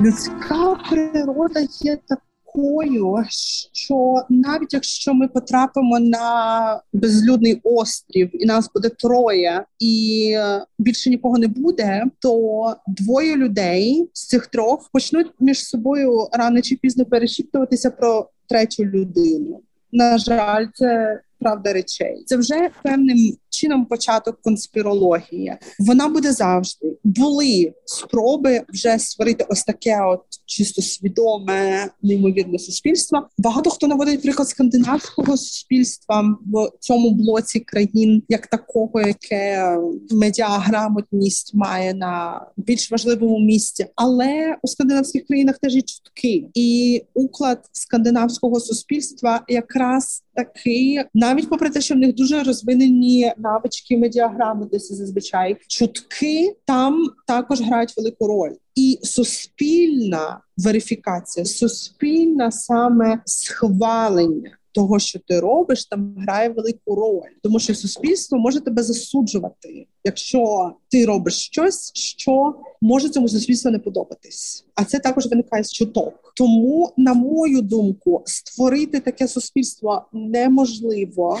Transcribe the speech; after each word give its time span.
Людська 0.00 0.76
природа 0.90 1.60
є 1.80 1.98
такою, 2.08 3.24
що 3.72 4.22
навіть 4.28 4.74
якщо 4.74 5.14
ми 5.14 5.28
потрапимо 5.28 5.98
на 6.00 6.80
безлюдний 6.92 7.60
острів, 7.64 8.42
і 8.42 8.46
нас 8.46 8.70
буде 8.74 8.88
троє, 8.88 9.64
і 9.78 10.36
більше 10.78 11.10
нікого 11.10 11.38
не 11.38 11.48
буде, 11.48 12.04
то 12.18 12.76
двоє 12.86 13.36
людей 13.36 14.10
з 14.12 14.26
цих 14.26 14.46
трьох 14.46 14.90
почнуть 14.92 15.32
між 15.40 15.64
собою 15.64 16.28
рано 16.32 16.60
чи 16.60 16.76
пізно 16.76 17.04
перешіптуватися 17.04 17.90
про 17.90 18.28
третю 18.48 18.84
людину. 18.84 19.60
На 19.92 20.18
жаль, 20.18 20.66
це 20.74 21.20
правда 21.38 21.72
речей. 21.72 22.22
Це 22.26 22.36
вже 22.36 22.70
певним 22.82 23.36
чином 23.56 23.86
початок 23.86 24.40
конспірології. 24.42 25.56
Вона 25.78 26.08
буде 26.08 26.32
завжди. 26.32 26.96
Були 27.04 27.72
спроби 27.84 28.62
вже 28.68 28.98
створити 28.98 29.46
ось 29.48 29.64
таке, 29.64 30.04
от 30.04 30.20
чисто 30.46 30.82
свідоме, 30.82 31.90
неймовірне 32.02 32.58
суспільство. 32.58 33.28
Багато 33.38 33.70
хто 33.70 33.86
наводить 33.86 34.22
приклад 34.22 34.48
скандинавського 34.48 35.36
суспільства 35.36 36.38
в 36.52 36.70
цьому 36.80 37.10
блоці 37.10 37.60
країн, 37.60 38.22
як 38.28 38.46
такого, 38.46 39.00
яке 39.00 39.76
медіаграмотність 40.10 41.54
має 41.54 41.94
на 41.94 42.46
більш 42.56 42.90
важливому 42.90 43.38
місці. 43.38 43.86
Але 43.94 44.56
у 44.62 44.68
скандинавських 44.68 45.26
країнах 45.26 45.58
теж 45.58 45.74
є 45.74 45.82
чутки, 45.82 46.48
і 46.54 47.02
уклад 47.14 47.58
скандинавського 47.72 48.60
суспільства 48.60 49.44
якраз 49.48 50.22
такий, 50.34 51.00
навіть 51.14 51.48
попри 51.48 51.70
те, 51.70 51.80
що 51.80 51.94
в 51.94 51.98
них 51.98 52.14
дуже 52.14 52.42
розвинені 52.42 53.32
навички 53.46 53.98
медіаграми, 53.98 54.66
десь 54.72 54.92
зазвичай 54.92 55.56
чутки 55.68 56.56
там 56.64 57.06
також 57.26 57.60
грають 57.60 57.96
велику 57.96 58.26
роль. 58.26 58.52
І 58.74 58.98
суспільна 59.02 60.40
верифікація, 60.56 61.46
суспільне 61.46 62.52
саме 62.52 63.22
схвалення 63.24 64.58
того, 64.76 64.98
що 64.98 65.18
ти 65.18 65.40
робиш, 65.40 65.84
там 65.84 66.14
грає 66.18 66.48
велику 66.48 66.94
роль, 66.94 67.30
тому 67.42 67.58
що 67.58 67.74
суспільство 67.74 68.38
може 68.38 68.60
тебе 68.60 68.82
засуджувати, 68.82 69.86
якщо 70.04 70.72
ти 70.88 71.06
робиш 71.06 71.34
щось, 71.34 71.90
що 71.94 72.54
може 72.80 73.08
цьому 73.08 73.28
суспільству 73.28 73.70
не 73.70 73.78
подобатись. 73.78 74.64
А 74.74 74.84
це 74.84 74.98
також 74.98 75.26
виникає 75.26 75.64
з 75.64 75.72
чуток. 75.72 76.32
Тому, 76.36 76.92
на 76.96 77.14
мою 77.14 77.62
думку, 77.62 78.22
створити 78.26 79.00
таке 79.00 79.28
суспільство 79.28 80.06
неможливо. 80.12 81.38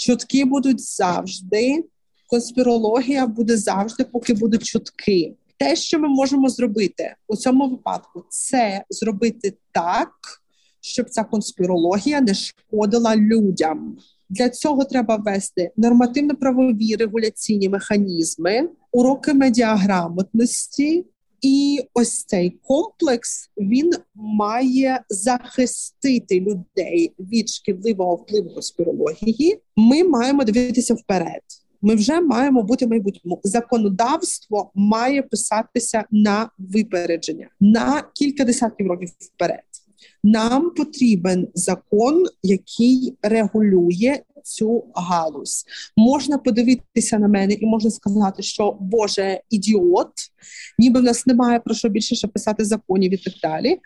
Чутки 0.00 0.44
будуть 0.44 0.80
завжди. 0.80 1.84
Конспірологія 2.26 3.26
буде 3.26 3.56
завжди, 3.56 4.04
поки 4.04 4.34
будуть 4.34 4.64
чутки. 4.64 5.34
Те, 5.58 5.76
що 5.76 5.98
ми 5.98 6.08
можемо 6.08 6.48
зробити 6.48 7.14
у 7.28 7.36
цьому 7.36 7.68
випадку, 7.68 8.24
це 8.28 8.84
зробити 8.90 9.56
так, 9.72 10.10
щоб 10.80 11.10
ця 11.10 11.24
конспірологія 11.24 12.20
не 12.20 12.34
шкодила 12.34 13.16
людям. 13.16 13.98
Для 14.28 14.48
цього 14.48 14.84
треба 14.84 15.16
ввести 15.16 15.70
нормативно-правові 15.76 16.96
регуляційні 16.96 17.68
механізми, 17.68 18.68
уроки 18.92 19.34
медіаграмотності, 19.34 21.06
і 21.42 21.80
ось 21.94 22.24
цей 22.24 22.50
комплекс 22.50 23.50
він 23.58 23.92
має 24.14 25.00
захистити 25.08 26.40
людей 26.40 27.14
від 27.18 27.48
шкідливого 27.48 28.14
впливу 28.14 28.50
конспірології. 28.50 29.60
Ми 29.76 30.04
маємо 30.04 30.44
дивитися 30.44 30.94
вперед. 30.94 31.42
Ми 31.82 31.94
вже 31.94 32.20
маємо 32.20 32.62
бути 32.62 32.86
майбутньому. 32.86 33.40
Законодавство 33.44 34.70
має 34.74 35.22
писатися 35.22 36.04
на 36.10 36.50
випередження 36.58 37.48
на 37.60 38.04
кілька 38.14 38.44
десятків 38.44 38.86
років 38.86 39.08
вперед. 39.20 39.62
Нам 40.24 40.70
потрібен 40.70 41.48
закон, 41.54 42.26
який 42.42 43.16
регулює 43.22 44.18
цю 44.44 44.84
галузь. 44.94 45.64
Можна 45.96 46.38
подивитися 46.38 47.18
на 47.18 47.28
мене 47.28 47.52
і 47.52 47.66
можна 47.66 47.90
сказати, 47.90 48.42
що 48.42 48.76
Боже 48.80 49.40
ідіот, 49.50 50.12
ніби 50.78 51.00
в 51.00 51.02
нас 51.02 51.26
немає 51.26 51.60
про 51.60 51.74
що 51.74 51.88
більше 51.88 52.14
ще 52.14 52.28
писати 52.28 52.64
законів 52.64 53.14
і 53.14 53.16
так 53.16 53.34
далі. 53.42 53.78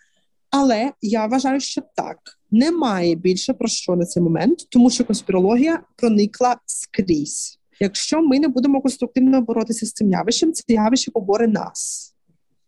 Але 0.51 0.93
я 1.03 1.27
вважаю, 1.27 1.61
що 1.61 1.83
так 1.97 2.19
немає 2.51 3.15
більше 3.15 3.55
про 3.55 3.69
що 3.69 3.97
на 3.97 4.05
цей 4.05 4.23
момент, 4.23 4.67
тому 4.71 4.91
що 4.91 5.05
конспірологія 5.05 5.83
проникла 5.97 6.57
скрізь. 6.67 7.59
Якщо 7.81 8.23
ми 8.23 8.39
не 8.39 8.49
будемо 8.49 8.81
конструктивно 8.81 9.41
боротися 9.41 9.87
з 9.87 9.93
цим 9.93 10.11
явищем, 10.11 10.53
це 10.53 10.65
явище 10.69 11.11
поборе 11.11 11.49
нас. 11.49 12.14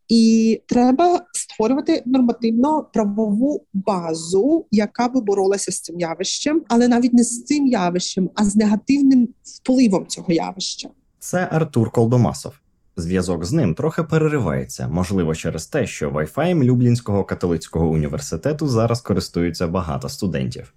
І 0.09 0.61
треба 0.67 1.21
створювати 1.33 2.03
нормативно 2.07 2.87
правову 2.93 3.65
базу, 3.73 4.67
яка 4.71 5.09
би 5.09 5.21
боролася 5.21 5.73
з 5.73 5.81
цим 5.81 6.01
явищем, 6.01 6.63
але 6.69 6.89
навіть 6.89 7.13
не 7.13 7.25
з 7.25 7.45
цим 7.45 7.67
явищем, 7.67 8.31
а 8.35 8.45
з 8.45 8.57
негативним 8.57 9.29
впливом 9.45 10.07
цього 10.07 10.33
явища. 10.33 10.89
Це 11.19 11.49
Артур 11.51 11.91
Колдомасов. 11.91 12.53
Зв'язок 12.97 13.45
з 13.45 13.53
ним 13.53 13.75
трохи 13.75 14.03
переривається, 14.03 14.89
можливо, 14.89 15.35
через 15.35 15.67
те, 15.67 15.87
що 15.87 16.11
Wi-Fi 16.11 16.65
Люблінського 16.65 17.25
католицького 17.25 17.89
університету 17.89 18.69
зараз 18.69 19.01
користуються 19.01 19.67
багато 19.67 20.09
студентів. 20.09 20.75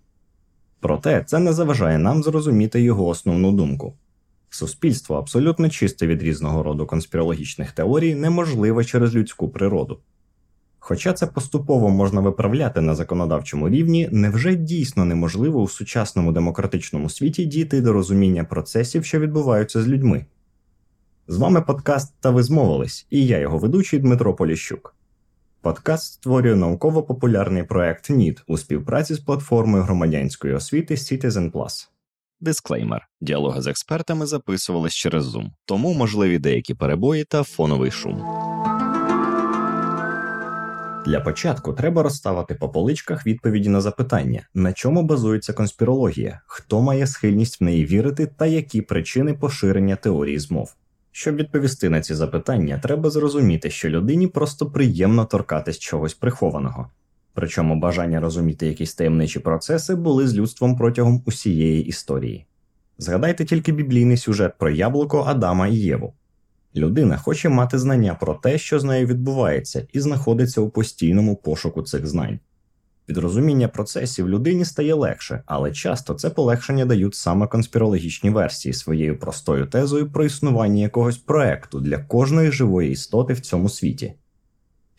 Проте 0.80 1.24
це 1.24 1.40
не 1.40 1.54
заважає 1.54 1.98
нам 1.98 2.24
зрозуміти 2.24 2.82
його 2.82 3.08
основну 3.08 3.52
думку. 3.52 3.94
Суспільство 4.50 5.18
абсолютно 5.18 5.70
чисте 5.70 6.08
від 6.08 6.24
різного 6.24 6.64
роду 6.64 6.86
конспірологічних 6.86 7.72
теорій 7.72 8.16
неможливе 8.16 8.84
через 8.84 9.16
людську 9.16 9.50
природу. 9.50 10.00
Хоча 10.80 11.14
це 11.14 11.28
поступово 11.28 11.90
можна 11.90 12.22
виправляти 12.22 12.82
на 12.82 12.96
законодавчому 12.96 13.70
рівні, 13.70 14.10
невже 14.12 14.56
дійсно 14.56 15.06
неможливо 15.06 15.62
у 15.62 15.68
сучасному 15.68 16.32
демократичному 16.32 17.10
світі 17.10 17.46
дійти 17.46 17.82
до 17.82 17.94
розуміння 17.94 18.44
процесів, 18.44 19.06
що 19.06 19.20
відбуваються 19.20 19.82
з 19.82 19.88
людьми? 19.88 20.26
З 21.28 21.38
вами 21.38 21.62
подкаст 21.62 22.14
Та 22.20 22.30
ви 22.30 22.44
змовились, 22.44 23.08
і 23.10 23.26
я 23.26 23.40
його 23.40 23.58
ведучий 23.58 24.00
Дмитро 24.00 24.34
Поліщук. 24.34 24.96
Подкаст 25.62 26.14
створює 26.14 26.56
науково-популярний 26.56 27.64
проект 27.64 28.10
НІД 28.10 28.44
у 28.48 28.58
співпраці 28.58 29.14
з 29.14 29.20
платформою 29.20 29.84
громадянської 29.84 30.54
освіти 30.54 30.96
Citizen 30.96 31.52
Plus. 31.52 31.90
Дисклеймер: 32.42 33.08
діалоги 33.22 33.62
з 33.62 33.68
експертами 33.68 34.26
записувались 34.26 34.94
через 34.94 35.36
Zoom, 35.36 35.46
тому 35.66 35.94
можливі 35.94 36.40
деякі 36.40 36.74
перебої 36.74 37.24
та 37.24 37.44
фоновий 37.44 37.92
шум. 37.92 38.18
Для 41.06 41.20
початку 41.20 41.74
треба 41.74 42.04
розставити 42.04 42.56
по 42.56 42.70
поличках 42.70 43.26
відповіді 43.26 43.70
на 43.70 43.82
запитання, 43.82 44.48
на 44.54 44.74
чому 44.74 45.04
базується 45.04 45.54
конспірологія, 45.54 46.42
хто 46.48 46.82
має 46.82 47.08
схильність 47.08 47.62
в 47.62 47.64
неї 47.64 47.86
вірити 47.86 48.28
та 48.28 48.46
які 48.46 48.82
причини 48.82 49.34
поширення 49.34 49.96
теорії 49.96 50.40
змов. 50.40 50.76
Щоб 51.12 51.36
відповісти 51.36 51.90
на 51.90 52.02
ці 52.02 52.16
запитання, 52.16 52.80
треба 52.84 53.10
зрозуміти, 53.10 53.70
що 53.70 53.90
людині 53.90 54.28
просто 54.28 54.72
приємно 54.72 55.26
торкатись 55.26 55.80
чогось 55.80 56.14
прихованого. 56.14 56.90
Причому 57.40 57.76
бажання 57.76 58.20
розуміти 58.20 58.68
якісь 58.68 58.96
таємничі 58.96 59.40
процеси 59.40 59.96
були 59.96 60.28
з 60.28 60.36
людством 60.36 60.76
протягом 60.76 61.24
усієї 61.26 61.86
історії. 61.86 62.46
Згадайте 62.98 63.46
тільки 63.46 63.72
біблійний 63.72 64.18
сюжет 64.18 64.54
про 64.58 64.70
яблуко 64.70 65.24
Адама 65.28 65.68
і 65.68 65.76
Єву. 65.76 66.14
Людина 66.76 67.18
хоче 67.18 67.50
мати 67.50 67.80
знання 67.80 68.16
про 68.16 68.34
те, 68.34 68.58
що 68.58 68.80
з 68.80 68.84
нею 68.84 69.08
відбувається, 69.08 69.88
і 69.94 70.00
знаходиться 70.00 70.62
у 70.62 70.70
постійному 70.70 71.36
пошуку 71.36 71.82
цих 71.82 72.08
знань. 72.08 72.40
Від 73.10 73.18
розуміння 73.18 73.68
процесів 73.68 74.30
людині 74.30 74.66
стає 74.66 74.94
легше, 74.94 75.44
але 75.46 75.72
часто 75.72 76.14
це 76.14 76.30
полегшення 76.30 76.86
дають 76.86 77.16
саме 77.16 77.48
конспірологічні 77.48 78.30
версії 78.30 78.74
своєю 78.74 79.20
простою 79.20 79.66
тезою 79.66 80.12
про 80.12 80.26
існування 80.26 80.82
якогось 80.82 81.18
проекту 81.18 81.80
для 81.80 81.98
кожної 81.98 82.52
живої 82.52 82.92
істоти 82.92 83.34
в 83.34 83.40
цьому 83.40 83.70
світі. 83.70 84.14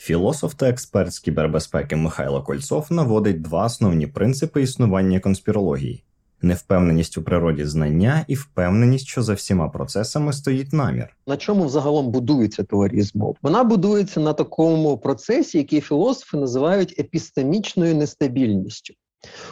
Філософ 0.03 0.55
та 0.55 0.69
експерт 0.69 1.13
з 1.13 1.19
кібербезпеки 1.19 1.97
Михайло 1.97 2.43
Кольцов 2.43 2.87
наводить 2.91 3.43
два 3.43 3.67
основні 3.67 4.07
принципи 4.07 4.63
існування 4.63 5.21
конспірології: 5.21 6.03
невпевненість 6.43 7.19
у 7.19 7.23
природі 7.23 7.65
знання 7.65 8.25
і 8.29 8.35
впевненість, 8.35 9.07
що 9.07 9.23
за 9.23 9.35
всіма 9.35 9.69
процесами 9.69 10.33
стоїть 10.33 10.73
намір. 10.73 11.17
На 11.27 11.37
чому 11.37 11.65
взагалом 11.65 12.11
будується 12.11 12.65
теорія 12.65 13.03
змов? 13.03 13.37
Вона 13.43 13.65
будується 13.65 14.21
на 14.21 14.33
такому 14.33 14.99
процесі, 14.99 15.59
який 15.59 15.81
філософи 15.81 16.37
називають 16.37 16.95
епістемічною 16.99 17.95
нестабільністю. 17.95 18.95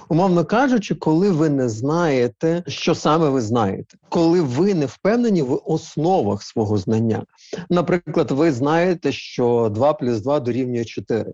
Умовно 0.09 0.45
кажучи, 0.45 0.95
коли 0.95 1.31
ви 1.31 1.49
не 1.49 1.69
знаєте, 1.69 2.63
що 2.67 2.95
саме 2.95 3.29
ви 3.29 3.41
знаєте, 3.41 3.97
коли 4.09 4.41
ви 4.41 4.75
не 4.75 4.87
впевнені 4.87 5.43
в 5.43 5.61
основах 5.65 6.43
свого 6.43 6.79
знання. 6.79 7.25
Наприклад, 7.71 8.31
ви 8.31 8.53
знаєте, 8.53 9.13
що 9.13 9.71
2 9.75 9.93
плюс 9.93 10.21
2 10.21 10.41
дорівнює 10.41 10.85
4. 10.85 11.33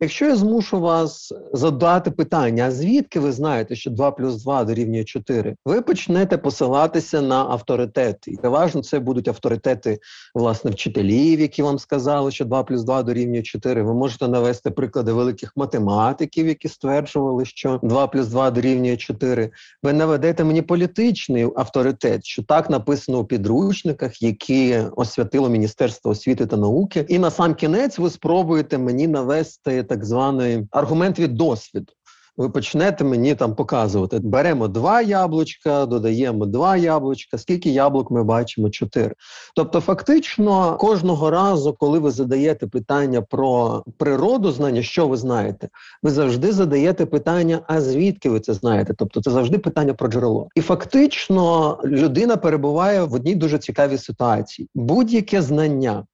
Якщо 0.00 0.26
я 0.26 0.36
змушу 0.36 0.80
вас 0.80 1.32
задати 1.52 2.10
питання, 2.10 2.66
а 2.66 2.70
звідки 2.70 3.20
ви 3.20 3.32
знаєте, 3.32 3.76
що 3.76 3.90
2 3.90 4.10
плюс 4.10 4.42
2 4.42 4.64
дорівнює 4.64 5.04
4, 5.04 5.56
ви 5.64 5.82
почнете 5.82 6.38
посилатися 6.38 7.20
на 7.20 7.36
авторитети. 7.36 8.30
І 8.30 8.36
переважно 8.36 8.82
це 8.82 8.98
будуть 8.98 9.28
авторитети 9.28 9.98
власне 10.34 10.70
вчителів, 10.70 11.40
які 11.40 11.62
вам 11.62 11.78
сказали, 11.78 12.30
що 12.30 12.44
2 12.44 12.62
плюс 12.62 12.82
2 12.82 13.02
дорівнює 13.02 13.42
4. 13.42 13.82
Ви 13.82 13.94
можете 13.94 14.28
навести 14.28 14.70
приклади 14.70 15.12
великих 15.12 15.52
математиків, 15.56 16.48
які 16.48 16.68
стверджували, 16.68 17.44
що 17.44 17.80
2 17.82 18.06
плюс 18.06 18.26
2 18.26 18.50
дорівнює 18.50 18.96
4. 18.96 19.50
Ви 19.82 19.92
наведете 19.92 20.44
мені 20.44 20.62
політичний 20.62 21.48
авторитет, 21.56 22.26
що 22.26 22.42
так 22.42 22.70
написано 22.70 23.18
у 23.18 23.24
підручниках, 23.24 24.22
які 24.22 24.78
освятило 24.96 25.48
Міністерство 25.48 26.10
освіти 26.10 26.46
та 26.46 26.56
науки. 26.56 27.06
І 27.08 27.18
на 27.18 27.30
сам 27.30 27.54
кінець 27.54 27.98
ви 27.98 28.10
спробуєте 28.10 28.78
мені 28.78 29.08
навести 29.08 29.63
так 29.64 30.04
званий 30.04 30.66
аргумент 30.70 31.18
від 31.18 31.34
досвіду 31.34 31.92
ви 32.36 32.50
почнете 32.50 33.04
мені 33.04 33.34
там 33.34 33.54
показувати. 33.54 34.18
Беремо 34.18 34.68
два 34.68 35.02
яблучка, 35.02 35.86
додаємо 35.86 36.46
два 36.46 36.76
яблучка. 36.76 37.38
Скільки 37.38 37.70
яблук 37.70 38.10
ми 38.10 38.24
бачимо? 38.24 38.70
Чотири. 38.70 39.14
Тобто, 39.56 39.80
фактично, 39.80 40.76
кожного 40.76 41.30
разу, 41.30 41.72
коли 41.78 41.98
ви 41.98 42.10
задаєте 42.10 42.66
питання 42.66 43.22
про 43.22 43.84
природу, 43.98 44.52
знання, 44.52 44.82
що 44.82 45.08
ви 45.08 45.16
знаєте, 45.16 45.68
ви 46.02 46.10
завжди 46.10 46.52
задаєте 46.52 47.06
питання, 47.06 47.60
а 47.66 47.80
звідки 47.80 48.30
ви 48.30 48.40
це 48.40 48.54
знаєте? 48.54 48.94
Тобто, 48.98 49.22
це 49.22 49.30
завжди 49.30 49.58
питання 49.58 49.94
про 49.94 50.08
джерело. 50.08 50.48
І 50.54 50.60
фактично 50.60 51.78
людина 51.84 52.36
перебуває 52.36 53.02
в 53.02 53.14
одній 53.14 53.34
дуже 53.34 53.58
цікавій 53.58 53.98
ситуації. 53.98 54.68
Будь-яке 54.74 55.42
знання 55.42 56.04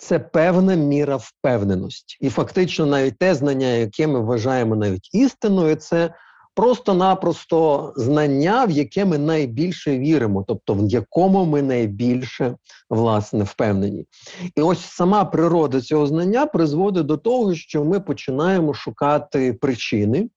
це 0.00 0.18
певна 0.18 0.74
міра 0.74 1.16
впевненості. 1.16 2.16
І 2.20 2.28
фактично, 2.28 2.86
навіть 2.86 3.18
те 3.18 3.34
знання, 3.34 3.66
яке 3.66 4.06
ми 4.06 4.20
вважаємо 4.20 4.76
навіть 4.76 5.14
істиною, 5.14 5.76
це 5.76 6.14
просто-напросто 6.54 7.92
знання, 7.96 8.64
в 8.64 8.70
яке 8.70 9.04
ми 9.04 9.18
найбільше 9.18 9.98
віримо, 9.98 10.44
тобто 10.48 10.74
в 10.74 10.88
якому 10.88 11.44
ми 11.44 11.62
найбільше 11.62 12.56
власне 12.90 13.44
впевнені. 13.44 14.06
І 14.56 14.62
ось 14.62 14.84
сама 14.84 15.24
природа 15.24 15.80
цього 15.80 16.06
знання 16.06 16.46
призводить 16.46 17.06
до 17.06 17.16
того, 17.16 17.54
що 17.54 17.84
ми 17.84 18.00
починаємо 18.00 18.74
шукати 18.74 19.52
причини 19.52 20.28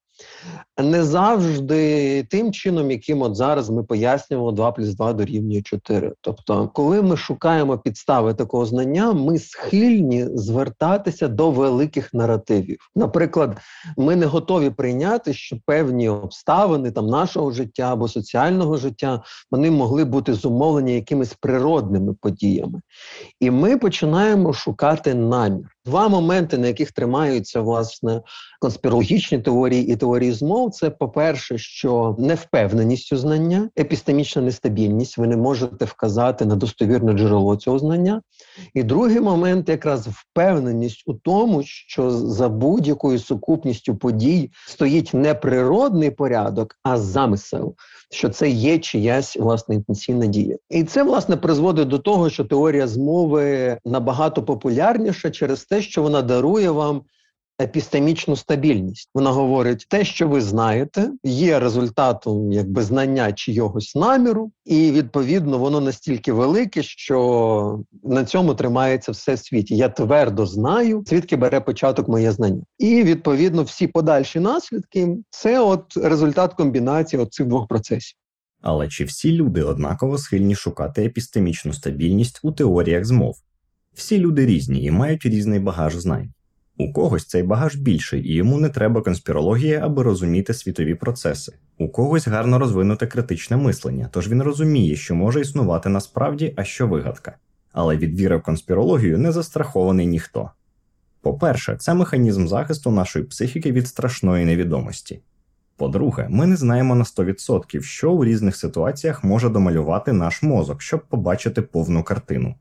не 0.78 1.04
завжди 1.04 2.24
тим 2.24 2.52
чином, 2.52 2.92
яким 2.92 3.22
от 3.22 3.36
зараз 3.36 3.70
ми 3.70 3.84
пояснюємо 3.84 4.52
2 4.52 4.72
плюс 4.72 4.96
2 4.96 5.14
дорівнює 5.14 5.62
4. 5.62 6.14
Тобто, 6.22 6.70
коли 6.74 7.02
ми 7.02 7.18
шукаємо 7.18 7.78
підстави 7.78 8.34
такого 8.34 8.66
знання, 8.66 9.14
ми 9.14 9.40
схильні 9.40 10.26
звертатися 10.34 11.28
до 11.28 11.52
великих 11.52 12.14
наративів. 12.14 12.78
Наприклад, 12.96 13.58
ми 13.98 14.16
не 14.16 14.26
готові 14.26 14.70
прийняти, 14.70 15.34
що 15.34 15.58
певні 15.66 16.10
обставини 16.10 16.92
там 16.92 17.08
нашого 17.08 17.52
життя 17.52 17.94
або 17.94 18.08
соціального 18.08 18.78
життя 18.78 19.24
вони 19.52 19.72
могли 19.72 20.06
бути 20.06 20.34
зумовлені 20.34 20.96
якимись 20.96 21.34
природними 21.34 22.14
подіями, 22.22 22.82
і 23.40 23.52
ми 23.52 23.78
починаємо 23.78 24.54
шукати 24.54 25.14
намір. 25.14 25.73
Два 25.86 26.08
моменти, 26.08 26.58
на 26.58 26.68
яких 26.68 26.92
тримаються 26.92 27.62
власне 27.62 28.22
конспірологічні 28.60 29.40
теорії 29.40 29.88
і 29.88 29.96
теорії 29.96 30.32
змов, 30.32 30.72
це 30.72 30.90
по-перше, 30.90 31.58
що 31.58 32.16
невпевненість 32.20 33.14
у 33.14 33.18
знання, 33.18 33.70
епістемічна 33.80 34.42
нестабільність, 34.42 35.18
ви 35.18 35.28
не 35.28 35.38
можете 35.38 35.86
вказати 35.86 36.46
на 36.46 36.56
достовірне 36.56 37.14
джерело 37.14 37.56
цього 37.56 37.80
знання. 37.80 38.22
І 38.74 38.84
другий 38.84 39.20
момент 39.20 39.70
якраз 39.70 40.08
впевненість 40.08 41.04
у 41.06 41.14
тому, 41.14 41.64
що 41.64 42.12
за 42.12 42.50
будь-якою 42.50 43.20
сукупністю 43.20 43.96
подій 43.96 44.52
стоїть 44.68 45.14
не 45.14 45.34
природний 45.34 46.12
порядок, 46.12 46.76
а 46.84 46.98
замисел, 46.98 47.76
що 48.12 48.30
це 48.30 48.50
є 48.50 48.80
чиясь 48.80 49.38
власне 49.38 49.76
інтенсійна 49.76 50.26
дія. 50.26 50.58
І 50.70 50.84
це 50.84 51.04
власне 51.04 51.38
призводить 51.38 51.88
до 51.88 52.00
того, 52.00 52.30
що 52.30 52.46
теорія 52.46 52.88
змови 52.88 53.78
набагато 53.86 54.44
популярніша 54.44 55.32
через 55.32 55.66
те, 55.74 55.82
що 55.82 56.02
вона 56.02 56.22
дарує 56.22 56.72
вам 56.72 57.02
епістемічну 57.62 58.36
стабільність. 58.36 59.10
Вона 59.14 59.32
говорить, 59.32 59.86
те, 59.90 60.06
що 60.06 60.28
ви 60.28 60.42
знаєте, 60.42 61.12
є 61.24 61.60
результатом 61.60 62.52
якби 62.52 62.84
знання 62.84 63.34
чийогось 63.34 63.96
наміру, 63.96 64.52
і 64.66 64.92
відповідно 64.92 65.58
воно 65.58 65.82
настільки 65.82 66.34
велике, 66.34 66.84
що 66.84 67.80
на 68.04 68.26
цьому 68.26 68.56
тримається 68.56 69.12
все 69.12 69.34
в 69.34 69.40
світі. 69.40 69.78
Я 69.78 69.90
твердо 69.90 70.46
знаю, 70.46 71.04
звідки 71.08 71.36
бере 71.36 71.62
початок 71.62 72.08
моє 72.08 72.32
знання. 72.32 72.64
І 72.80 73.04
відповідно 73.04 73.64
всі 73.64 73.88
подальші 73.88 74.40
наслідки 74.40 75.18
це 75.30 75.60
от 75.60 75.98
результат 75.98 76.54
комбінації 76.54 77.26
цих 77.26 77.48
двох 77.48 77.68
процесів. 77.68 78.18
Але 78.62 78.88
чи 78.88 79.06
всі 79.06 79.32
люди 79.32 79.64
однаково 79.64 80.18
схильні 80.18 80.56
шукати 80.56 81.06
епістемічну 81.06 81.74
стабільність 81.74 82.40
у 82.44 82.52
теоріях 82.52 83.06
змов? 83.06 83.36
Всі 83.94 84.20
люди 84.20 84.46
різні 84.46 84.84
і 84.84 84.92
мають 84.92 85.26
різний 85.26 85.60
багаж 85.60 85.96
знань. 85.96 86.30
У 86.78 86.94
когось 86.94 87.26
цей 87.26 87.44
багаж 87.44 87.76
більший, 87.76 88.28
і 88.28 88.34
йому 88.34 88.60
не 88.60 88.70
треба 88.70 89.02
конспірології, 89.02 89.76
аби 89.76 90.04
розуміти 90.04 90.54
світові 90.54 90.96
процеси. 90.96 91.54
У 91.78 91.90
когось 91.90 92.28
гарно 92.28 92.60
розвинуте 92.60 93.08
критичне 93.08 93.58
мислення, 93.58 94.10
тож 94.12 94.30
він 94.30 94.44
розуміє, 94.44 94.96
що 94.96 95.16
може 95.16 95.42
існувати 95.42 95.90
насправді, 95.90 96.54
а 96.56 96.64
що 96.64 96.88
вигадка. 96.88 97.38
Але 97.72 97.98
від 97.98 98.20
віри 98.20 98.38
в 98.38 98.42
конспірологію 98.42 99.18
не 99.18 99.32
застрахований 99.32 100.08
ніхто. 100.08 100.50
По-перше, 101.22 101.76
це 101.80 101.94
механізм 101.94 102.48
захисту 102.48 102.92
нашої 102.92 103.26
психіки 103.26 103.72
від 103.72 103.88
страшної 103.88 104.46
невідомості. 104.46 105.22
По-друге, 105.78 106.28
ми 106.30 106.48
не 106.48 106.56
знаємо 106.56 106.96
на 106.96 107.04
100%, 107.04 107.82
що 107.82 108.12
у 108.12 108.26
різних 108.26 108.56
ситуаціях 108.56 109.24
може 109.24 109.50
домалювати 109.50 110.14
наш 110.14 110.44
мозок, 110.44 110.82
щоб 110.82 111.02
побачити 111.10 111.62
повну 111.62 112.04
картину. 112.04 112.56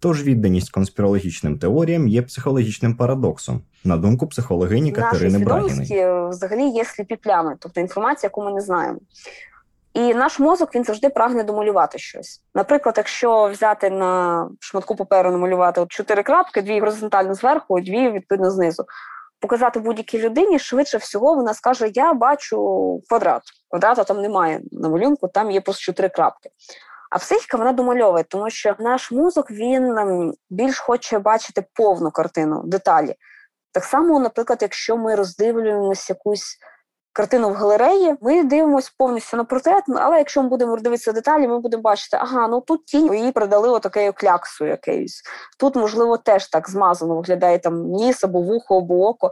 Тож 0.00 0.22
відданість 0.22 0.70
конспірологічним 0.70 1.58
теоріям 1.58 2.08
є 2.08 2.22
психологічним 2.22 2.96
парадоксом, 2.96 3.60
на 3.84 3.96
думку 3.96 4.26
психологині 4.26 4.92
Катерини 4.92 5.38
Брагіної. 5.38 6.28
Взагалі 6.28 6.68
є 6.68 6.84
сліпі 6.84 7.16
плями, 7.16 7.56
тобто 7.60 7.80
інформація, 7.80 8.26
яку 8.26 8.42
ми 8.42 8.52
не 8.52 8.60
знаємо. 8.60 8.98
І 9.94 10.14
наш 10.14 10.38
мозок 10.38 10.74
він 10.74 10.84
завжди 10.84 11.08
прагне 11.08 11.42
домалювати 11.42 11.98
щось. 11.98 12.42
Наприклад, 12.54 12.94
якщо 12.96 13.48
взяти 13.48 13.90
на 13.90 14.48
шматку 14.60 14.96
паперу, 14.96 15.30
намалювати 15.30 15.80
от 15.80 15.92
чотири 15.92 16.22
крапки, 16.22 16.62
дві 16.62 16.80
горизонтально 16.80 17.34
зверху, 17.34 17.80
дві 17.80 18.10
відповідно 18.10 18.50
знизу. 18.50 18.84
Показати 19.40 19.80
будь-якій 19.80 20.18
людині, 20.18 20.58
швидше 20.58 20.98
всього, 20.98 21.34
вона 21.34 21.54
скаже: 21.54 21.90
Я 21.94 22.14
бачу 22.14 23.00
квадрат. 23.08 23.42
Квадрата 23.70 24.04
там 24.04 24.22
немає 24.22 24.60
на 24.72 24.88
малюнку, 24.88 25.28
там 25.28 25.50
є 25.50 25.60
просто 25.60 25.82
чотири 25.82 26.08
крапки. 26.08 26.50
А 27.10 27.18
психіка 27.18 27.56
вона 27.56 27.72
домальовує, 27.72 28.24
тому 28.24 28.50
що 28.50 28.74
наш 28.78 29.12
мозок 29.12 29.50
він 29.50 29.98
ем, 29.98 30.34
більш 30.50 30.78
хоче 30.78 31.18
бачити 31.18 31.64
повну 31.74 32.10
картину, 32.10 32.62
деталі. 32.64 33.14
Так 33.72 33.84
само, 33.84 34.20
наприклад, 34.20 34.58
якщо 34.62 34.96
ми 34.96 35.14
роздивлюємося 35.14 36.12
якусь 36.12 36.58
картину 37.12 37.50
в 37.50 37.54
галереї, 37.54 38.14
ми 38.20 38.44
дивимося 38.44 38.90
повністю 38.98 39.36
на 39.36 39.44
портрет, 39.44 39.84
але 39.96 40.18
якщо 40.18 40.42
ми 40.42 40.48
будемо 40.48 40.76
дивитися 40.76 41.12
деталі, 41.12 41.48
ми 41.48 41.58
будемо 41.58 41.82
бачити, 41.82 42.16
ага, 42.20 42.48
ну 42.48 42.60
тут 42.60 42.86
тінь 42.86 43.14
її 43.14 43.32
придали 43.32 43.68
отакею 43.68 44.12
кляксу 44.16 44.66
якоюсь. 44.66 45.22
Тут, 45.58 45.76
можливо, 45.76 46.18
теж 46.18 46.48
так 46.48 46.70
змазано 46.70 47.16
виглядає 47.16 47.58
там 47.58 47.82
ніс 47.82 48.24
або 48.24 48.42
вухо, 48.42 48.78
або 48.78 49.08
око. 49.08 49.30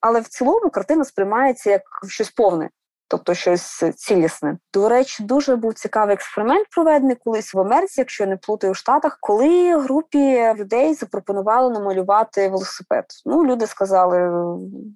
Але 0.00 0.20
в 0.20 0.28
цілому 0.28 0.70
картина 0.70 1.04
сприймається 1.04 1.70
як 1.70 1.82
щось 2.08 2.30
повне 2.30 2.70
тобто 3.08 3.34
щось 3.34 3.84
цілісне. 3.96 4.58
До 4.74 4.88
речі, 4.88 5.22
дуже 5.22 5.56
був 5.56 5.74
цікавий 5.74 6.14
експеримент, 6.14 6.66
проведений 6.70 7.16
колись 7.24 7.54
в 7.54 7.60
Америці, 7.60 8.00
якщо 8.00 8.24
я 8.24 8.30
не 8.30 8.36
плутаю 8.36 8.72
в 8.72 8.76
Штатах, 8.76 9.18
коли 9.20 9.78
групі 9.78 10.52
людей 10.54 10.94
запропонували 10.94 11.70
намалювати 11.70 12.48
велосипед. 12.48 13.04
Ну, 13.24 13.44
люди 13.44 13.66
сказали 13.66 14.30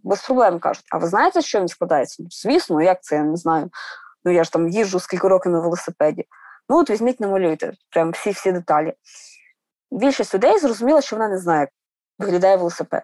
без 0.04 0.22
проблем 0.22 0.58
кажуть. 0.58 0.84
А 0.92 0.98
ви 0.98 1.06
знаєте, 1.06 1.42
що 1.42 1.60
він 1.60 1.68
складається? 1.68 2.22
Ну, 2.22 2.28
звісно, 2.30 2.82
як 2.82 3.02
це 3.02 3.16
я 3.16 3.22
не 3.22 3.36
знаю. 3.36 3.70
Ну 4.24 4.32
я 4.32 4.44
ж 4.44 4.52
там 4.52 4.68
їжджу 4.68 5.00
скільки 5.00 5.28
років 5.28 5.52
на 5.52 5.60
велосипеді. 5.60 6.24
Ну, 6.68 6.78
от 6.78 6.90
візьміть, 6.90 7.20
намалюйте 7.20 7.72
прям 7.90 8.10
всі 8.10 8.30
всі 8.30 8.52
деталі. 8.52 8.94
Більшість 9.90 10.34
людей 10.34 10.58
зрозуміла, 10.58 11.00
що 11.00 11.16
вона 11.16 11.28
не 11.28 11.38
знає, 11.38 11.60
як 11.60 11.70
виглядає 12.18 12.56
велосипед. 12.56 13.02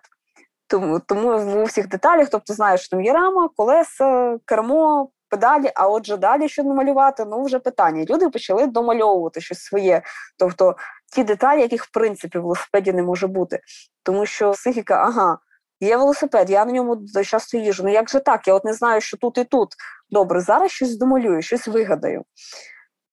Тому 0.69 1.01
тому 1.01 1.39
в 1.39 1.63
усіх 1.63 1.89
деталях, 1.89 2.29
тобто 2.31 2.55
знаєш, 2.55 2.89
там 2.89 3.01
є 3.01 3.13
рама, 3.13 3.49
колеса, 3.57 4.39
кермо, 4.45 5.11
педалі. 5.29 5.73
А 5.75 5.89
отже, 5.89 6.17
далі 6.17 6.49
що 6.49 6.63
намалювати, 6.63 7.25
ну 7.25 7.45
вже 7.45 7.59
питання. 7.59 8.05
Люди 8.11 8.29
почали 8.29 8.67
домальовувати 8.67 9.41
щось 9.41 9.61
своє. 9.61 10.03
Тобто 10.39 10.77
ті 11.15 11.25
деталі, 11.25 11.61
яких 11.61 11.85
в 11.85 11.91
принципі 11.91 12.39
в 12.39 12.43
велосипеді 12.43 12.93
не 12.93 13.03
може 13.03 13.27
бути. 13.27 13.61
Тому 14.03 14.27
що 14.27 14.51
психіка, 14.51 14.95
ага, 14.95 15.39
є 15.81 15.97
велосипед, 15.97 16.51
я 16.51 16.65
на 16.65 16.73
ньому 16.73 17.05
часто 17.25 17.59
їжу. 17.59 17.83
Ну 17.83 17.93
як 17.93 18.11
же 18.11 18.21
так? 18.21 18.49
Я 18.49 18.55
от 18.55 18.65
не 18.65 18.73
знаю, 18.73 19.01
що 19.01 19.17
тут 19.17 19.39
і 19.39 19.45
тут. 19.45 19.69
Добре, 20.11 20.41
зараз 20.41 20.71
щось 20.71 20.99
домалюю, 20.99 21.43
щось 21.43 21.69
вигадаю. 21.69 22.25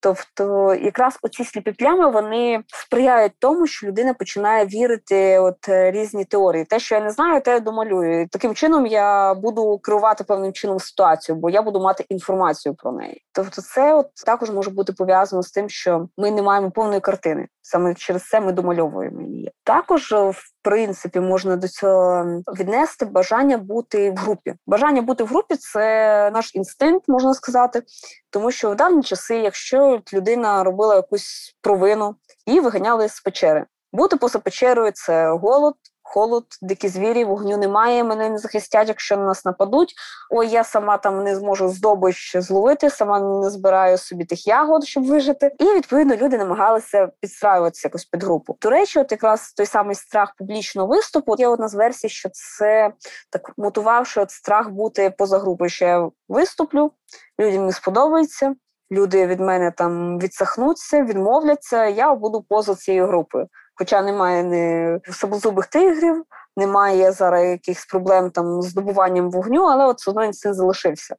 Тобто, 0.03 0.75
якраз 0.75 1.19
оці 1.21 1.43
сліпі 1.43 1.71
плями 1.71 2.11
вони 2.11 2.63
сприяють 2.67 3.31
тому, 3.39 3.67
що 3.67 3.87
людина 3.87 4.13
починає 4.13 4.65
вірити 4.65 5.39
от 5.39 5.69
е, 5.69 5.91
різні 5.91 6.25
теорії. 6.25 6.65
Те, 6.65 6.79
що 6.79 6.95
я 6.95 7.01
не 7.01 7.11
знаю, 7.11 7.41
те 7.41 7.51
я 7.51 7.59
домалюю. 7.59 8.27
Таким 8.31 8.55
чином 8.55 8.85
я 8.85 9.33
буду 9.33 9.77
керувати 9.77 10.23
певним 10.23 10.53
чином 10.53 10.79
ситуацію, 10.79 11.35
бо 11.35 11.49
я 11.49 11.61
буду 11.61 11.79
мати 11.79 12.05
інформацію 12.09 12.75
про 12.75 12.91
неї. 12.91 13.21
Тобто, 13.31 13.61
це 13.61 13.93
от 13.93 14.07
також 14.25 14.49
може 14.49 14.69
бути 14.69 14.93
пов'язано 14.93 15.43
з 15.43 15.51
тим, 15.51 15.69
що 15.69 16.07
ми 16.17 16.31
не 16.31 16.41
маємо 16.41 16.71
повної 16.71 16.99
картини. 16.99 17.47
Саме 17.61 17.95
через 17.95 18.27
це 18.27 18.41
ми 18.41 18.51
домальовуємо 18.51 19.21
її. 19.21 19.51
Також 19.63 20.11
в 20.11 20.52
принципі 20.63 21.19
можна 21.19 21.55
до 21.55 21.67
цього 21.67 22.25
віднести 22.59 23.05
бажання 23.05 23.57
бути 23.57 24.11
в 24.11 24.15
групі. 24.15 24.53
Бажання 24.67 25.01
бути 25.01 25.23
в 25.23 25.27
групі 25.27 25.55
це 25.55 25.81
наш 26.33 26.55
інстинкт, 26.55 27.07
можна 27.07 27.33
сказати, 27.33 27.83
тому 28.29 28.51
що 28.51 28.71
в 28.71 28.75
давні 28.75 29.03
часи, 29.03 29.35
якщо 29.35 30.01
людина 30.13 30.63
робила 30.63 30.95
якусь 30.95 31.55
провину, 31.61 32.15
її 32.45 32.59
виганяли 32.59 33.09
з 33.09 33.21
печери. 33.21 33.65
Бути 33.93 34.17
поза 34.17 34.39
печерою 34.39 34.91
це 34.91 35.29
голод, 35.29 35.75
холод, 36.13 36.45
дикі 36.61 36.87
звірі, 36.87 37.23
вогню 37.23 37.57
немає. 37.57 38.03
Мене 38.03 38.29
не 38.29 38.37
захистять, 38.37 38.87
якщо 38.87 39.17
на 39.17 39.25
нас 39.25 39.45
нападуть. 39.45 39.93
Ой, 40.29 40.47
я 40.47 40.63
сама 40.63 40.97
там 40.97 41.23
не 41.23 41.35
зможу 41.35 41.69
здобич 41.69 42.35
зловити, 42.37 42.89
сама 42.89 43.19
не 43.19 43.49
збираю 43.49 43.97
собі 43.97 44.25
тих 44.25 44.47
ягод, 44.47 44.85
щоб 44.85 45.05
вижити. 45.05 45.51
І 45.59 45.63
відповідно 45.63 46.15
люди 46.15 46.37
намагалися 46.37 47.09
підстраюватися 47.19 47.87
якось 47.87 48.05
під 48.05 48.23
групу. 48.23 48.57
До 48.61 48.69
речі, 48.69 48.99
от 48.99 49.11
якраз 49.11 49.53
той 49.53 49.65
самий 49.65 49.95
страх 49.95 50.33
публічного 50.37 50.87
виступу. 50.87 51.35
Є 51.37 51.47
одна 51.47 51.67
з 51.67 51.73
версій, 51.73 52.09
що 52.09 52.29
це 52.31 52.93
так 53.29 53.51
мотувавши 53.57 54.21
от 54.21 54.31
страх 54.31 54.69
бути 54.69 55.13
поза 55.17 55.39
групою. 55.39 55.69
Що 55.69 55.85
я 55.85 56.09
виступлю, 56.29 56.91
людям 57.39 57.65
не 57.65 57.71
сподобається. 57.71 58.55
Люди 58.91 59.27
від 59.27 59.39
мене 59.39 59.71
там 59.71 60.19
відсахнуться, 60.19 61.03
відмовляться. 61.03 61.85
Я 61.85 62.15
буду 62.15 62.41
поза 62.49 62.75
цією 62.75 63.07
групою. 63.07 63.47
Хоча 63.75 64.01
немає 64.01 64.43
ні 64.43 64.99
саблозубих 65.11 65.65
тигрів, 65.65 66.23
немає 66.57 67.11
зараз 67.11 67.45
якихось 67.45 67.85
проблем 67.85 68.31
там 68.31 68.61
з 68.61 68.73
добуванням 68.73 69.31
вогню, 69.31 69.63
але 69.63 69.85
от 69.85 70.07
одно 70.07 70.25
інстинкт 70.25 70.57
залишився. 70.57 71.15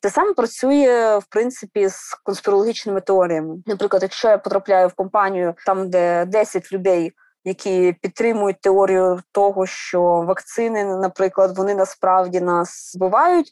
Те 0.00 0.10
саме 0.10 0.34
працює 0.34 1.18
в 1.22 1.24
принципі 1.24 1.88
з 1.88 2.14
конспірологічними 2.24 3.00
теоріями. 3.00 3.56
Наприклад, 3.66 4.02
якщо 4.02 4.28
я 4.28 4.38
потрапляю 4.38 4.88
в 4.88 4.92
компанію, 4.92 5.54
там 5.66 5.90
де 5.90 6.24
10 6.24 6.72
людей. 6.72 7.12
Які 7.46 7.96
підтримують 8.02 8.60
теорію 8.60 9.20
того, 9.32 9.66
що 9.66 10.02
вакцини, 10.02 10.84
наприклад, 10.84 11.58
вони 11.58 11.74
насправді 11.74 12.40
нас 12.40 12.92
збивають. 12.92 13.50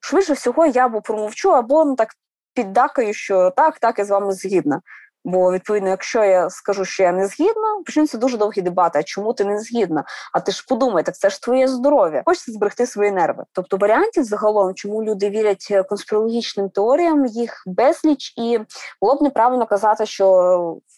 Швидше 0.00 0.32
всього, 0.32 0.66
я 0.66 0.84
або 0.86 1.00
промовчу, 1.00 1.52
або 1.52 1.84
ну, 1.84 1.96
так 1.96 2.08
піддакаю, 2.54 3.14
що 3.14 3.50
так, 3.50 3.78
так, 3.78 3.98
я 3.98 4.04
з 4.04 4.10
вами 4.10 4.32
згідна. 4.32 4.80
Бо 5.26 5.52
відповідно, 5.52 5.88
якщо 5.88 6.24
я 6.24 6.50
скажу, 6.50 6.84
що 6.84 7.02
я 7.02 7.12
не 7.12 7.26
згідна, 7.26 7.82
почнуться 7.86 8.18
дуже 8.18 8.36
довгі 8.36 8.62
дебати. 8.62 8.98
А 8.98 9.02
чому 9.02 9.32
ти 9.32 9.44
не 9.44 9.60
згідна? 9.60 10.04
А 10.32 10.40
ти 10.40 10.52
ж 10.52 10.64
подумай, 10.68 11.02
так 11.02 11.16
це 11.16 11.30
ж 11.30 11.42
твоє 11.42 11.68
здоров'я. 11.68 12.22
Хочеться 12.26 12.52
зберегти 12.52 12.86
свої 12.86 13.12
нерви. 13.12 13.44
Тобто 13.52 13.76
варіантів 13.76 14.24
загалом, 14.24 14.74
чому 14.74 15.02
люди 15.04 15.30
вірять 15.30 15.74
конспірологічним 15.88 16.68
теоріям, 16.68 17.26
їх 17.26 17.62
безліч, 17.66 18.34
і 18.36 18.60
було 19.00 19.14
б 19.14 19.22
неправильно 19.22 19.66
казати, 19.66 20.06
що 20.06 20.26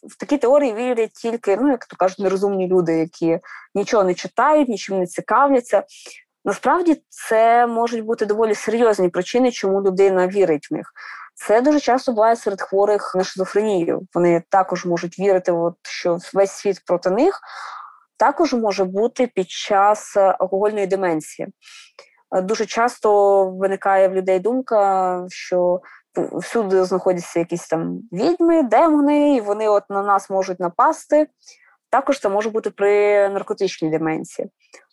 в 0.09 0.19
такі 0.19 0.39
теорії 0.39 0.75
вірять 0.75 1.13
тільки, 1.13 1.57
ну 1.57 1.71
як 1.71 1.87
то 1.87 1.97
кажуть, 1.97 2.19
нерозумні 2.19 2.69
люди, 2.69 2.99
які 2.99 3.39
нічого 3.75 4.05
не 4.05 4.15
читають, 4.15 4.69
нічим 4.69 4.99
не 4.99 5.07
цікавляться. 5.07 5.83
Насправді 6.45 7.03
це 7.09 7.67
можуть 7.67 8.05
бути 8.05 8.27
доволі 8.27 8.55
серйозні 8.55 9.09
причини, 9.09 9.51
чому 9.51 9.83
людина 9.83 10.27
вірить 10.27 10.71
в 10.71 10.75
них. 10.75 10.93
Це 11.47 11.61
дуже 11.61 11.81
часто 11.81 12.13
буває 12.13 12.37
серед 12.37 12.63
хворих 12.63 13.15
на 13.15 13.25
шизофренію. 13.25 14.03
Вони 14.15 14.43
також 14.49 14.87
можуть 14.87 15.19
вірити, 15.19 15.53
от, 15.53 15.75
що 15.83 16.19
весь 16.35 16.53
світ 16.53 16.83
проти 16.87 17.11
них. 17.11 17.41
Також 18.17 18.55
може 18.55 18.85
бути 18.85 19.27
під 19.27 19.51
час 19.51 20.17
алкогольної 20.17 20.87
деменції. 20.87 21.49
Дуже 22.43 22.67
часто 22.67 23.45
виникає 23.51 24.09
в 24.09 24.15
людей 24.15 24.39
думка, 24.39 25.25
що 25.29 25.81
всюди 26.33 26.85
знаходяться 26.85 27.39
якісь 27.39 27.69
там 27.69 28.01
відьми, 28.13 28.63
демони, 28.63 29.37
і 29.37 29.41
вони 29.41 29.69
от 29.69 29.83
на 29.91 30.03
нас 30.03 30.31
можуть 30.31 30.61
напасти. 30.61 31.27
Також 31.91 32.19
це 32.19 32.29
може 32.29 32.51
бути 32.51 32.71
при 32.71 33.29
наркотичній 33.29 33.91
деменції. 33.91 34.49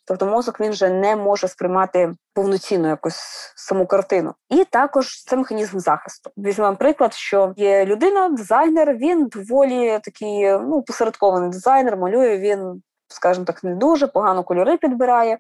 Тобто 0.08 0.26
мозок 0.26 0.60
він 0.60 0.72
вже 0.72 0.90
не 0.90 1.16
може 1.16 1.48
сприймати 1.48 2.14
повноцінну 2.34 2.88
якусь 2.88 3.54
саму 3.56 3.88
картину. 3.88 4.34
І 4.50 4.64
також 4.64 5.24
це 5.24 5.36
механізм 5.36 5.80
захисту. 5.80 6.32
Візьмемо 6.38 6.76
приклад, 6.76 7.14
що 7.14 7.54
є 7.58 7.86
людина, 7.86 8.30
дизайнер, 8.30 8.96
він 8.96 9.28
доволі 9.28 10.00
такий 10.04 10.52
ну, 10.52 10.82
посередкований 10.82 11.50
дизайнер, 11.50 11.98
малює 11.98 12.38
він, 12.38 12.84
скажімо 13.08 13.46
так, 13.46 13.64
не 13.64 13.76
дуже 13.76 14.08
погано 14.08 14.44
кольори 14.44 14.78
підбирає 14.78 15.38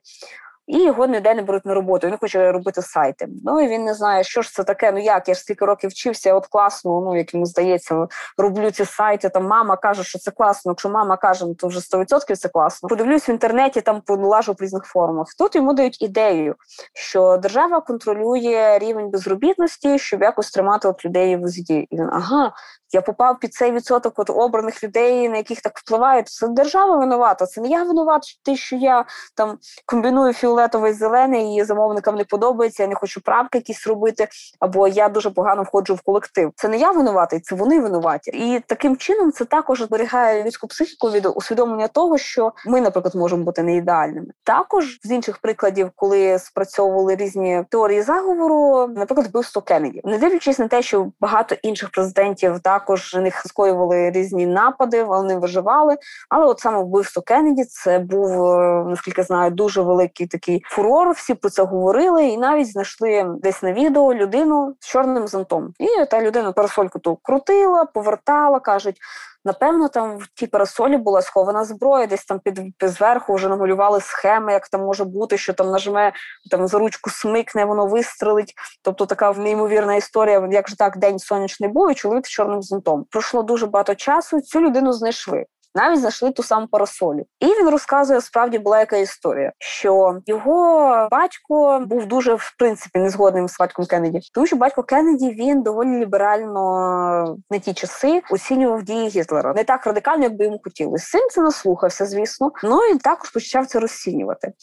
і 0.68 0.84
його 0.84 1.06
ніде 1.06 1.34
не 1.34 1.42
беруть 1.42 1.66
на 1.66 1.74
роботу. 1.74 2.08
Він 2.08 2.18
хоче 2.18 2.52
робити 2.52 2.82
сайти. 2.82 3.28
Ну 3.46 3.62
і 3.62 3.68
він 3.68 3.84
не 3.84 3.94
знає, 3.94 4.24
що 4.24 4.42
ж 4.42 4.54
це 4.54 4.64
таке. 4.64 4.92
Ну 4.92 5.00
як 5.00 5.28
я 5.28 5.34
ж 5.34 5.40
стільки 5.40 5.66
років 5.66 5.90
вчився, 5.90 6.34
от 6.34 6.48
класно, 6.48 7.02
ну 7.02 7.18
як 7.18 7.34
йому 7.34 7.46
здається, 7.46 8.08
роблю 8.38 8.72
ці 8.72 8.86
сайти. 8.86 9.30
Там 9.30 9.48
мама 9.48 9.78
каже, 9.78 10.04
що 10.04 10.20
це 10.20 10.32
класно. 10.32 10.72
Якщо 10.72 10.90
мама 10.90 11.18
каже, 11.18 11.46
ну, 11.46 11.56
то 11.56 11.68
вже 11.68 11.80
100% 11.80 12.36
це 12.36 12.50
класно. 12.50 12.90
Подивлюсь 12.90 13.30
в 13.30 13.32
інтернеті, 13.32 13.82
там 13.82 14.02
полажу 14.02 14.54
в 14.54 14.64
різних 14.64 14.84
формах. 14.84 15.28
Тут 15.38 15.56
йому 15.56 15.74
дають 15.74 16.02
ідею, 16.02 16.56
що 16.94 17.38
держава 17.38 17.82
контролює 17.82 18.80
рівень 18.82 19.10
безробітності, 19.10 20.00
щоб 20.00 20.22
якось 20.22 20.52
тримати 20.52 20.88
от 20.88 21.06
людей 21.06 21.36
в 21.36 21.44
узді. 21.44 21.88
І 21.90 21.96
він 21.96 22.10
ага. 22.12 22.54
Я 22.96 23.02
попав 23.02 23.40
під 23.40 23.54
цей 23.54 23.72
відсоток 23.72 24.20
от 24.20 24.30
обраних 24.30 24.84
людей, 24.84 25.30
на 25.30 25.38
яких 25.38 25.62
так 25.62 25.78
впливають. 25.78 26.28
Це 26.28 26.48
держава 26.48 26.98
винувата. 26.98 27.46
Це 27.46 27.62
не 27.62 27.68
я 27.68 27.84
винуват, 27.84 28.24
те, 28.44 28.56
що 28.56 28.75
я 28.75 29.06
там 29.36 29.58
комбіную 29.86 30.34
фіолетовий 30.34 30.94
зелений 30.94 31.56
і 31.56 31.64
замовникам 31.64 32.16
не 32.16 32.24
подобається. 32.24 32.84
Я 32.84 32.90
не 32.90 32.96
хочу 32.96 33.22
правки 33.22 33.58
якісь 33.58 33.88
робити, 33.88 34.28
або 34.60 34.88
я 34.88 35.10
дуже 35.10 35.30
погано 35.30 35.64
входжу 35.64 35.96
в 35.96 36.02
колектив. 36.02 36.52
Це 36.56 36.68
не 36.68 36.78
я 36.78 36.92
винуватий, 36.92 37.40
це 37.40 37.56
вони 37.56 37.82
винуваті. 37.82 38.32
І 38.32 38.60
таким 38.68 38.98
чином 38.98 39.32
це 39.32 39.46
також 39.46 39.82
зберігає 39.82 40.44
людську 40.44 40.68
психіку 40.68 41.12
від 41.12 41.25
усвідомлення 41.36 41.88
того, 41.88 42.18
що 42.18 42.54
ми, 42.66 42.82
наприклад, 42.82 43.16
можемо 43.16 43.44
бути 43.44 43.64
не 43.64 43.75
ідеальними. 43.75 44.28
Також 44.44 45.00
з 45.04 45.12
інших 45.12 45.38
прикладів, 45.38 45.92
коли 45.96 46.40
спрацьовували 46.40 47.16
різні 47.16 47.64
теорії 47.70 48.02
заговору, 48.02 48.88
наприклад, 48.88 49.28
вбивство 49.28 49.62
Кеннеді. 49.62 50.02
не 50.04 50.18
дивлячись 50.18 50.60
на 50.60 50.68
те, 50.68 50.82
що 50.82 51.12
багато 51.20 51.56
інших 51.62 51.90
президентів 51.90 52.60
так 52.60 52.85
також 52.86 53.13
на 53.13 53.22
них 53.22 53.44
скоювали 53.46 54.12
різні 54.12 54.46
напади, 54.46 55.04
вони 55.04 55.38
виживали. 55.38 55.98
Але 56.30 56.46
от 56.46 56.60
саме 56.60 56.84
вбивство 56.84 57.22
Кеннеді 57.22 57.63
це 57.63 58.00
був, 58.00 58.44
е, 58.44 58.84
наскільки 58.88 59.24
знаю, 59.24 59.51
дуже 59.51 59.82
великий 59.82 60.27
такий 60.27 60.63
фурор. 60.65 61.12
Всі 61.12 61.34
про 61.34 61.50
це 61.50 61.63
говорили, 61.63 62.25
і 62.25 62.38
навіть 62.38 62.72
знайшли 62.72 63.25
десь 63.42 63.63
на 63.63 63.74
відео 63.74 64.13
людину 64.13 64.75
з 64.80 64.88
чорним 64.88 65.27
зонтом. 65.27 65.74
І 65.80 66.06
та 66.06 66.22
людина 66.22 66.51
парасольку 66.51 67.00
то 67.00 67.15
крутила, 67.15 67.86
повертала, 67.86 68.60
кажуть. 68.60 68.98
Напевно, 69.46 69.88
там 69.88 70.18
в 70.18 70.28
тій 70.28 70.48
парасолі 70.48 70.98
була 70.98 71.22
схована 71.22 71.64
зброя, 71.64 72.08
десь 72.08 72.25
там 72.25 72.40
під, 72.40 72.60
під 72.78 72.90
зверху 72.90 73.34
вже 73.34 73.50
намалювали 73.50 74.02
схеми, 74.02 74.54
як 74.54 74.68
там 74.68 74.82
може 74.82 75.04
бути, 75.04 75.38
що 75.38 75.54
там 75.54 75.72
нажме 75.72 76.14
там 76.52 76.68
за 76.68 76.80
ручку 76.80 77.10
смикне, 77.10 77.66
воно 77.66 77.86
вистрелить. 77.86 78.54
Тобто 78.82 79.06
така 79.06 79.34
неймовірна 79.34 79.96
історія. 79.96 80.48
Як 80.52 80.70
же 80.70 80.78
так 80.78 80.98
день 80.98 81.20
сонячний 81.20 81.70
був, 81.70 81.92
і 81.92 81.96
чоловік 81.96 82.28
з 82.28 82.30
чорним 82.30 82.62
зонтом. 82.62 83.06
Пройшло 83.12 83.44
дуже 83.44 83.66
багато 83.66 83.96
часу. 83.96 84.42
Цю 84.42 84.62
людину 84.62 84.94
знайшли 84.94 85.46
навіть 85.75 86.00
знайшли 86.00 86.32
ту 86.32 86.44
саму 86.44 86.67
парасолю. 86.67 87.25
І 87.39 87.46
він 87.46 87.70
розказує, 87.70 88.22
справді 88.22 88.60
була 88.60 88.79
яка 88.79 88.98
історія, 88.98 89.51
що 89.60 90.20
його 90.25 91.08
батько 91.12 91.79
був 91.79 92.05
дуже 92.05 92.34
в 92.34 92.55
принципі 92.58 93.00
незгодним 93.00 93.48
з 93.48 93.60
батьком 93.60 93.86
Кеннеді. 93.86 94.20
Тому 94.34 94.48
що 94.48 94.55
батько 94.55 94.84
Кеннеді 94.84 95.29
він 95.29 95.62
доволі 95.62 96.00
ліберально 96.00 97.38
на 97.50 97.60
ті 97.60 97.74
часи 97.74 98.22
оцінював 98.32 98.84
дії 98.84 99.08
Гітлера. 99.08 99.53
Не 99.53 99.63
так 99.63 99.86
радикально, 99.86 100.24
як 100.24 100.38
би 100.38 100.46
йому 100.46 100.62
хотілося. 100.63 101.05
Син 101.05 101.27
це 101.32 101.41
наслухався, 101.41 102.05
звісно. 102.05 102.51
Ну 102.63 102.86
і 102.86 102.98
також 102.98 103.29
почав 103.29 103.65
це 103.65 103.79
розцінювати. 103.79 104.53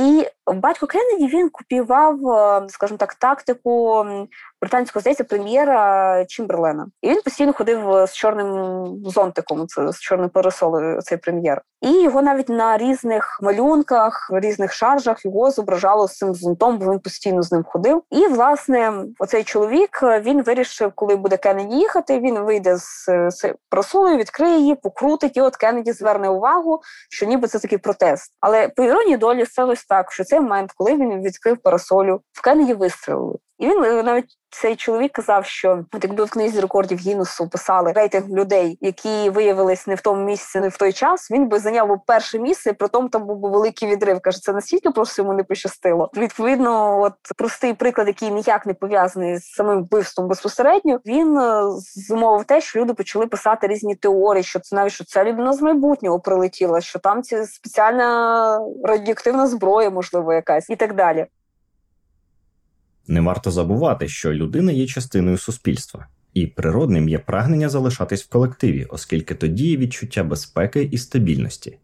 І 0.00 0.26
батько 0.46 0.86
Кеннеді 0.86 1.26
він 1.26 1.48
купівав, 1.48 2.28
е, 2.28 2.66
скажімо 2.68 2.98
так, 2.98 3.14
тактику 3.14 4.06
британського 4.62 5.00
здається 5.00 5.24
прем'єра 5.24 6.24
Чімберлена. 6.24 6.86
І 7.02 7.08
він 7.08 7.20
постійно 7.24 7.52
ходив 7.52 7.90
е, 7.90 8.06
з 8.06 8.12
чорним 8.12 8.84
зонтиком, 9.04 9.66
це 9.66 9.92
з 9.92 10.00
чорним 10.00 10.30
парасолою, 10.30 11.02
цей 11.02 11.18
прем'єр. 11.18 11.62
І 11.80 12.02
його 12.02 12.22
навіть 12.22 12.48
на 12.48 12.78
різних 12.78 13.38
малюнках, 13.42 14.30
різних 14.32 14.72
шаржах 14.72 15.24
його 15.24 15.50
зображало 15.50 16.08
з 16.08 16.16
цим 16.16 16.34
зонтом, 16.34 16.78
бо 16.78 16.92
він 16.92 16.98
постійно 16.98 17.42
з 17.42 17.52
ним 17.52 17.64
ходив. 17.64 18.02
І 18.10 18.26
власне, 18.26 19.04
оцей 19.18 19.44
чоловік 19.44 20.00
е, 20.02 20.20
він 20.20 20.42
вирішив, 20.42 20.92
коли 20.94 21.16
буде 21.16 21.36
Кеннеді 21.36 21.76
їхати. 21.76 22.20
Він 22.20 22.38
вийде 22.38 22.76
з, 22.76 23.06
з 23.28 23.54
парасолою, 23.70 24.16
відкриє 24.16 24.58
її, 24.58 24.74
покрутить. 24.74 25.36
І 25.36 25.40
от 25.40 25.56
Кеннеді 25.56 25.92
зверне 25.92 26.28
увагу, 26.28 26.80
що 27.10 27.26
ніби 27.26 27.48
це 27.48 27.58
такий 27.58 27.78
протест. 27.78 28.32
Але 28.40 28.68
по 28.68 28.82
іронії 28.82 29.16
долі 29.16 29.46
сталося 29.46 29.84
так, 29.88 30.12
що 30.12 30.24
цей 30.24 30.40
момент, 30.40 30.72
коли 30.76 30.96
він 30.96 31.22
відкрив 31.22 31.56
парасолю, 31.56 32.20
в 32.32 32.42
Кеннеді 32.42 32.74
вистрелили. 32.74 33.38
І 33.62 33.66
він 33.66 33.84
е, 33.84 34.02
навіть 34.02 34.38
цей 34.50 34.76
чоловік 34.76 35.12
казав, 35.12 35.46
що 35.46 35.84
от 35.92 36.04
якби 36.04 36.24
в 36.24 36.30
книзі 36.30 36.60
рекордів 36.60 36.98
Гіннесу 36.98 37.48
писали 37.48 37.92
рейтинг 37.92 38.28
людей, 38.28 38.78
які 38.80 39.30
виявились 39.30 39.86
не 39.86 39.94
в 39.94 40.00
тому 40.00 40.24
місці, 40.24 40.60
не 40.60 40.68
в 40.68 40.76
той 40.76 40.92
час. 40.92 41.30
Він 41.30 41.48
би 41.48 41.58
зайняв 41.58 42.00
перше 42.06 42.38
місце, 42.38 42.72
при 42.72 42.88
тому 42.88 43.08
там 43.08 43.26
був 43.26 43.38
би 43.38 43.50
великий 43.50 43.88
відрив. 43.88 44.20
Каже, 44.20 44.40
це 44.40 44.52
настільки 44.52 44.90
просто 44.90 45.22
йому 45.22 45.34
не 45.34 45.44
пощастило. 45.44 46.10
Відповідно, 46.16 47.00
от 47.00 47.12
простий 47.36 47.74
приклад, 47.74 48.06
який 48.06 48.30
ніяк 48.30 48.66
не 48.66 48.74
пов'язаний 48.74 49.38
з 49.38 49.44
самим 49.44 49.82
вбивством 49.82 50.28
безпосередньо, 50.28 51.00
він 51.06 51.38
е, 51.38 51.62
зумовив 52.08 52.44
те, 52.44 52.60
що 52.60 52.80
люди 52.80 52.94
почали 52.94 53.26
писати 53.26 53.66
різні 53.66 53.94
теорії, 53.94 54.42
що 54.42 54.60
це 54.60 54.76
навіть 54.76 54.92
що 54.92 55.04
ця 55.04 55.24
людина 55.24 55.52
з 55.52 55.62
майбутнього 55.62 56.20
прилетіла, 56.20 56.80
що 56.80 56.98
там 56.98 57.22
ці 57.22 57.44
спеціальна 57.44 58.60
радіоактивна 58.84 59.46
зброя, 59.46 59.90
можливо, 59.90 60.32
якась 60.32 60.70
і 60.70 60.76
так 60.76 60.94
далі. 60.94 61.26
Не 63.06 63.20
варто 63.20 63.50
забувати, 63.50 64.08
що 64.08 64.32
людина 64.32 64.72
є 64.72 64.86
частиною 64.86 65.38
суспільства, 65.38 66.06
і 66.34 66.46
природним 66.46 67.08
є 67.08 67.18
прагнення 67.18 67.68
залишатись 67.68 68.24
в 68.24 68.28
колективі, 68.28 68.84
оскільки 68.84 69.34
тоді 69.34 69.68
є 69.68 69.76
відчуття 69.76 70.24
безпеки 70.24 70.82
і 70.82 70.98
стабільності. 70.98 71.78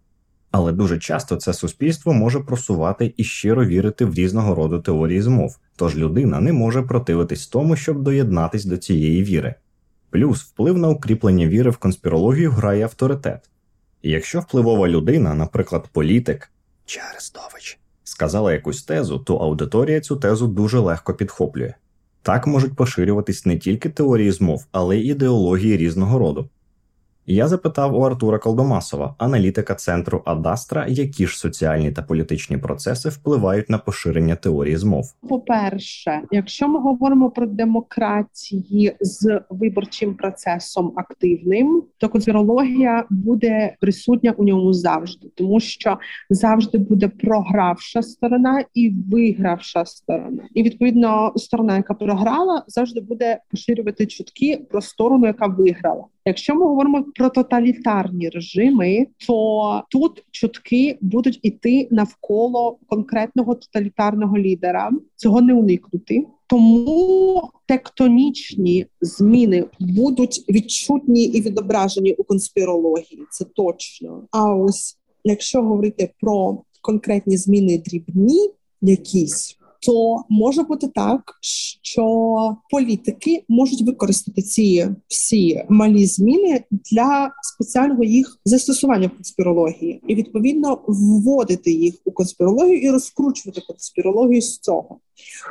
Але 0.51 0.73
дуже 0.73 0.99
часто 0.99 1.37
це 1.37 1.55
суспільство 1.55 2.13
може 2.13 2.41
просувати 2.41 3.15
і 3.17 3.25
щиро 3.25 3.67
вірити 3.67 4.05
в 4.05 4.15
різного 4.15 4.55
роду 4.55 4.81
теорії 4.81 5.23
змов, 5.23 5.59
тож 5.77 5.97
людина 5.97 6.41
не 6.41 6.53
може 6.53 6.83
противитись 6.83 7.47
тому, 7.47 7.77
щоб 7.77 8.03
доєднатись 8.03 8.65
до 8.65 8.77
цієї 8.77 9.25
віри. 9.25 9.55
Плюс 10.11 10.43
вплив 10.43 10.79
на 10.79 10.89
укріплення 10.89 11.49
віри 11.49 11.71
в 11.71 11.77
конспірологію 11.77 12.51
грає 12.51 12.85
авторитет. 12.85 13.51
І 14.03 14.11
якщо 14.11 14.41
впливова 14.41 14.89
людина, 14.89 15.35
наприклад, 15.35 15.89
політик 15.93 16.51
чи 16.87 17.01
Арестович, 17.11 17.79
сказала 18.09 18.53
якусь 18.53 18.83
тезу, 18.83 19.19
то 19.19 19.37
аудиторія 19.37 20.01
цю 20.01 20.17
тезу 20.17 20.47
дуже 20.47 20.79
легко 20.79 21.15
підхоплює. 21.15 21.75
Так 22.23 22.47
можуть 22.47 22.77
поширюватись 22.77 23.47
не 23.47 23.59
тільки 23.59 23.89
теорії 23.89 24.33
змов, 24.33 24.67
але 24.73 24.97
й 24.97 25.09
ідеології 25.09 25.77
різного 25.77 26.19
роду. 26.19 26.49
Я 27.31 27.49
запитав 27.49 27.97
у 27.97 28.01
Артура 28.01 28.39
Колдомасова, 28.39 29.15
аналітика 29.19 29.75
центру 29.75 30.23
Адастра, 30.25 30.87
які 30.89 31.27
ж 31.27 31.39
соціальні 31.39 31.93
та 31.93 32.03
політичні 32.03 32.59
процеси 32.59 33.09
впливають 33.09 33.71
на 33.71 33.79
поширення 33.79 34.37
теорії 34.37 34.77
змов. 34.77 35.15
По-перше, 35.29 36.23
якщо 36.31 36.69
ми 36.69 36.81
говоримо 36.81 37.31
про 37.31 37.47
демократії 37.47 38.97
з 39.01 39.41
виборчим 39.51 40.15
процесом 40.15 40.93
активним, 40.97 41.83
то 41.99 42.09
конспірологія 42.09 43.05
буде 43.11 43.77
присутня 43.81 44.35
у 44.37 44.45
ньому 44.45 44.73
завжди, 44.73 45.29
тому 45.35 45.61
що 45.61 45.99
завжди 46.31 46.79
буде 46.79 47.09
програвша 47.09 48.03
сторона 48.03 48.65
і 48.75 48.93
вигравша 49.11 49.85
сторона, 49.85 50.43
і 50.55 50.63
відповідно 50.63 51.33
сторона, 51.37 51.77
яка 51.77 51.95
програла, 51.95 52.65
завжди 52.67 53.01
буде 53.01 53.39
поширювати 53.51 54.07
чутки 54.07 54.67
про 54.71 54.81
сторону, 54.81 55.27
яка 55.27 55.47
виграла. 55.47 56.05
Якщо 56.29 56.55
ми 56.55 56.67
говоримо 56.67 57.05
про 57.15 57.31
тоталітарні 57.31 58.29
режими, 58.29 59.07
то 59.27 59.83
тут 59.91 60.25
чутки 60.31 60.99
будуть 61.01 61.41
іти 61.43 61.89
навколо 61.91 62.79
конкретного 62.87 63.55
тоталітарного 63.55 64.39
лідера. 64.39 64.91
Цього 65.17 65.41
не 65.41 65.55
уникнути. 65.55 66.27
Тому 66.47 67.51
тектонічні 67.67 68.87
зміни 69.01 69.65
будуть 69.81 70.45
відчутні 70.49 71.25
і 71.25 71.41
відображені 71.41 72.13
у 72.13 72.25
конспірології. 72.25 73.23
Це 73.31 73.45
точно. 73.45 74.25
А 74.31 74.55
ось 74.55 74.99
якщо 75.25 75.63
говорити 75.63 76.11
про 76.21 76.63
конкретні 76.81 77.37
зміни 77.37 77.79
дрібні, 77.79 78.51
якісь 78.83 79.59
то 79.87 80.25
може 80.29 80.63
бути 80.63 80.89
так, 80.89 81.39
що 81.83 82.57
політики 82.71 83.45
можуть 83.49 83.83
використати 83.83 84.43
ці 84.43 84.89
всі 85.09 85.65
малі 85.69 86.07
зміни 86.07 86.65
для 86.71 87.33
спеціального 87.43 88.05
їх 88.05 88.39
застосування 88.45 89.07
в 89.07 89.17
конспірології, 89.17 90.03
і 90.09 90.15
відповідно 90.15 90.81
вводити 90.87 91.73
їх 91.73 91.95
у 92.05 92.13
конспірологію 92.13 92.81
і 92.81 92.91
розкручувати 92.91 93.61
конспірологію 93.67 94.43
з 94.43 94.59
цього. 94.59 95.01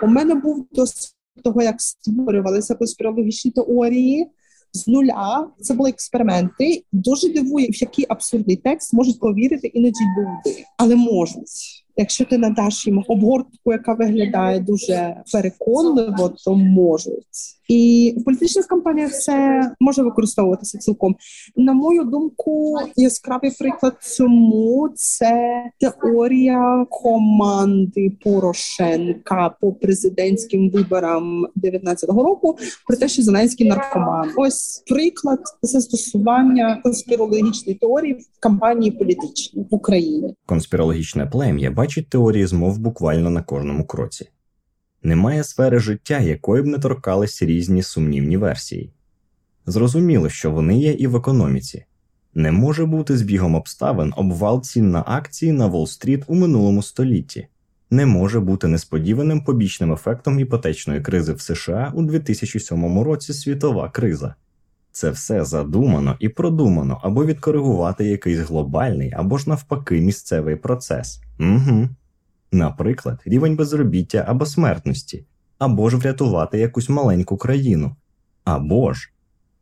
У 0.03 0.07
мене 0.07 0.35
був 0.35 0.67
досвід 0.71 1.13
того, 1.43 1.61
як 1.61 1.81
створювалися 1.81 2.75
конспірологічні 2.75 3.51
теорії. 3.51 4.27
З 4.73 4.87
нуля 4.87 5.47
це 5.61 5.73
були 5.73 5.89
експерименти. 5.89 6.83
Дуже 6.91 7.29
дивує, 7.29 7.67
в 7.67 7.81
який 7.81 8.05
абсурдний 8.09 8.55
текст 8.55 8.93
можуть 8.93 9.19
повірити 9.19 9.67
іноді 9.67 9.99
люди, 10.17 10.65
але 10.77 10.95
можуть. 10.95 11.86
Якщо 11.97 12.25
ти 12.25 12.37
надаш 12.37 12.87
їм 12.87 13.03
обгортку, 13.07 13.71
яка 13.71 13.93
виглядає 13.93 14.59
дуже 14.59 15.15
переконливо, 15.33 16.33
то 16.45 16.55
можуть. 16.55 17.57
І 17.67 18.13
в 18.17 18.23
політичних 18.23 18.67
кампаніях 18.67 19.11
це 19.11 19.61
може 19.79 20.03
використовуватися 20.03 20.77
цілком. 20.77 21.15
На 21.55 21.73
мою 21.73 22.03
думку, 22.03 22.77
яскравий 22.95 23.51
приклад 23.59 23.97
цьому 24.01 24.89
це 24.95 25.63
теорія 25.79 26.85
команди 26.89 28.11
Порошенка 28.23 29.55
по 29.61 29.73
президентським 29.73 30.69
виборам 30.69 31.47
19-го 31.55 32.23
року 32.23 32.57
про 32.87 32.97
те, 32.97 33.07
що 33.07 33.21
Зеленський 33.21 33.67
наркоман. 33.67 34.29
Ось 34.37 34.83
приклад 34.87 35.39
застосування 35.61 36.79
конспірологічної 36.83 37.77
теорії 37.77 38.13
в 38.13 38.39
кампанії 38.39 38.91
політичній 38.91 39.67
в 39.71 39.75
Україні. 39.75 40.35
Конспірологічне 40.45 41.25
плем'я 41.25 41.71
бачить 41.87 42.09
теорії 42.09 42.45
змов 42.45 42.79
буквально 42.79 43.29
на 43.29 43.41
кожному 43.41 43.85
кроці. 43.85 44.29
Немає 45.03 45.43
сфери 45.43 45.79
життя, 45.79 46.19
якої 46.19 46.63
б 46.63 46.65
не 46.65 46.79
торкались 46.79 47.41
різні 47.41 47.83
сумнівні 47.83 48.37
версії. 48.37 48.91
Зрозуміло, 49.65 50.29
що 50.29 50.51
вони 50.51 50.79
є 50.79 50.91
і 50.91 51.07
в 51.07 51.15
економіці. 51.15 51.85
Не 52.33 52.51
може 52.51 52.85
бути 52.85 53.17
збігом 53.17 53.55
обставин 53.55 54.13
обвал 54.17 54.63
цін 54.63 54.91
на 54.91 55.03
акції 55.07 55.51
на 55.51 55.67
Уолл-стріт 55.67 56.23
у 56.27 56.35
минулому 56.35 56.83
столітті, 56.83 57.47
не 57.89 58.05
може 58.05 58.39
бути 58.39 58.67
несподіваним 58.67 59.41
побічним 59.41 59.93
ефектом 59.93 60.39
іпотечної 60.39 61.01
кризи 61.01 61.33
в 61.33 61.41
США 61.41 61.91
у 61.95 62.03
2007 62.03 62.99
році 62.99 63.33
світова 63.33 63.89
криза. 63.89 64.35
Це 64.97 65.09
все 65.09 65.45
задумано 65.45 66.15
і 66.19 66.29
продумано, 66.29 66.99
аби 67.03 67.25
відкоригувати 67.25 68.05
якийсь 68.05 68.39
глобальний 68.39 69.11
або 69.11 69.37
ж 69.37 69.49
навпаки 69.49 70.01
місцевий 70.01 70.55
процес. 70.55 71.21
Угу. 71.39 71.89
Наприклад, 72.51 73.21
рівень 73.25 73.55
безробіття 73.55 74.25
або 74.27 74.45
смертності, 74.45 75.25
або 75.59 75.89
ж 75.89 75.97
врятувати 75.97 76.59
якусь 76.59 76.89
маленьку 76.89 77.37
країну, 77.37 77.95
або 78.43 78.93
ж 78.93 79.11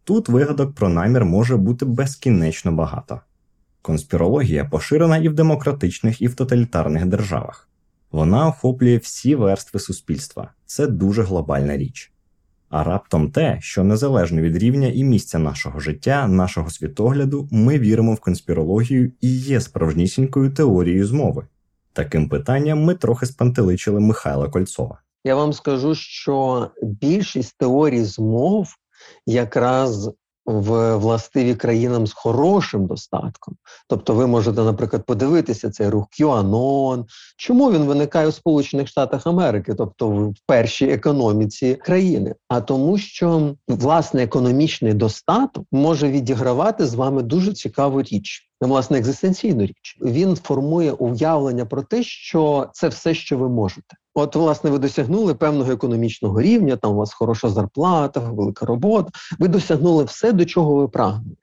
тут 0.03 0.29
вигадок 0.29 0.75
про 0.75 0.89
намір 0.89 1.25
може 1.25 1.57
бути 1.57 1.85
безкінечно 1.85 2.71
багато. 2.71 3.19
Конспірологія 3.81 4.65
поширена 4.65 5.17
і 5.17 5.29
в 5.29 5.33
демократичних, 5.33 6.21
і 6.21 6.27
в 6.27 6.35
тоталітарних 6.35 7.05
державах. 7.05 7.69
Вона 8.11 8.47
охоплює 8.47 8.97
всі 8.97 9.35
верстви 9.35 9.79
суспільства, 9.79 10.51
це 10.65 10.87
дуже 10.87 11.23
глобальна 11.23 11.77
річ. 11.77 12.14
А 12.69 12.83
раптом 12.83 13.31
те, 13.31 13.57
що 13.61 13.83
незалежно 13.83 14.41
від 14.41 14.57
рівня 14.57 14.87
і 14.87 15.03
місця 15.03 15.39
нашого 15.39 15.79
життя, 15.79 16.27
нашого 16.27 16.69
світогляду, 16.69 17.47
ми 17.51 17.79
віримо 17.79 18.13
в 18.13 18.19
конспірологію 18.19 19.11
і 19.21 19.37
є 19.37 19.61
справжнісінькою 19.61 20.53
теорією 20.53 21.05
змови. 21.07 21.47
Таким 21.93 22.29
питанням 22.29 22.83
ми 22.83 22.95
трохи 22.95 23.25
спантеличили 23.25 23.99
Михайла 23.99 24.49
Кольцова. 24.49 24.99
Я 25.23 25.35
вам 25.35 25.53
скажу, 25.53 25.95
що 25.95 26.67
більшість 26.81 27.57
теорій 27.57 28.03
змов 28.03 28.67
якраз 29.25 30.11
в 30.45 30.95
властиві 30.95 31.55
країнам 31.55 32.07
з 32.07 32.13
хорошим 32.13 32.85
достатком. 32.85 33.55
Тобто, 33.89 34.13
ви 34.13 34.27
можете, 34.27 34.61
наприклад, 34.61 35.05
подивитися 35.05 35.69
цей 35.69 35.89
рух 35.89 36.05
QAnon, 36.19 37.05
чому 37.37 37.71
він 37.71 37.83
виникає 37.83 38.27
у 38.27 38.31
Сполучених 38.31 38.87
Штатах 38.87 39.27
Америки, 39.27 39.73
тобто 39.77 40.09
в 40.09 40.33
першій 40.47 40.85
економіці 40.85 41.75
країни, 41.75 42.35
а 42.47 42.61
тому, 42.61 42.97
що 42.97 43.55
власне 43.67 44.23
економічний 44.23 44.93
достаток 44.93 45.65
може 45.71 46.09
відігравати 46.09 46.85
з 46.85 46.93
вами 46.93 47.23
дуже 47.23 47.53
цікаву 47.53 48.01
річ. 48.01 48.49
Власне, 48.61 48.97
екзистенційну 48.97 49.65
річ 49.65 49.97
він 50.01 50.35
формує 50.35 50.91
уявлення 50.91 51.65
про 51.65 51.83
те, 51.83 52.03
що 52.03 52.69
це 52.73 52.87
все, 52.87 53.13
що 53.13 53.37
ви 53.37 53.49
можете. 53.49 53.95
От, 54.17 54.35
власне, 54.35 54.69
ви 54.69 54.79
досягнули 54.79 55.33
певного 55.33 55.71
економічного 55.71 56.41
рівня, 56.41 56.75
там 56.75 56.91
у 56.91 56.95
вас 56.95 57.13
хороша 57.13 57.49
зарплата, 57.49 58.19
велика 58.19 58.65
робота. 58.65 59.09
Ви 59.39 59.47
досягнули 59.47 60.03
все, 60.03 60.31
до 60.31 60.45
чого 60.45 60.75
ви 60.75 60.87
прагнете. 60.87 61.35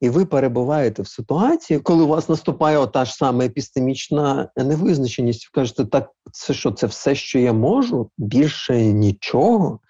І 0.00 0.08
ви 0.08 0.24
перебуваєте 0.24 1.02
в 1.02 1.08
ситуації, 1.08 1.80
коли 1.80 2.04
у 2.04 2.06
вас 2.06 2.28
наступає 2.28 2.78
ота 2.78 3.04
ж 3.04 3.14
саме 3.14 3.46
епістемічна 3.46 4.48
невизначеність. 4.56 5.44
Ви 5.44 5.60
кажете, 5.60 5.84
так 5.84 6.10
це 6.32 6.54
що, 6.54 6.72
це 6.72 6.86
все, 6.86 7.14
що 7.14 7.38
я 7.38 7.52
можу, 7.52 8.10
більше 8.18 8.82
нічого. 8.82 9.80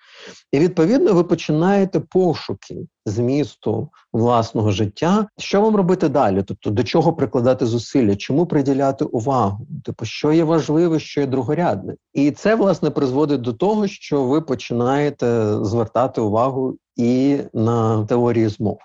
І 0.52 0.58
відповідно 0.58 1.12
ви 1.12 1.24
починаєте 1.24 2.00
пошуки 2.00 2.86
змісту 3.06 3.88
власного 4.12 4.70
життя. 4.70 5.26
Що 5.38 5.60
вам 5.60 5.76
робити 5.76 6.08
далі? 6.08 6.42
Тобто 6.46 6.70
до 6.70 6.84
чого 6.84 7.12
прикладати 7.12 7.66
зусилля, 7.66 8.16
чому 8.16 8.46
приділяти 8.46 9.04
увагу? 9.04 9.66
Типу, 9.84 10.04
що 10.04 10.32
є 10.32 10.44
важливе, 10.44 11.00
що 11.00 11.20
є 11.20 11.26
другорядне, 11.26 11.94
і 12.12 12.30
це 12.30 12.54
власне 12.54 12.90
призводить 12.90 13.40
до 13.40 13.52
того, 13.52 13.86
що 13.86 14.24
ви 14.24 14.40
починаєте 14.40 15.56
звертати 15.64 16.20
увагу 16.20 16.76
і 16.96 17.38
на 17.54 18.04
теорії 18.04 18.48
змов. 18.48 18.78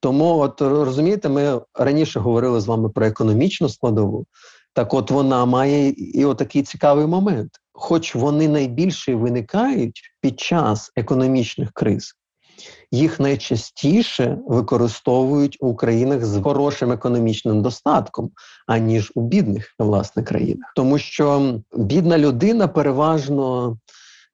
Тому, 0.00 0.38
от 0.38 0.60
розумієте, 0.60 1.28
ми 1.28 1.60
раніше 1.74 2.20
говорили 2.20 2.60
з 2.60 2.66
вами 2.66 2.88
про 2.88 3.06
економічну 3.06 3.68
складову. 3.68 4.26
Так, 4.72 4.94
от 4.94 5.10
вона 5.10 5.44
має 5.44 5.88
і 5.88 6.24
отакий 6.24 6.62
цікавий 6.62 7.06
момент. 7.06 7.50
Хоч 7.74 8.14
вони 8.14 8.48
найбільше 8.48 9.14
виникають 9.14 10.00
під 10.20 10.40
час 10.40 10.92
економічних 10.96 11.72
криз, 11.72 12.12
їх 12.90 13.20
найчастіше 13.20 14.38
використовують 14.46 15.56
у 15.60 15.74
країнах 15.74 16.24
з 16.24 16.42
хорошим 16.42 16.92
економічним 16.92 17.62
достатком, 17.62 18.30
аніж 18.66 19.12
у 19.14 19.22
бідних 19.22 19.74
власне 19.78 20.22
країнах, 20.22 20.72
тому 20.76 20.98
що 20.98 21.54
бідна 21.76 22.18
людина 22.18 22.68
переважно 22.68 23.76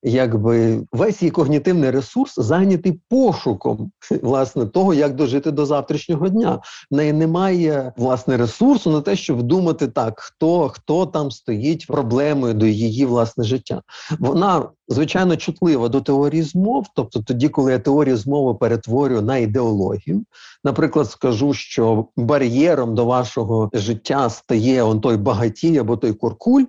якби 0.03 0.87
весь 0.93 1.23
її 1.23 1.31
когнітивний 1.31 1.91
ресурс 1.91 2.35
зайнятий 2.37 3.01
пошуком 3.09 3.91
власне 4.23 4.67
того, 4.67 4.95
як 4.95 5.15
дожити 5.15 5.51
до 5.51 5.67
завтрашнього 5.67 6.29
дня. 6.29 6.61
В 6.91 6.95
неї 6.95 7.13
немає 7.13 7.93
власне 7.97 8.37
ресурсу 8.37 8.91
на 8.91 9.01
те, 9.01 9.17
щоб 9.17 9.43
думати 9.43 9.89
так, 9.89 10.21
хто 10.21 10.69
хто 10.69 11.07
там 11.07 11.31
стоїть 11.31 11.87
проблемою 11.87 12.55
до 12.55 12.67
її 12.67 13.07
власне 13.07 13.45
життя. 13.45 13.83
Вона 14.19 14.69
звичайно 14.89 15.37
чутлива 15.37 15.89
до 15.89 16.01
теорії 16.01 16.43
змов, 16.43 16.87
тобто 16.95 17.23
тоді, 17.23 17.49
коли 17.49 17.73
я 17.73 17.79
теорію 17.79 18.17
змови 18.17 18.55
перетворюю 18.55 19.23
на 19.23 19.37
ідеологію. 19.37 20.25
Наприклад, 20.65 21.11
скажу, 21.11 21.55
що 21.55 22.07
бар'єром 22.17 22.95
до 22.95 23.05
вашого 23.05 23.71
життя 23.73 24.31
стає 24.31 24.83
он 24.83 25.01
той 25.01 25.17
багатій 25.17 25.79
або 25.79 25.97
той 25.97 26.13
куркуль 26.13 26.65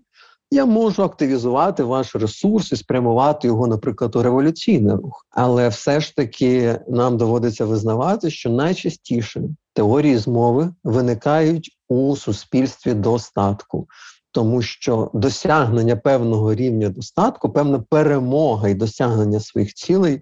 я 0.52 0.66
можу 0.66 1.04
активізувати 1.04 1.84
ваш 1.84 2.16
ресурс 2.16 2.72
і 2.72 2.76
спрямувати 2.76 3.48
його, 3.48 3.68
наприклад, 3.68 4.16
у 4.16 4.24
революційний 4.24 4.96
рух. 4.96 5.26
Але 5.30 5.70
все 5.70 6.00
ж 6.00 6.16
таки 6.16 6.80
нам 6.88 7.18
доводиться 7.18 7.66
визнавати, 7.66 8.30
що 8.30 8.50
найчастіше 8.50 9.42
теорії 9.74 10.18
змови 10.18 10.74
виникають 10.84 11.78
у 11.90 12.16
суспільстві 12.16 12.94
достатку. 12.94 13.88
Тому 14.32 14.62
що 14.62 15.12
досягнення 15.14 15.96
певного 15.96 16.56
рівня 16.56 16.90
достатку, 16.90 17.50
певна 17.50 17.80
перемога 17.90 18.70
і 18.70 18.74
досягнення 18.74 19.40
своїх 19.40 19.74
цілей 19.74 20.22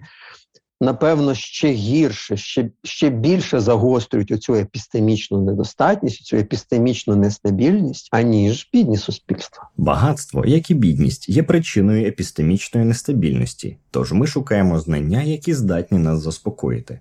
напевно, 0.82 1.36
ще 1.36 1.72
гірше, 1.72 2.38
ще 2.38 2.70
ще 2.84 3.10
більше 3.10 3.60
загострюють 3.60 4.32
оцю 4.32 4.56
епістемічну 4.56 5.42
недостатність, 5.42 6.24
цю 6.24 6.38
епістемічну 6.38 7.16
нестабільність, 7.16 8.08
аніж 8.12 8.70
бідні 8.74 8.98
суспільства. 8.98 9.70
Багатство, 9.78 10.46
як 10.46 10.72
і 10.72 10.74
бідність, 10.74 11.30
є 11.30 11.44
причиною 11.44 12.08
епістемічної 12.08 12.86
нестабільності, 12.86 13.78
тож 13.92 14.12
ми 14.12 14.28
шукаємо 14.28 14.80
знання, 14.80 15.24
які 15.24 15.54
здатні 15.54 15.98
нас 15.98 16.22
заспокоїти. 16.22 17.00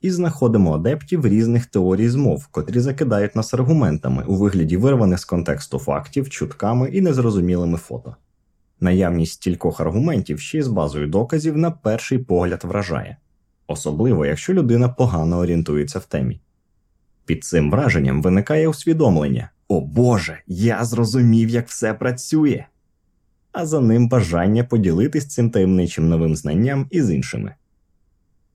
І 0.00 0.10
знаходимо 0.10 0.74
адептів 0.74 1.26
різних 1.26 1.66
теорій 1.66 2.08
змов, 2.08 2.46
котрі 2.46 2.80
закидають 2.80 3.36
нас 3.36 3.54
аргументами 3.54 4.24
у 4.26 4.34
вигляді 4.34 4.76
вирваних 4.76 5.18
з 5.18 5.24
контексту 5.24 5.78
фактів, 5.78 6.30
чутками 6.30 6.90
і 6.90 7.00
незрозумілими 7.00 7.78
фото. 7.78 8.16
Наявність 8.82 9.32
стількох 9.32 9.80
аргументів 9.80 10.40
ще 10.40 10.58
й 10.58 10.62
з 10.62 10.68
базою 10.68 11.06
доказів 11.06 11.56
на 11.56 11.70
перший 11.70 12.18
погляд 12.18 12.64
вражає, 12.64 13.16
особливо 13.66 14.26
якщо 14.26 14.54
людина 14.54 14.88
погано 14.88 15.38
орієнтується 15.38 15.98
в 15.98 16.04
темі. 16.04 16.40
Під 17.24 17.44
цим 17.44 17.70
враженням 17.70 18.22
виникає 18.22 18.68
усвідомлення 18.68 19.50
О 19.68 19.80
Боже, 19.80 20.38
я 20.46 20.84
зрозумів, 20.84 21.48
як 21.48 21.68
все 21.68 21.94
працює, 21.94 22.64
а 23.52 23.66
за 23.66 23.80
ним 23.80 24.08
бажання 24.08 24.64
поділитись 24.64 25.26
цим 25.26 25.50
таємничим 25.50 26.08
новим 26.08 26.36
знанням 26.36 26.86
із 26.90 27.10
іншими. 27.10 27.54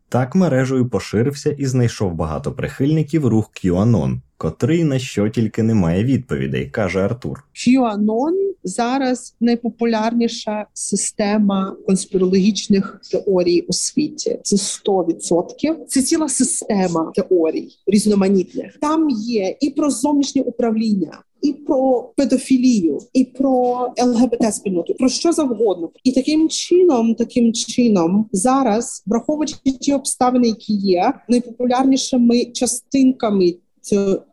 Так 0.09 0.35
мережею 0.35 0.89
поширився 0.89 1.51
і 1.51 1.65
знайшов 1.65 2.13
багато 2.13 2.51
прихильників 2.51 3.25
рух 3.25 3.51
QAnon, 3.53 4.19
котрий 4.37 4.83
на 4.83 4.99
що 4.99 5.29
тільки 5.29 5.63
не 5.63 5.73
має 5.73 6.03
відповідей, 6.03 6.69
каже 6.69 7.05
Артур. 7.05 7.43
QAnon 7.53 8.46
зараз 8.67 9.35
найпопулярніша 9.39 10.65
система 10.73 11.75
конспірологічних 11.85 13.01
теорій 13.11 13.61
у 13.61 13.73
світі. 13.73 14.39
Це 14.43 14.55
100%. 14.55 15.85
Це 15.87 16.01
ціла 16.01 16.29
система 16.29 17.11
теорій 17.15 17.69
різноманітних. 17.87 18.77
Там 18.81 19.09
є 19.09 19.57
і 19.61 19.69
про 19.69 19.89
зовнішнє 19.89 20.41
управління. 20.41 21.21
І 21.41 21.53
про 21.53 22.11
педофілію, 22.17 22.99
і 23.13 23.23
про 23.23 23.87
ЛГБТ 24.03 24.55
спільноту, 24.55 24.93
про 24.93 25.09
що 25.09 25.31
завгодно, 25.31 25.89
і 26.03 26.11
таким 26.11 26.49
чином, 26.49 27.15
таким 27.15 27.53
чином, 27.53 28.29
зараз, 28.31 29.03
враховуючи 29.05 29.55
ті 29.81 29.93
обставини, 29.93 30.47
які 30.47 30.73
є 30.73 31.13
найпопулярнішими 31.29 32.45
частинками 32.45 33.55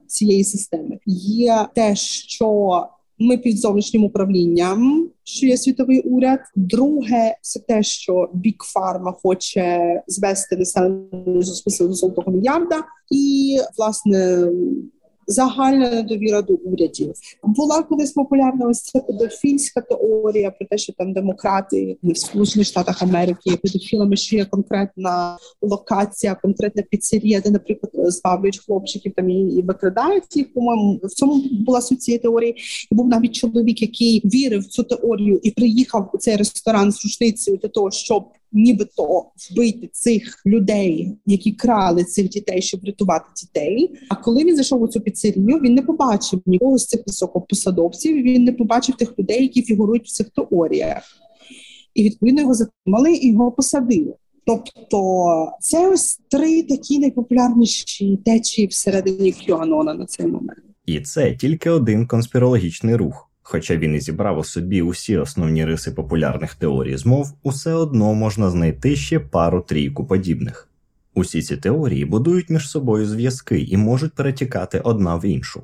цієї 0.06 0.44
системи, 0.44 0.98
є 1.06 1.66
те, 1.74 1.96
що 1.96 2.86
ми 3.24 3.38
під 3.38 3.58
зовнішнім 3.58 4.04
управлінням, 4.04 5.08
що 5.24 5.46
є 5.46 5.56
світовий 5.56 6.00
уряд. 6.00 6.40
Друге, 6.56 7.36
це 7.42 7.60
те, 7.60 7.82
що 7.82 8.30
Бік 8.34 8.62
Фарма 8.62 9.12
хоче 9.22 10.02
звести 10.06 10.56
населення 10.56 11.42
з 11.42 11.78
до 11.78 11.92
золотого 11.92 12.32
мільярда, 12.32 12.76
і 13.10 13.58
власне 13.78 14.48
загальна 15.26 15.90
недовіра 15.90 16.42
до 16.42 16.54
урядів. 16.54 17.14
Була 17.42 17.82
колись 17.82 18.12
популярна 18.12 18.66
ось 18.66 18.82
ця 18.82 19.00
педофільська 19.00 19.80
теорія 19.80 20.50
про 20.50 20.66
те, 20.66 20.78
що 20.78 20.92
там 20.92 21.12
демократи 21.12 21.96
в 22.02 22.16
Сполучених 22.16 22.66
Штатах 22.66 23.02
Америки 23.02 23.56
педофілами, 23.62 24.16
що 24.16 24.36
є 24.36 24.44
конкретна 24.44 25.38
локація, 25.62 26.34
конкретна 26.34 26.82
піцерія, 26.82 27.40
де, 27.40 27.50
наприклад, 27.50 28.12
збавлюють 28.12 28.58
хлопчиків 28.58 29.12
там 29.16 29.30
і, 29.30 29.54
і 29.54 29.62
викрадають 29.62 30.36
їх. 30.36 30.52
По-моєму, 30.52 31.00
в 31.02 31.10
цьому 31.10 31.42
була 31.50 31.80
суть 31.80 32.02
цієї 32.02 32.18
теорії. 32.18 32.56
І 32.92 32.94
був 32.94 33.08
навіть 33.08 33.34
чоловік, 33.34 33.82
який 33.82 34.22
вірив 34.24 34.60
в 34.60 34.66
цю 34.66 34.82
теорію 34.82 35.40
і 35.42 35.50
приїхав 35.50 36.10
у 36.14 36.18
цей 36.18 36.36
ресторан 36.36 36.92
з 36.92 37.04
рушницею 37.04 37.56
для 37.56 37.68
того, 37.68 37.90
щоб 37.90 38.24
нібито 38.54 39.24
вбити 39.36 39.88
цих 39.92 40.42
людей, 40.46 41.12
які 41.26 41.52
крали 41.52 42.04
цих 42.04 42.28
дітей, 42.28 42.62
щоб 42.62 42.80
врятувати 42.80 43.24
дітей. 43.42 43.94
А 44.08 44.16
коли 44.16 44.44
він 44.44 44.56
зайшов 44.56 44.82
у 44.82 44.88
цю 44.88 45.00
піцерію, 45.00 45.58
він 45.58 45.74
не 45.74 45.82
побачив 45.82 46.40
нікого 46.46 46.78
з 46.78 46.86
цих 46.86 47.00
високопосадовців. 47.06 48.22
Він 48.22 48.44
не 48.44 48.52
побачив 48.52 48.96
тих 48.96 49.18
людей, 49.18 49.42
які 49.42 49.62
фігурують 49.62 50.06
в 50.06 50.12
цих 50.12 50.30
теоріях, 50.30 51.02
і 51.94 52.04
відповідно 52.04 52.40
його 52.40 52.54
затримали 52.54 53.14
і 53.14 53.32
його 53.32 53.52
посадили. 53.52 54.14
Тобто 54.46 55.52
це 55.60 55.88
ось 55.88 56.20
три 56.30 56.62
такі 56.62 56.98
найпопулярніші 56.98 58.18
течії 58.24 58.66
всередині 58.66 59.32
QAnon 59.32 59.98
на 59.98 60.06
цей 60.06 60.26
момент, 60.26 60.62
і 60.86 61.00
це 61.00 61.32
тільки 61.32 61.70
один 61.70 62.06
конспірологічний 62.06 62.96
рух. 62.96 63.30
Хоча 63.46 63.76
він 63.76 63.94
і 63.94 64.00
зібрав 64.00 64.38
у 64.38 64.44
собі 64.44 64.82
усі 64.82 65.16
основні 65.16 65.64
риси 65.64 65.90
популярних 65.90 66.54
теорій 66.54 66.96
змов, 66.96 67.34
усе 67.42 67.72
одно 67.72 68.14
можна 68.14 68.50
знайти 68.50 68.96
ще 68.96 69.20
пару 69.20 69.60
трійку 69.60 70.06
подібних. 70.06 70.68
Усі 71.14 71.42
ці 71.42 71.56
теорії 71.56 72.04
будують 72.04 72.50
між 72.50 72.70
собою 72.70 73.06
зв'язки 73.06 73.60
і 73.60 73.76
можуть 73.76 74.14
перетікати 74.14 74.80
одна 74.80 75.16
в 75.16 75.24
іншу. 75.24 75.62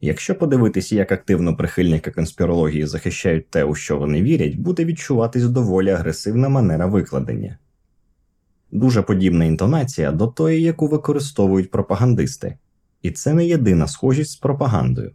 Якщо 0.00 0.34
подивитися, 0.34 0.96
як 0.96 1.12
активно 1.12 1.56
прихильники 1.56 2.10
конспірології 2.10 2.86
захищають 2.86 3.50
те, 3.50 3.64
у 3.64 3.74
що 3.74 3.98
вони 3.98 4.22
вірять, 4.22 4.56
буде 4.56 4.84
відчуватись 4.84 5.48
доволі 5.48 5.90
агресивна 5.90 6.48
манера 6.48 6.86
викладення. 6.86 7.58
Дуже 8.72 9.02
подібна 9.02 9.44
інтонація 9.44 10.12
до 10.12 10.26
тої, 10.26 10.62
яку 10.62 10.88
використовують 10.88 11.70
пропагандисти, 11.70 12.58
і 13.02 13.10
це 13.10 13.34
не 13.34 13.46
єдина 13.46 13.86
схожість 13.86 14.30
з 14.30 14.36
пропагандою. 14.36 15.12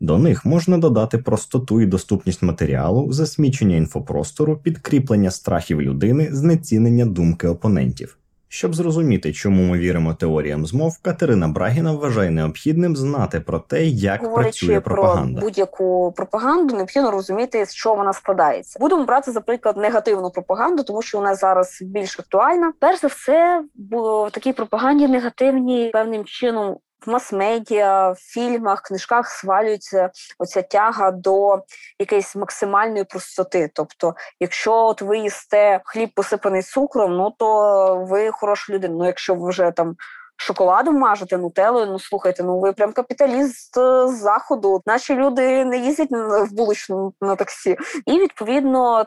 До 0.00 0.18
них 0.18 0.44
можна 0.44 0.78
додати 0.78 1.18
простоту 1.18 1.80
і 1.80 1.86
доступність 1.86 2.42
матеріалу, 2.42 3.12
засмічення 3.12 3.76
інфопростору, 3.76 4.56
підкріплення 4.56 5.30
страхів 5.30 5.82
людини, 5.82 6.28
знецінення 6.32 7.06
думки 7.06 7.48
опонентів. 7.48 8.16
Щоб 8.52 8.74
зрозуміти, 8.74 9.32
чому 9.32 9.62
ми 9.62 9.78
віримо 9.78 10.14
теоріям 10.14 10.66
змов, 10.66 10.98
Катерина 11.02 11.48
Брагіна 11.48 11.92
вважає 11.92 12.30
необхідним 12.30 12.96
знати 12.96 13.40
про 13.40 13.58
те, 13.58 13.86
як 13.86 14.22
Говорячи 14.22 14.42
працює 14.42 14.80
пропаганда. 14.80 15.40
Про 15.40 15.48
будь-яку 15.48 16.12
пропаганду 16.16 16.76
необхідно 16.76 17.10
розуміти, 17.10 17.66
з 17.66 17.74
чого 17.74 17.96
вона 17.96 18.12
складається. 18.12 18.78
Будемо 18.80 19.04
брати 19.04 19.32
за 19.32 19.40
приклад 19.40 19.76
негативну 19.76 20.30
пропаганду, 20.30 20.82
тому 20.82 21.02
що 21.02 21.18
вона 21.18 21.34
зараз 21.34 21.78
більш 21.82 22.18
актуальна. 22.20 22.72
Перш 22.80 23.00
за 23.00 23.08
все, 23.08 23.64
бо 23.74 24.26
в 24.26 24.30
такій 24.30 24.52
пропаганді 24.52 25.08
негативні 25.08 25.90
певним 25.92 26.24
чином 26.24 26.76
в 27.06 27.10
мас-медіа, 27.10 28.10
в 28.10 28.16
фільмах, 28.16 28.82
книжках 28.82 29.28
свалюється 29.28 30.10
оця 30.38 30.62
тяга 30.62 31.10
до 31.10 31.62
якоїсь 31.98 32.36
максимальної 32.36 33.04
простоти. 33.04 33.70
Тобто, 33.74 34.14
якщо 34.40 34.74
от 34.74 35.02
ви 35.02 35.18
їсте 35.18 35.80
хліб 35.84 36.10
посипаний 36.14 36.62
цукром, 36.62 37.16
ну 37.16 37.30
то 37.38 37.96
ви 38.08 38.30
хороша 38.30 38.72
людина. 38.72 38.94
Ну, 38.98 39.06
якщо 39.06 39.34
ви 39.34 39.48
вже 39.48 39.70
там. 39.70 39.96
Шоколадом 40.42 40.98
мажете, 40.98 41.38
нутелою, 41.38 41.86
ну 41.86 41.98
слухайте, 41.98 42.42
ну 42.42 42.60
ви 42.60 42.72
прям 42.72 42.92
капіталіст 42.92 43.74
з 43.74 44.08
заходу. 44.08 44.82
Наші 44.86 45.14
люди 45.14 45.64
не 45.64 45.78
їздять 45.78 46.08
в 46.10 46.48
булочну 46.52 47.14
на 47.20 47.36
таксі, 47.36 47.76
і 48.06 48.18
відповідно 48.18 49.06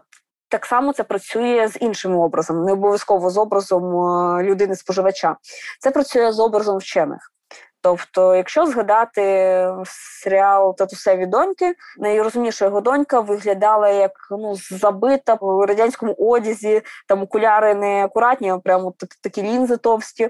так 0.53 0.65
само 0.65 0.93
це 0.93 1.03
працює 1.03 1.67
з 1.67 1.77
іншим 1.81 2.15
образом, 2.15 2.65
не 2.65 2.73
обов'язково 2.73 3.29
з 3.29 3.37
образом 3.37 3.83
е, 3.83 4.43
людини-споживача. 4.43 5.35
Це 5.79 5.91
працює 5.91 6.31
з 6.31 6.39
образом 6.39 6.77
вчених. 6.77 7.32
Тобто, 7.83 8.35
якщо 8.35 8.65
згадати 8.65 9.21
серіал 9.85 10.75
Татусеві 10.75 11.25
доньки, 11.25 11.75
найрозумніша 11.97 12.65
його 12.65 12.81
донька 12.81 13.19
виглядала 13.19 13.89
як 13.89 14.11
ну 14.31 14.55
забита 14.55 15.37
в 15.41 15.65
радянському 15.65 16.13
одязі, 16.13 16.81
там 17.07 17.21
окуляри 17.21 17.75
не 17.75 18.05
акуратні, 18.05 18.49
а 18.51 18.57
прямо 18.57 18.93
такі 19.23 19.43
лінзи 19.43 19.77
товсті, 19.77 20.29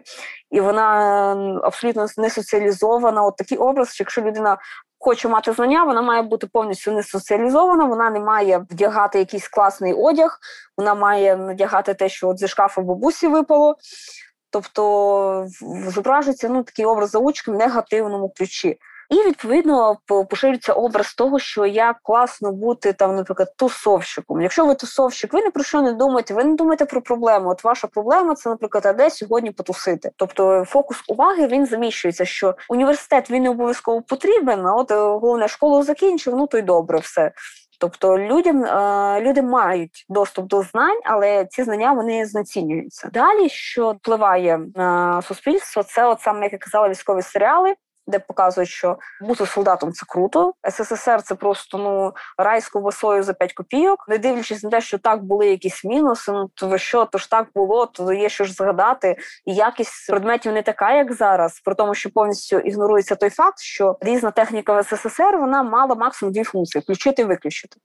і 0.52 0.62
вона 0.62 1.60
абсолютно 1.63 2.06
не 2.18 2.30
соціалізована. 2.30 3.24
От 3.24 3.38
такий 3.38 3.58
образ, 3.58 3.94
що 3.94 4.02
якщо 4.04 4.22
людина 4.22 4.58
хоче 5.00 5.28
мати 5.28 5.54
знання, 5.54 5.84
вона 5.84 6.02
має 6.02 6.22
бути 6.22 6.48
повністю 6.48 6.92
не 6.92 7.04
соціалізована, 7.04 7.86
вона 7.86 8.10
не 8.10 8.20
має 8.20 8.58
вдягати 8.58 9.20
якийсь 9.20 9.48
класний 9.48 9.94
одяг, 9.94 10.39
вона 10.78 10.96
має 10.96 11.36
надягати 11.36 11.94
те, 11.94 12.10
що 12.10 12.30
от 12.30 12.39
зі 12.39 12.48
шкафу 12.48 12.82
бабусі 12.82 13.28
випало. 13.28 13.76
Тобто 14.54 15.48
зображується 15.88 16.50
ну, 16.50 16.63
такий 16.63 16.86
образ 16.86 17.10
заучки 17.10 17.52
в 17.52 17.56
негативному 17.56 18.30
ключі. 18.30 18.78
І 19.10 19.16
відповідно 19.16 19.98
поширюється 20.30 20.74
образ 20.74 21.13
того, 21.13 21.39
що 21.39 21.66
як 21.66 22.00
класно 22.04 22.52
бути 22.52 22.94
там, 22.94 23.16
наприклад, 23.16 23.54
тусовщиком. 23.58 24.42
Якщо 24.42 24.66
ви 24.66 24.76
тусовщик, 24.76 25.34
ви 25.34 25.42
не 25.42 25.52
про 25.52 25.63
що 25.63 25.82
не 25.82 25.94
думаєте, 25.94 26.34
ви 26.34 26.44
не 26.44 26.56
думаєте 26.56 26.86
про 26.86 27.02
проблему. 27.02 27.50
От 27.50 27.63
ваша 27.63 27.88
проблема 27.88 28.36
це, 28.36 28.50
наприклад, 28.50 28.86
а 28.86 28.94
де 28.94 29.10
сьогодні 29.10 29.52
потусити. 29.52 30.12
Тобто 30.16 30.66
фокус 30.66 30.98
уваги 31.08 31.48
він 31.48 31.66
заміщується, 31.66 32.26
що 32.26 32.56
університет 32.70 33.32
він 33.32 33.44
не 33.44 33.50
обов'язково 33.50 34.02
потрібен. 34.02 34.66
а 34.68 34.76
От 34.76 34.92
е, 34.92 34.96
головне 34.96 35.48
школу 35.48 35.84
закінчив, 35.84 36.36
ну 36.36 36.48
то 36.48 36.58
й 36.58 36.62
добре, 36.62 37.00
все. 37.00 37.32
Тобто 37.84 38.19
людям 38.19 38.63
е, 38.65 39.22
люди 39.22 39.41
мають 39.41 40.06
доступ 40.10 40.48
до 40.48 40.62
знань, 40.62 41.00
але 41.04 41.46
ці 41.46 41.63
знання 41.63 41.93
вони 41.93 42.26
знецінюються. 42.26 43.10
Далі 43.13 43.50
що 43.50 43.91
впливає 43.91 44.60
на 44.76 45.22
суспільство, 45.22 45.84
це 45.84 46.08
от 46.08 46.22
саме 46.22 46.43
як 46.43 46.54
я 46.54 46.58
казала, 46.58 46.89
військові 46.89 47.22
серіали 47.22 47.74
де 48.08 48.20
показують, 48.20 48.70
що 48.70 48.98
бути 49.22 49.46
солдатом 49.46 49.92
це 49.92 50.06
круто. 50.08 50.54
СССР 50.70 51.22
це 51.22 51.36
просто 51.36 51.78
ну 51.78 52.13
рай 52.38 52.62
з 52.62 52.72
за 53.24 53.34
5 53.34 53.54
копійок, 53.54 54.06
не 54.08 54.18
дивлячись 54.18 54.63
на 54.63 54.70
те, 54.70 54.82
що 54.82 54.98
так 54.98 55.24
були 55.24 55.48
якісь 55.48 55.84
мінуси. 55.84 56.32
Ну 56.32 56.50
то 56.54 56.78
що 56.78 57.06
то 57.06 57.18
ж 57.18 57.30
так 57.30 57.48
було, 57.56 57.86
то 57.86 58.13
є 58.13 58.30
що 58.30 58.44
ж 58.44 58.54
згадати, 58.54 59.16
і 59.46 59.56
якість 59.56 60.08
предметів 60.10 60.54
не 60.54 60.62
така, 60.62 60.92
як 60.92 61.13
зараз, 61.13 61.62
при 61.66 61.76
тому, 61.76 61.96
що 61.96 62.10
повністю 62.10 62.60
ігнорується 62.60 63.16
той 63.16 63.30
факт, 63.30 63.60
що 63.60 63.98
різна 64.02 64.32
техніка 64.32 64.82
в 64.82 64.84
СССР 64.84 65.38
вона 65.38 65.63
мала 65.63 65.96
максимум 65.96 66.34
дві 66.34 66.44
функції 66.44 66.82
включити 66.82 67.22
і 67.22 67.26
виключити. 67.26 67.78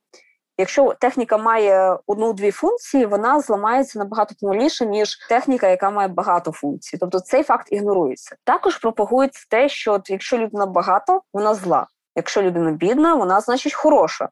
Якщо 0.61 0.95
техніка 1.01 1.39
має 1.39 1.99
одну-дві 2.07 2.51
функції, 2.51 3.07
вона 3.07 3.41
зламається 3.41 3.99
набагато 3.99 4.35
повніше, 4.41 4.87
ніж 4.87 5.27
техніка, 5.29 5.69
яка 5.69 5.91
має 5.91 6.09
багато 6.09 6.53
функцій. 6.53 6.99
Тобто 6.99 7.21
цей 7.21 7.43
факт 7.43 7.69
ігнорується. 7.71 8.37
Також 8.45 8.79
пропагується 8.79 9.47
те, 9.51 9.69
що 9.69 10.01
якщо 10.07 10.39
людина 10.39 10.67
багата, 10.67 11.21
вона 11.33 11.55
зла. 11.55 11.87
Якщо 12.17 12.43
людина 12.43 12.73
бідна, 12.73 13.15
вона 13.15 13.41
значить 13.41 13.75
хороша. 13.75 14.29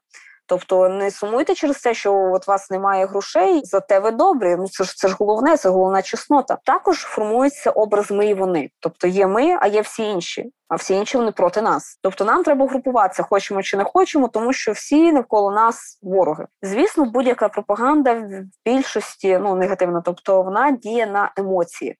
Тобто 0.47 0.89
не 0.89 1.11
сумуйте 1.11 1.55
через 1.55 1.81
те, 1.81 1.93
що 1.93 2.13
от 2.13 2.47
вас 2.47 2.69
немає 2.69 3.05
грошей, 3.05 3.61
зате 3.63 3.99
ви 3.99 4.11
добрі. 4.11 4.55
Ну 4.55 4.67
це 4.67 4.83
ж 4.83 4.95
це 4.95 5.07
ж 5.07 5.15
головне, 5.19 5.57
це 5.57 5.69
головна 5.69 6.01
чеснота. 6.01 6.57
Також 6.63 6.97
формується 6.97 7.71
образ 7.71 8.11
ми 8.11 8.27
і 8.27 8.33
вони. 8.33 8.69
Тобто 8.79 9.07
є 9.07 9.27
ми, 9.27 9.57
а 9.61 9.67
є 9.67 9.81
всі 9.81 10.03
інші 10.03 10.51
а 10.69 10.75
всі 10.75 10.93
інші 10.93 11.17
вони 11.17 11.31
проти 11.31 11.61
нас. 11.61 11.99
Тобто 12.01 12.25
нам 12.25 12.43
треба 12.43 12.67
групуватися, 12.67 13.23
хочемо 13.23 13.63
чи 13.63 13.77
не 13.77 13.83
хочемо, 13.83 14.27
тому 14.27 14.53
що 14.53 14.71
всі 14.71 15.11
навколо 15.11 15.51
нас 15.51 15.99
вороги. 16.01 16.45
Звісно, 16.61 17.05
будь-яка 17.05 17.49
пропаганда 17.49 18.13
в 18.13 18.43
більшості 18.65 19.39
ну 19.41 19.55
негативна, 19.55 20.01
тобто 20.05 20.41
вона 20.41 20.71
діє 20.71 21.07
на 21.07 21.31
емоції, 21.37 21.95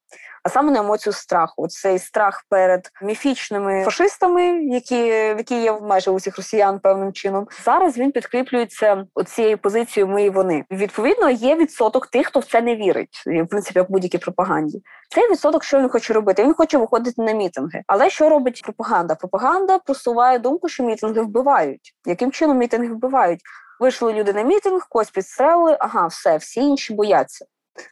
а 0.48 0.50
саме 0.50 0.72
на 0.72 0.80
емоцію 0.80 1.14
страху. 1.14 1.68
Цей 1.68 2.00
страх 2.00 2.44
перед 2.50 2.90
міфічними 3.02 3.84
фашистами, 3.84 4.64
які 4.64 4.98
які 5.08 5.62
є 5.62 5.80
майже 5.82 6.12
усіх 6.12 6.38
росіян 6.38 6.80
певним 6.80 7.14
чином. 7.14 7.48
Зараз 7.66 7.98
він 7.98 8.12
підкріплюється 8.12 9.06
цією 9.26 9.58
позицією. 9.58 10.14
Ми 10.14 10.24
і 10.24 10.30
вони 10.30 10.66
відповідно 10.72 11.30
є 11.30 11.56
відсоток 11.56 12.08
тих, 12.08 12.28
хто 12.28 12.40
в 12.40 12.46
це 12.46 12.62
не 12.62 12.76
вірить, 12.76 13.24
в 13.26 13.46
принципі, 13.46 13.80
як 13.80 13.92
будь-якій 13.92 14.18
пропаганді. 14.18 14.82
Цей 15.10 15.32
відсоток, 15.32 15.64
що 15.64 15.80
він 15.80 15.90
хоче 15.90 16.14
робити? 16.14 16.44
Він 16.44 16.54
хоче 16.54 16.78
виходити 16.78 17.22
на 17.22 17.32
мітинги, 17.32 17.84
але 17.88 18.10
що 18.10 18.30
робить? 18.30 18.62
пропаганда. 18.64 19.16
Пропаганда 19.16 19.80
просуває 19.80 20.40
думку, 20.40 20.70
що 20.70 20.84
мітинги 20.84 21.22
вбивають. 21.22 21.94
Яким 22.06 22.32
чином 22.32 22.58
мітинги 22.58 22.94
вбивають? 22.94 23.40
Вийшли 23.80 24.14
люди 24.14 24.34
на 24.34 24.42
мітинг, 24.42 24.88
когось 24.90 25.12
підстрелили, 25.12 25.78
ага, 25.80 26.08
все, 26.08 26.38
всі 26.38 26.60
інші 26.60 26.94
бояться. 26.94 27.46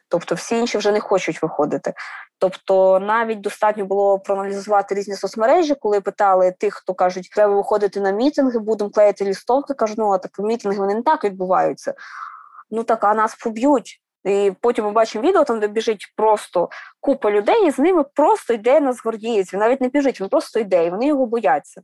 Тобто 0.08 0.34
всі 0.34 0.58
інші 0.58 0.78
вже 0.78 0.92
не 0.92 1.00
хочуть 1.00 1.42
виходити. 1.42 1.92
Тобто 2.38 3.00
навіть 3.00 3.40
достатньо 3.40 3.84
було 3.84 4.18
проаналізувати 4.18 4.94
різні 4.94 5.14
соцмережі, 5.14 5.74
коли 5.74 6.00
питали 6.00 6.52
тих, 6.58 6.74
хто 6.74 6.94
кажуть, 6.94 7.30
треба 7.30 7.54
виходити 7.54 8.00
на 8.00 8.10
мітинги, 8.10 8.58
будемо 8.58 8.90
клеїти 8.90 9.24
лістовки. 9.24 9.74
Кажуть, 9.74 9.98
ну 9.98 10.10
а 10.12 10.18
так 10.18 10.38
мітинги 10.38 10.78
вони 10.78 10.94
не 10.94 11.02
так 11.02 11.24
відбуваються. 11.24 11.94
Ну 12.70 12.84
так, 12.84 13.04
а 13.04 13.14
нас 13.14 13.34
поб'ють. 13.34 14.00
І 14.24 14.52
потім 14.60 14.84
ми 14.84 14.90
бачимо 14.90 15.28
відео, 15.28 15.44
там 15.44 15.60
де 15.60 15.68
біжить 15.68 16.12
просто 16.16 16.68
купа 17.00 17.30
людей, 17.30 17.66
і 17.66 17.70
з 17.70 17.78
ними 17.78 18.04
просто 18.14 18.54
йде 18.54 18.80
нацгвардієць. 18.80 19.52
Він 19.52 19.60
навіть 19.60 19.80
не 19.80 19.88
біжить, 19.88 20.20
він 20.20 20.28
просто 20.28 20.60
йде, 20.60 20.86
і 20.86 20.90
вони 20.90 21.06
його 21.06 21.26
бояться. 21.26 21.82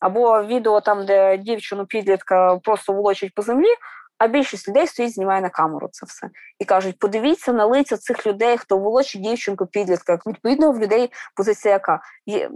Або 0.00 0.42
відео 0.42 0.80
там, 0.80 1.06
де 1.06 1.36
дівчину 1.36 1.86
підлітка 1.86 2.56
просто 2.62 2.92
волочать 2.92 3.34
по 3.34 3.42
землі, 3.42 3.74
а 4.18 4.26
більшість 4.26 4.68
людей 4.68 4.86
стоїть, 4.86 5.14
знімає 5.14 5.40
на 5.40 5.48
камеру 5.48 5.88
це 5.92 6.06
все. 6.06 6.30
І 6.58 6.64
кажуть: 6.64 6.98
подивіться 6.98 7.52
на 7.52 7.66
лиця 7.66 7.96
цих 7.96 8.26
людей, 8.26 8.58
хто 8.58 8.78
волочить 8.78 9.22
дівчинку 9.22 9.66
підлітка. 9.66 10.18
Відповідно, 10.26 10.72
в 10.72 10.78
людей 10.78 11.12
позиція 11.36 11.74
яка 11.74 12.00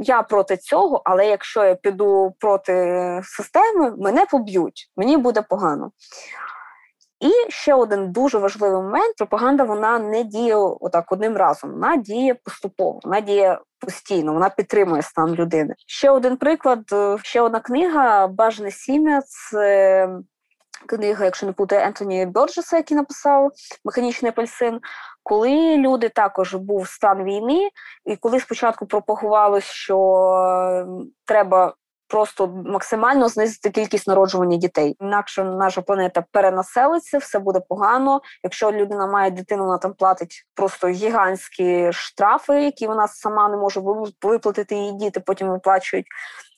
я 0.00 0.22
проти 0.22 0.56
цього, 0.56 1.02
але 1.04 1.26
якщо 1.26 1.64
я 1.64 1.74
піду 1.74 2.34
проти 2.38 2.72
системи, 3.24 3.96
мене 3.96 4.26
поб'ють, 4.30 4.90
мені 4.96 5.16
буде 5.16 5.42
погано. 5.42 5.90
І 7.20 7.50
ще 7.52 7.74
один 7.74 8.12
дуже 8.12 8.38
важливий 8.38 8.82
момент: 8.82 9.16
пропаганда 9.16 9.64
вона 9.64 9.98
не 9.98 10.24
діє 10.24 10.56
отак 10.56 11.12
одним 11.12 11.36
разом, 11.36 11.70
вона 11.70 11.96
діє 11.96 12.34
поступово, 12.34 13.00
вона 13.04 13.20
діє 13.20 13.58
постійно, 13.80 14.32
вона 14.32 14.48
підтримує 14.48 15.02
стан 15.02 15.34
людини. 15.34 15.74
Ще 15.86 16.10
один 16.10 16.36
приклад, 16.36 16.80
е, 16.92 17.16
ще 17.22 17.40
одна 17.40 17.60
книга 17.60 18.26
Бажане 18.26 18.70
сім'я. 18.70 19.22
Це 19.22 20.08
книга, 20.86 21.24
якщо 21.24 21.46
не 21.46 21.52
буде 21.52 21.84
Ентоні 21.84 22.26
Бьорджеса, 22.26 22.76
який 22.76 22.96
написав 22.96 23.50
Механічний 23.84 24.28
апельсин. 24.28 24.80
Коли 25.22 25.76
люди 25.76 26.08
також 26.08 26.54
був 26.54 26.88
стан 26.88 27.24
війни, 27.24 27.68
і 28.04 28.16
коли 28.16 28.40
спочатку 28.40 28.86
пропагувалось, 28.86 29.64
що 29.64 29.98
ем, 30.82 31.10
треба 31.24 31.74
просто 32.08 32.46
максимально 32.46 33.28
знизити 33.28 33.70
кількість 33.70 34.08
народжування 34.08 34.56
дітей. 34.56 34.96
Інакше 35.00 35.44
наша 35.44 35.82
планета 35.82 36.24
перенаселиться, 36.32 37.18
все 37.18 37.38
буде 37.38 37.60
погано. 37.68 38.20
Якщо 38.44 38.72
людина 38.72 39.06
має 39.06 39.30
дитину, 39.30 39.64
вона 39.64 39.78
там 39.78 39.94
платить 39.94 40.46
просто 40.54 40.88
гігантські 40.88 41.92
штрафи, 41.92 42.62
які 42.64 42.86
вона 42.86 43.08
сама 43.08 43.48
не 43.48 43.56
може 43.56 43.80
виплатити 44.22 44.74
її 44.74 44.92
діти, 44.92 45.20
потім 45.20 45.48
виплачують. 45.48 46.06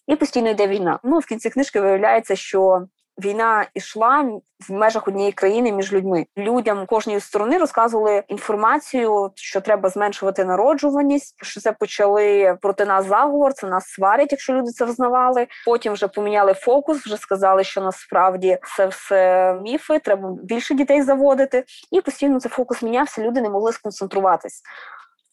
І 0.07 0.17
постійно 0.17 0.51
йде 0.51 0.67
війна. 0.67 0.99
Ну 1.05 1.19
в 1.19 1.27
кінці 1.27 1.51
книжки 1.51 1.81
виявляється, 1.81 2.37
що 2.37 2.87
війна 3.25 3.67
йшла 3.75 4.31
в 4.69 4.73
межах 4.73 5.09
однієї 5.09 5.33
країни 5.33 5.73
між 5.73 5.93
людьми. 5.93 6.27
Людям 6.39 6.87
кожної 6.87 7.21
сторони 7.21 7.59
розказували 7.59 8.23
інформацію, 8.29 9.31
що 9.35 9.61
треба 9.61 9.89
зменшувати 9.89 10.45
народжуваність. 10.45 11.35
Що 11.43 11.61
це 11.61 11.73
почали 11.73 12.57
проти 12.63 12.85
нас 12.85 13.07
заговор, 13.07 13.53
це 13.53 13.67
нас 13.67 13.85
сварять, 13.85 14.33
якщо 14.33 14.53
люди 14.53 14.71
це 14.71 14.85
взнавали. 14.85 15.47
Потім 15.67 15.93
вже 15.93 16.09
поміняли 16.09 16.55
фокус, 16.55 16.99
вже 16.99 17.17
сказали, 17.17 17.65
що 17.65 17.81
насправді 17.81 18.59
це 18.77 18.87
все 18.87 19.55
міфи. 19.63 19.99
Треба 19.99 20.37
більше 20.43 20.75
дітей 20.75 21.03
заводити, 21.03 21.65
і 21.91 22.01
постійно 22.01 22.41
цей 22.41 22.51
фокус 22.51 22.83
мінявся. 22.83 23.23
Люди 23.23 23.41
не 23.41 23.51
могли 23.51 23.73
сконцентруватись 23.73 24.63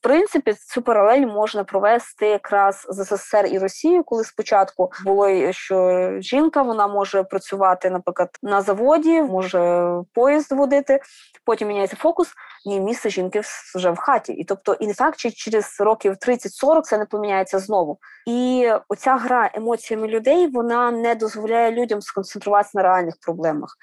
принципі 0.07 0.53
цю 0.53 0.81
паралель 0.81 1.25
можна 1.25 1.63
провести 1.63 2.27
якраз 2.27 2.87
з 2.89 3.03
СССР 3.03 3.47
і 3.51 3.59
Росією, 3.59 4.03
коли 4.03 4.23
спочатку 4.23 4.91
було 5.03 5.51
що 5.51 6.09
жінка 6.19 6.61
вона 6.61 6.87
може 6.87 7.23
працювати, 7.23 7.89
наприклад, 7.89 8.29
на 8.43 8.61
заводі, 8.61 9.21
може 9.21 9.91
поїзд 10.13 10.51
водити. 10.51 10.99
Потім 11.45 11.67
міняється 11.67 11.97
фокус, 11.97 12.27
ні, 12.65 12.79
місце 12.79 13.09
жінки 13.09 13.41
вже 13.75 13.91
в 13.91 13.97
хаті. 13.97 14.33
І 14.33 14.43
тобто, 14.43 14.73
і 14.73 14.87
не 14.87 14.93
факт, 14.93 15.19
чи 15.19 15.31
через 15.31 15.77
років 15.79 16.11
30-40 16.11 16.81
це 16.81 16.97
не 16.97 17.05
поміняється 17.05 17.59
знову. 17.59 17.99
І 18.27 18.69
оця 18.87 19.15
гра 19.15 19.51
емоціями 19.53 20.07
людей 20.07 20.47
вона 20.47 20.91
не 20.91 21.15
дозволяє 21.15 21.71
людям 21.71 22.01
сконцентруватися 22.01 22.71
на 22.75 22.83
реальних 22.83 23.15
проблемах. 23.21 23.77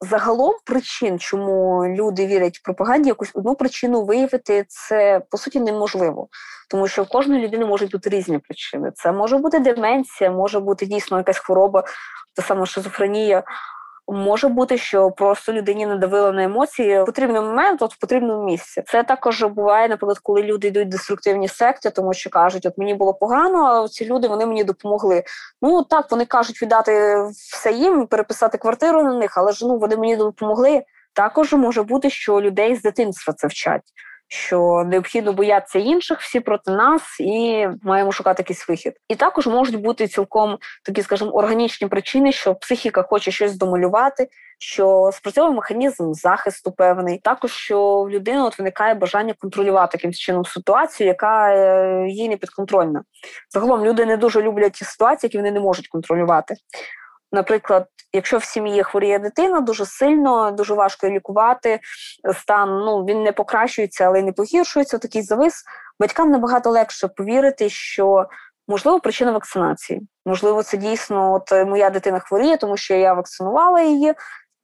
Загалом 0.00 0.54
причин, 0.64 1.18
чому 1.18 1.86
люди 1.86 2.26
вірять 2.26 2.58
в 2.58 2.62
пропаганді, 2.62 3.08
якусь 3.08 3.30
одну 3.34 3.54
причину 3.54 4.04
виявити 4.04 4.64
це 4.68 5.20
по 5.30 5.38
суті 5.38 5.60
неможливо, 5.60 6.28
тому 6.70 6.88
що 6.88 7.02
в 7.02 7.08
кожної 7.08 7.46
людини 7.46 7.66
можуть 7.66 7.92
бути 7.92 8.10
різні 8.10 8.38
причини. 8.38 8.92
Це 8.94 9.12
може 9.12 9.38
бути 9.38 9.58
деменція, 9.58 10.30
може 10.30 10.60
бути 10.60 10.86
дійсно 10.86 11.16
якась 11.16 11.38
хвороба, 11.38 11.84
та 12.34 12.42
сама 12.42 12.66
шизофренія. 12.66 13.42
Може 14.08 14.48
бути, 14.48 14.78
що 14.78 15.10
просто 15.10 15.52
людині 15.52 15.86
надавило 15.86 16.32
на 16.32 16.42
емоції 16.42 17.02
в 17.02 17.04
потрібний 17.04 17.40
момент, 17.40 17.82
от 17.82 17.94
в 17.94 17.98
потрібному 17.98 18.44
місці. 18.44 18.82
Це 18.86 19.02
також 19.02 19.42
буває, 19.42 19.88
наприклад, 19.88 20.18
коли 20.18 20.42
люди 20.42 20.68
йдуть 20.68 20.86
в 20.86 20.90
деструктивні 20.90 21.48
секти, 21.48 21.90
тому 21.90 22.14
що 22.14 22.30
кажуть, 22.30 22.66
от 22.66 22.78
мені 22.78 22.94
було 22.94 23.14
погано, 23.14 23.64
а 23.64 23.88
ці 23.88 24.06
люди 24.06 24.28
вони 24.28 24.46
мені 24.46 24.64
допомогли. 24.64 25.22
Ну 25.62 25.82
так 25.82 26.10
вони 26.10 26.24
кажуть 26.24 26.62
віддати 26.62 27.22
все 27.52 27.72
їм, 27.72 28.06
переписати 28.06 28.58
квартиру 28.58 29.02
на 29.02 29.14
них, 29.14 29.38
але 29.38 29.52
ж 29.52 29.66
ну 29.66 29.78
вони 29.78 29.96
мені 29.96 30.16
допомогли. 30.16 30.82
Також 31.14 31.52
може 31.52 31.82
бути, 31.82 32.10
що 32.10 32.40
людей 32.40 32.76
з 32.76 32.82
дитинства 32.82 33.34
це 33.34 33.46
вчать 33.46 33.82
що 34.28 34.84
необхідно 34.86 35.32
боятися 35.32 35.78
інших, 35.78 36.20
всі 36.20 36.40
проти 36.40 36.70
нас, 36.70 37.02
і 37.20 37.66
маємо 37.82 38.12
шукати 38.12 38.42
якийсь 38.42 38.68
вихід. 38.68 38.92
І 39.08 39.14
також 39.14 39.46
можуть 39.46 39.80
бути 39.80 40.08
цілком 40.08 40.58
такі, 40.84 41.02
скажімо, 41.02 41.30
органічні 41.30 41.88
причини, 41.88 42.32
що 42.32 42.54
психіка 42.54 43.02
хоче 43.02 43.30
щось 43.30 43.56
домалювати, 43.56 44.28
що 44.58 45.10
спрацьовує 45.12 45.54
механізм 45.54 46.12
захисту 46.12 46.72
певний. 46.72 47.18
Також 47.18 47.52
що 47.52 48.02
в 48.02 48.10
людини 48.10 48.42
от 48.42 48.58
виникає 48.58 48.94
бажання 48.94 49.34
контролювати 49.38 49.96
якимось 49.98 50.18
чином 50.18 50.44
ситуацію, 50.44 51.06
яка 51.06 51.50
е, 51.54 52.06
їй 52.08 52.28
не 52.28 52.36
підконтрольна. 52.36 53.02
Загалом 53.50 53.84
люди 53.84 54.06
не 54.06 54.16
дуже 54.16 54.42
люблять 54.42 54.72
ті 54.72 54.84
ситуації, 54.84 55.28
які 55.28 55.38
вони 55.38 55.50
не 55.50 55.60
можуть 55.60 55.88
контролювати. 55.88 56.54
Наприклад, 57.32 57.86
якщо 58.12 58.38
в 58.38 58.44
сім'ї 58.44 58.82
хворіє 58.82 59.18
дитина, 59.18 59.60
дуже 59.60 59.86
сильно, 59.86 60.50
дуже 60.50 60.74
важко 60.74 61.08
лікувати 61.08 61.80
стан. 62.34 62.68
Ну 62.68 63.04
він 63.04 63.22
не 63.22 63.32
покращується, 63.32 64.04
але 64.04 64.20
й 64.20 64.22
не 64.22 64.32
погіршується. 64.32 64.98
Такий 64.98 65.22
завис. 65.22 65.64
Батькам 66.00 66.30
набагато 66.30 66.70
легше 66.70 67.08
повірити, 67.08 67.68
що 67.68 68.26
можливо 68.68 69.00
причина 69.00 69.32
вакцинації. 69.32 70.08
Можливо, 70.26 70.62
це 70.62 70.76
дійсно 70.76 71.32
от 71.34 71.66
моя 71.66 71.90
дитина 71.90 72.18
хворіє, 72.18 72.56
тому 72.56 72.76
що 72.76 72.94
я 72.94 73.14
вакцинувала 73.14 73.80
її, 73.80 74.14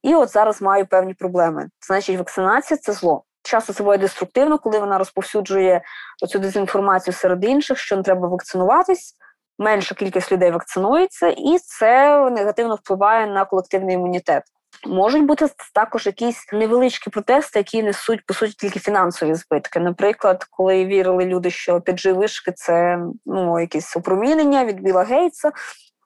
і 0.03 0.15
от 0.15 0.29
зараз 0.29 0.61
маю 0.61 0.85
певні 0.85 1.13
проблеми. 1.13 1.69
Значить, 1.87 2.17
вакцинація 2.17 2.77
це 2.77 2.93
зло. 2.93 3.23
Часто 3.43 3.73
це 3.73 3.83
буває 3.83 3.99
деструктивно, 3.99 4.57
коли 4.57 4.79
вона 4.79 4.97
розповсюджує 4.97 5.81
оцю 6.23 6.39
дезінформацію 6.39 7.13
серед 7.13 7.43
інших, 7.43 7.77
що 7.77 7.97
не 7.97 8.03
треба 8.03 8.27
вакцинуватись 8.27 9.15
менша 9.59 9.95
кількість 9.95 10.31
людей 10.31 10.51
вакцинується, 10.51 11.27
і 11.27 11.57
це 11.57 12.19
негативно 12.29 12.75
впливає 12.75 13.27
на 13.27 13.45
колективний 13.45 13.95
імунітет. 13.95 14.43
Можуть 14.87 15.25
бути 15.25 15.47
також 15.73 16.05
якісь 16.05 16.47
невеличкі 16.53 17.09
протести, 17.09 17.59
які 17.59 17.83
несуть 17.83 18.25
по 18.25 18.33
суті 18.33 18.53
тільки 18.53 18.79
фінансові 18.79 19.33
збитки. 19.33 19.79
Наприклад, 19.79 20.43
коли 20.43 20.85
вірили 20.85 21.25
люди, 21.25 21.51
що 21.51 21.77
5G 21.77 22.13
вишки 22.13 22.51
це 22.51 22.99
ну 23.25 23.59
якесь 23.59 23.97
опромінення 23.97 24.65
від 24.65 24.81
Біла 24.81 25.03
Гейтса. 25.03 25.51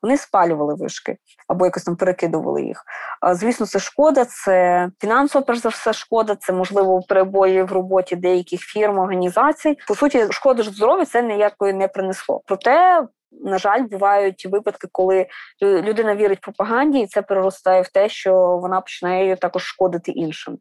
Вони 0.02 0.18
спалювали 0.18 0.76
вишки 0.76 1.18
або 1.48 1.66
якось 1.66 1.84
там 1.84 1.96
перекидували 1.96 2.64
їх. 2.64 2.84
Звісно, 3.32 3.66
це 3.66 3.80
шкода, 3.80 4.26
це 4.26 4.90
фінансово, 5.02 5.46
перш 5.46 5.60
за 5.60 5.70
все, 5.70 5.94
шкода, 5.94 6.36
це 6.36 6.54
можливо 6.54 7.02
перебої 7.02 7.64
в 7.64 7.72
роботі 7.72 8.16
деяких 8.16 8.60
фірм, 8.60 9.00
організацій. 9.00 9.78
По 9.88 9.96
суті, 9.96 10.28
шкоди 10.32 10.64
ж 10.64 10.72
здоров'я 10.72 11.06
це 11.06 11.22
ніякої 11.22 11.74
не 11.74 11.88
принесло. 11.88 12.42
Проте 12.46 13.04
на 13.32 13.58
жаль, 13.58 13.84
бувають 13.84 14.46
випадки, 14.46 14.88
коли 14.92 15.28
людина 15.62 16.16
вірить 16.16 16.42
пропаганді, 16.42 17.00
і 17.00 17.08
це 17.08 17.22
переростає 17.22 17.82
в 17.82 17.88
те, 17.90 18.10
що 18.10 18.58
вона 18.58 18.82
починає 18.82 19.36
також 19.36 19.64
шкодити 19.64 20.12
іншим. 20.12 20.58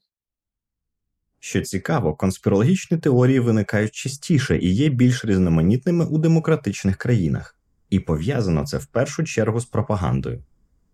Що 1.40 1.60
цікаво, 1.60 2.14
конспірологічні 2.14 2.98
теорії 2.98 3.40
виникають 3.40 3.94
частіше 3.94 4.58
і 4.58 4.74
є 4.74 4.88
більш 4.88 5.24
різноманітними 5.24 6.04
у 6.04 6.18
демократичних 6.18 6.96
країнах, 6.96 7.56
і 7.90 8.00
пов'язано 8.00 8.66
це 8.66 8.78
в 8.78 8.86
першу 8.86 9.24
чергу 9.24 9.60
з 9.60 9.64
пропагандою. 9.64 10.42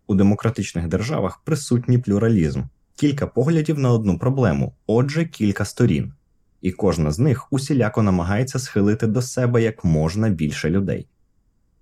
У 0.07 0.15
демократичних 0.15 0.87
державах 0.87 1.41
присутній 1.43 1.97
плюралізм, 1.97 2.63
кілька 2.95 3.27
поглядів 3.27 3.79
на 3.79 3.91
одну 3.91 4.19
проблему, 4.19 4.75
отже, 4.87 5.25
кілька 5.25 5.65
сторін, 5.65 6.13
і 6.61 6.71
кожна 6.71 7.11
з 7.11 7.19
них 7.19 7.53
усіляко 7.53 8.01
намагається 8.01 8.59
схилити 8.59 9.07
до 9.07 9.21
себе 9.21 9.61
як 9.61 9.83
можна 9.83 10.29
більше 10.29 10.69
людей. 10.69 11.07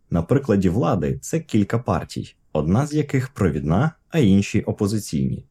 На 0.09 0.21
прикладі 0.21 0.69
влади 0.69 1.19
це 1.21 1.39
кілька 1.39 1.79
партій, 1.79 2.35
одна 2.53 2.87
з 2.87 2.93
яких 2.93 3.29
провідна, 3.29 3.91
а 4.09 4.19
інші 4.19 4.61
опозиційні. 4.61 5.45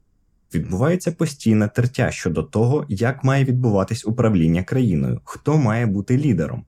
Відбувається 0.53 1.11
постійне 1.11 1.67
тертя 1.67 2.11
щодо 2.11 2.43
того, 2.43 2.85
як 2.89 3.23
має 3.23 3.43
відбуватись 3.45 4.05
управління 4.05 4.63
країною, 4.63 5.21
хто 5.23 5.57
має 5.57 5.85
бути 5.85 6.17
лідером. 6.17 6.65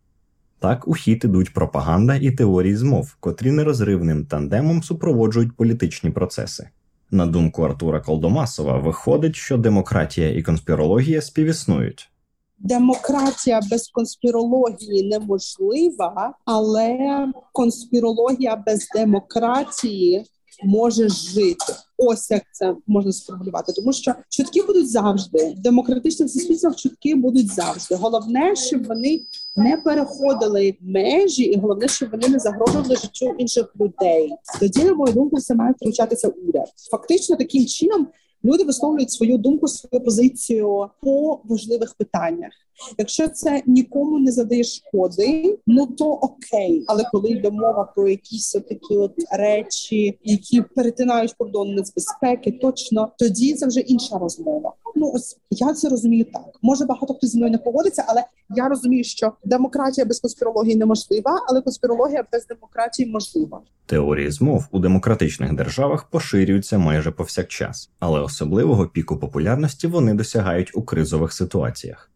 Так 0.60 0.88
у 0.88 0.94
хід 0.94 1.24
ідуть 1.26 1.54
пропаганда 1.54 2.16
і 2.16 2.32
теорії 2.32 2.76
змов, 2.76 3.16
котрі 3.20 3.52
нерозривним 3.52 4.26
тандемом 4.26 4.84
супроводжують 4.84 5.56
політичні 5.56 6.10
процеси. 6.10 6.70
На 7.12 7.26
думку 7.26 7.64
Артура 7.64 8.00
Колдомасова, 8.00 8.78
виходить, 8.78 9.36
що 9.36 9.58
демократія 9.58 10.30
і 10.38 10.44
конспірологія 10.44 11.22
співіснують. 11.22 12.10
Демократія 12.58 13.60
без 13.72 13.88
конспірології 13.88 15.10
неможлива, 15.10 16.34
але 16.46 17.28
конспірологія 17.54 18.56
без 18.56 18.88
демократії 18.96 20.26
може 20.64 21.10
жити. 21.10 21.74
Ось 21.98 22.32
як 22.32 22.44
це 22.52 22.76
можна 22.88 23.12
сформулювати, 23.12 23.74
тому 23.74 23.94
що 23.94 24.16
чутки 24.30 24.62
будуть 24.62 24.90
завжди 24.90 25.56
в 25.58 25.60
демократичних 25.60 26.30
суспільствах. 26.30 26.76
Чутки 26.76 27.16
будуть 27.16 27.48
завжди. 27.48 27.96
Головне, 27.96 28.56
щоб 28.56 28.88
вони 28.88 29.22
не 29.56 29.78
переходили 29.78 30.76
межі, 30.82 31.44
і 31.44 31.60
головне, 31.60 31.88
щоб 31.88 32.12
вони 32.12 32.28
не 32.28 32.40
загрожували 32.40 32.96
життю 32.96 33.36
інших 33.38 33.74
людей. 33.80 34.32
Тоді, 34.60 34.84
на 34.84 34.94
мою 34.94 35.14
думку, 35.14 35.36
все 35.36 35.56
має 35.56 35.74
втручатися 35.74 36.28
уряд. 36.28 36.68
Фактично, 36.92 37.36
таким 37.36 37.66
чином 37.66 38.08
люди 38.46 38.64
висловлюють 38.64 39.12
свою 39.12 39.38
думку, 39.38 39.68
свою 39.68 40.06
позицію 40.06 40.88
по 41.02 41.40
важливих 41.44 41.96
питаннях. 41.98 42.52
Якщо 42.98 43.28
це 43.28 43.64
нікому 43.66 44.20
не 44.20 44.32
задає 44.32 44.64
шкоди, 44.64 45.60
ну 45.68 45.88
то 45.88 46.06
окей. 46.06 46.84
Але 46.88 47.04
коли 47.12 47.30
йде 47.30 47.52
мова 47.52 47.92
про 47.96 48.10
якісь 48.10 48.52
такі 48.52 48.98
от 48.98 49.14
речі, 49.32 50.20
які 50.24 50.62
перетинають 50.62 51.34
кордон 51.34 51.70
небезпеки, 51.70 52.52
точно 52.52 53.12
тоді 53.18 53.54
це 53.54 53.68
вже 53.68 53.80
інша 53.80 54.18
розмова. 54.18 54.74
Ну 54.96 55.12
ось 55.14 55.38
я 55.50 55.74
це 55.74 55.90
розумію 55.90 56.26
так. 56.34 56.60
Може 56.62 56.86
багато 56.86 57.14
хто 57.14 57.28
зі 57.28 57.38
мною 57.38 57.52
не 57.52 57.58
погодиться, 57.58 58.06
але 58.08 58.24
я 58.56 58.70
розумію, 58.70 59.04
що 59.04 59.32
демократія 59.44 60.06
без 60.06 60.20
конспірології 60.20 60.76
неможлива, 60.76 61.46
але 61.50 61.62
конспірологія 61.62 62.24
без 62.32 62.48
демократії 62.48 63.10
можлива. 63.10 63.62
Теорії 63.86 64.32
змов 64.32 64.66
у 64.72 64.80
демократичних 64.80 65.56
державах 65.56 66.10
поширюються 66.10 66.78
майже 66.78 67.12
повсякчас, 67.12 67.90
але 68.00 68.20
особливого 68.36 68.88
піку 68.88 69.18
популярності 69.18 69.88
вони 69.88 70.14
досягають 70.14 70.72
у 70.74 70.82
кризових 70.82 71.34
ситуаціях. 71.34 72.12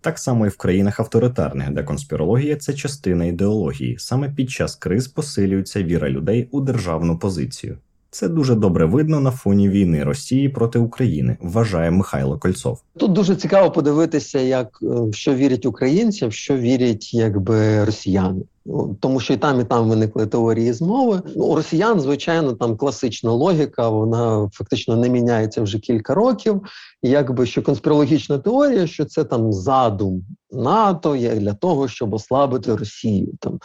Так 0.00 0.18
само 0.18 0.46
і 0.46 0.48
в 0.48 0.56
країнах 0.56 1.00
авторитарних, 1.00 1.70
де 1.70 1.82
конспірологія 1.82 2.56
це 2.56 2.74
частина 2.74 3.24
ідеології, 3.24 3.98
саме 3.98 4.30
під 4.30 4.50
час 4.50 4.76
криз 4.76 5.08
посилюється 5.08 5.82
віра 5.82 6.10
людей 6.10 6.48
у 6.50 6.60
державну 6.60 7.18
позицію. 7.18 7.78
Це 8.10 8.28
дуже 8.28 8.54
добре 8.54 8.84
видно 8.84 9.20
на 9.20 9.30
фоні 9.30 9.68
війни 9.68 10.04
Росії 10.04 10.48
проти 10.48 10.78
України, 10.78 11.36
вважає 11.40 11.90
Михайло 11.90 12.38
Кольцов. 12.38 12.82
Тут 12.96 13.12
дуже 13.12 13.36
цікаво 13.36 13.70
подивитися, 13.70 14.40
як 14.40 14.78
е, 14.82 15.12
що 15.12 15.34
вірять 15.34 15.66
українці, 15.66 16.26
в 16.26 16.32
що 16.32 16.56
вірять 16.56 17.14
якби 17.14 17.84
росіяни. 17.84 18.42
Ну, 18.66 18.96
тому 19.00 19.20
що 19.20 19.34
і 19.34 19.36
там, 19.36 19.60
і 19.60 19.64
там 19.64 19.88
виникли 19.88 20.26
теорії 20.26 20.72
змови. 20.72 21.22
Ну, 21.36 21.44
у 21.44 21.54
росіян, 21.54 22.00
звичайно, 22.00 22.52
там 22.52 22.76
класична 22.76 23.32
логіка, 23.32 23.88
вона 23.88 24.50
фактично 24.52 24.96
не 24.96 25.08
міняється 25.08 25.62
вже 25.62 25.78
кілька 25.78 26.14
років. 26.14 26.62
Якби 27.02 27.46
що 27.46 27.62
конспірологічна 27.62 28.38
теорія, 28.38 28.86
що 28.86 29.04
це 29.04 29.24
там 29.24 29.52
задум 29.52 30.24
НАТО 30.50 31.16
є 31.16 31.34
для 31.34 31.52
того, 31.52 31.88
щоб 31.88 32.14
ослабити 32.14 32.76
Росію. 32.76 33.32
Там 33.40 33.58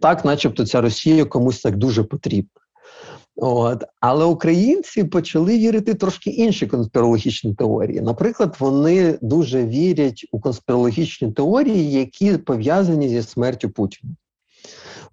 так, 0.00 0.24
начебто, 0.24 0.66
ця 0.66 0.80
Росія 0.80 1.24
комусь 1.24 1.60
так 1.60 1.76
дуже 1.76 2.04
потрібна. 2.04 2.60
От. 3.36 3.84
Але 4.00 4.24
українці 4.24 5.04
почали 5.04 5.58
вірити 5.58 5.94
трошки 5.94 6.30
інші 6.30 6.66
конспірологічні 6.66 7.54
теорії. 7.54 8.00
Наприклад, 8.00 8.56
вони 8.60 9.18
дуже 9.22 9.66
вірять 9.66 10.26
у 10.32 10.40
конспірологічні 10.40 11.32
теорії, 11.32 11.92
які 11.92 12.36
пов'язані 12.36 13.08
зі 13.08 13.22
смертю 13.22 13.70
Путіна. 13.70 14.12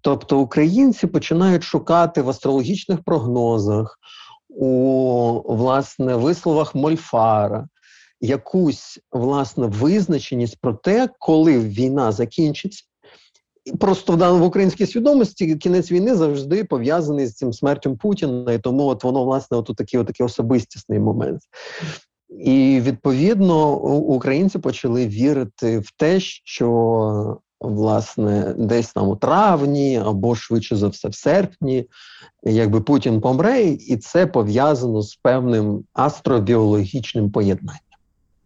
Тобто 0.01 0.39
українці 0.39 1.07
починають 1.07 1.63
шукати 1.63 2.21
в 2.21 2.29
астрологічних 2.29 3.03
прогнозах, 3.03 3.99
у 4.49 5.55
власне 5.55 6.15
висловах 6.15 6.75
Мольфара 6.75 7.67
якусь 8.21 8.99
власне 9.11 9.67
визначеність 9.67 10.57
про 10.61 10.73
те, 10.73 11.09
коли 11.19 11.59
війна 11.59 12.11
закінчиться. 12.11 12.83
Просто 13.79 14.37
в 14.37 14.43
українській 14.43 14.85
свідомості 14.85 15.55
кінець 15.55 15.91
війни 15.91 16.15
завжди 16.15 16.63
пов'язаний 16.63 17.27
з 17.27 17.35
цим 17.35 17.53
смертю 17.53 17.97
Путіна, 17.97 18.53
і 18.53 18.59
тому 18.59 18.83
от 18.83 19.03
воно 19.03 19.23
власне 19.25 19.57
от 19.57 19.71
такий, 19.77 19.99
от 19.99 20.07
такий 20.07 20.25
особистісний 20.25 20.99
момент. 20.99 21.41
І 22.29 22.81
відповідно 22.83 23.77
українці 23.97 24.59
почали 24.59 25.07
вірити 25.07 25.79
в 25.79 25.91
те, 25.97 26.19
що 26.19 27.37
власне 27.61 28.53
десь 28.57 28.93
там 28.93 29.07
у 29.07 29.15
травні 29.15 30.01
або 30.05 30.35
швидше 30.35 30.75
за 30.75 30.87
все 30.87 31.07
в 31.09 31.15
серпні, 31.15 31.85
якби 32.43 32.81
Путін 32.81 33.21
помре, 33.21 33.61
і 33.63 33.97
це 33.97 34.27
пов'язано 34.27 35.01
з 35.01 35.15
певним 35.15 35.83
астробіологічним 35.93 37.31
поєднанням. 37.31 37.79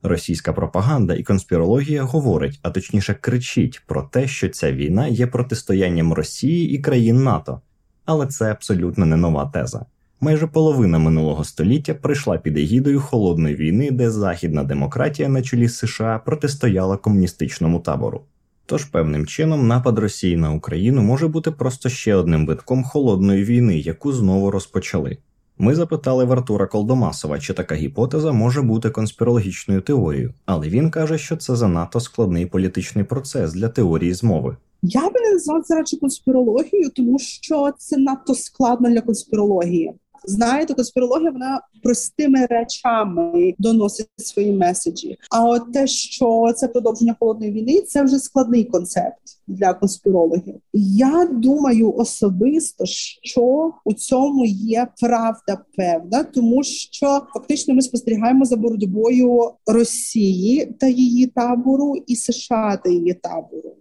Російська 0.04 0.54
пропаганда 0.54 1.14
і 1.14 1.24
конспірологія 1.24 2.04
говорить, 2.04 2.60
а 2.62 2.70
точніше 2.70 3.14
кричить 3.14 3.82
про 3.88 4.04
те, 4.04 4.28
що 4.28 4.50
ця 4.50 4.72
війна 4.72 5.08
є 5.08 5.28
протистоянням 5.28 6.14
Росії 6.14 6.72
і 6.72 6.80
країн 6.80 7.24
НАТО, 7.24 7.62
але 8.06 8.28
це 8.28 8.52
абсолютно 8.52 9.06
не 9.06 9.18
нова 9.18 9.52
теза. 9.54 9.86
Майже 10.22 10.48
половина 10.48 11.00
минулого 11.00 11.44
століття 11.44 11.94
прийшла 11.94 12.38
під 12.38 12.58
егідою 12.58 13.02
холодної 13.02 13.56
війни, 13.56 13.92
де 13.92 14.12
західна 14.12 14.64
демократія 14.64 15.30
на 15.30 15.42
чолі 15.42 15.70
США 15.70 16.22
протистояла 16.26 16.98
комуністичному 16.98 17.80
табору. 17.80 18.22
Тож 18.70 18.86
певним 18.86 19.26
чином 19.26 19.68
напад 19.68 20.00
Росії 20.00 20.38
на 20.38 20.54
Україну 20.54 21.02
може 21.02 21.28
бути 21.28 21.52
просто 21.52 21.90
ще 21.90 22.16
одним 22.16 22.46
витком 22.46 22.84
холодної 22.84 23.44
війни, 23.44 23.78
яку 23.78 24.14
знову 24.14 24.52
розпочали. 24.52 25.18
Ми 25.58 25.76
запитали 25.76 26.26
в 26.26 26.32
Артура 26.32 26.68
Колдомасова, 26.68 27.40
чи 27.40 27.54
така 27.54 27.76
гіпотеза 27.76 28.32
може 28.32 28.62
бути 28.62 28.90
конспірологічною 28.90 29.82
теорією, 29.82 30.34
але 30.46 30.70
він 30.70 30.92
каже, 30.92 31.18
що 31.18 31.38
це 31.38 31.56
занадто 31.56 32.00
складний 32.00 32.46
політичний 32.46 33.04
процес 33.04 33.54
для 33.54 33.70
теорії 33.70 34.14
змови. 34.14 34.58
Я 34.82 35.02
би 35.02 35.20
не 35.22 35.32
назвав 35.32 35.64
це 35.64 35.76
радше 35.76 35.98
конспірологією, 35.98 36.90
тому 36.90 37.20
що 37.20 37.72
це 37.78 37.98
надто 37.98 38.36
складно 38.36 38.90
для 38.90 39.02
конспірології. 39.02 39.94
Знаєте, 40.24 40.74
конспірологія 40.74 41.32
вона 41.32 41.62
простими 41.84 42.46
речами 42.46 43.54
доносить 43.58 44.08
свої 44.18 44.52
меседжі. 44.52 45.18
А 45.32 45.44
от 45.50 45.74
те, 45.74 45.88
що 45.88 46.54
це 46.56 46.68
продовження 46.68 47.16
холодної 47.20 47.52
війни, 47.52 47.82
це 47.82 48.04
вже 48.04 48.20
складний 48.20 48.64
концепт 48.64 49.22
для 49.48 49.74
конспірологів. 49.74 50.56
Я 50.74 51.30
думаю 51.32 51.94
особисто, 51.94 52.86
що 53.24 53.74
у 53.86 53.94
цьому 53.94 54.46
є 54.46 54.88
правда 55.02 55.58
певна, 55.78 56.24
тому 56.24 56.64
що 56.64 57.22
фактично 57.34 57.74
ми 57.74 57.82
спостерігаємо 57.82 58.46
за 58.46 58.56
боротьбою 58.56 59.52
Росії 59.66 60.76
та 60.80 60.88
її 60.88 61.28
табору 61.28 61.96
і 62.08 62.16
США 62.16 62.80
та 62.84 62.90
її 62.90 63.14
табору 63.14 63.74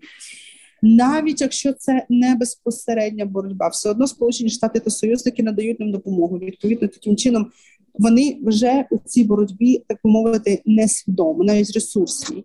навіть 0.82 1.40
якщо 1.40 1.72
це 1.72 2.06
не 2.08 2.34
безпосередня 2.34 3.24
боротьба, 3.24 3.68
все 3.68 3.90
одно 3.90 4.06
Сполучені 4.06 4.50
Штати 4.50 4.80
та 4.80 4.90
союзники 4.90 5.42
надають 5.42 5.80
нам 5.80 5.92
допомогу. 5.92 6.38
Відповідно, 6.38 6.88
таким 6.88 7.16
чином 7.16 7.50
вони 7.94 8.38
вже 8.42 8.84
у 8.90 8.98
цій 8.98 9.24
боротьбі, 9.24 9.84
так 9.88 9.98
мовити, 10.04 10.62
несвідомо, 10.66 11.44
навіть 11.44 11.74
ресурсні. 11.74 12.44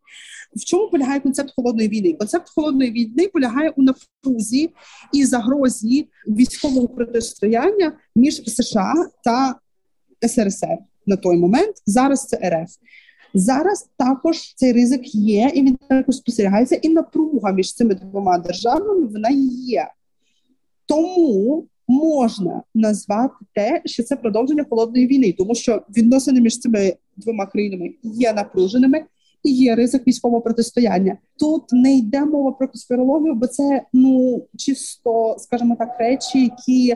В 0.55 0.65
чому 0.65 0.89
полягає 0.89 1.19
концепт 1.19 1.53
холодної 1.55 1.89
війни? 1.89 2.13
Концепт 2.13 2.49
холодної 2.49 2.91
війни 2.91 3.27
полягає 3.27 3.69
у 3.69 3.83
напрузі 3.83 4.69
і 5.13 5.25
загрозі 5.25 6.07
військового 6.27 6.87
протистояння 6.87 7.93
між 8.15 8.43
США 8.45 8.93
та 9.23 9.55
СРСР 10.27 10.77
на 11.05 11.15
той 11.15 11.37
момент. 11.37 11.75
Зараз 11.85 12.25
це 12.25 12.37
РФ. 12.37 12.71
Зараз 13.33 13.89
також 13.97 14.53
цей 14.55 14.71
ризик 14.71 15.15
є, 15.15 15.51
і 15.53 15.61
він 15.61 15.77
також 15.89 16.15
спостерігається, 16.15 16.75
і 16.75 16.89
напруга 16.89 17.51
між 17.51 17.73
цими 17.73 17.95
двома 17.95 18.37
державами 18.37 19.05
вона 19.05 19.29
є. 19.67 19.87
Тому 20.85 21.65
можна 21.87 22.61
назвати 22.75 23.35
те, 23.53 23.81
що 23.85 24.03
це 24.03 24.15
продовження 24.15 24.65
холодної 24.69 25.07
війни, 25.07 25.33
тому 25.37 25.55
що 25.55 25.81
відносини 25.97 26.41
між 26.41 26.59
цими 26.59 26.95
двома 27.17 27.45
країнами 27.45 27.93
є 28.03 28.33
напруженими. 28.33 29.05
І 29.43 29.51
є 29.51 29.75
ризик 29.75 30.07
військового 30.07 30.41
протистояння. 30.41 31.17
Тут 31.39 31.63
не 31.71 31.97
йде 31.97 32.25
мова 32.25 32.51
про 32.51 32.67
конспірологію, 32.67 33.35
бо 33.35 33.47
це 33.47 33.81
ну 33.93 34.43
чисто, 34.57 35.35
скажімо 35.39 35.75
так, 35.79 35.89
речі, 35.99 36.43
які 36.43 36.95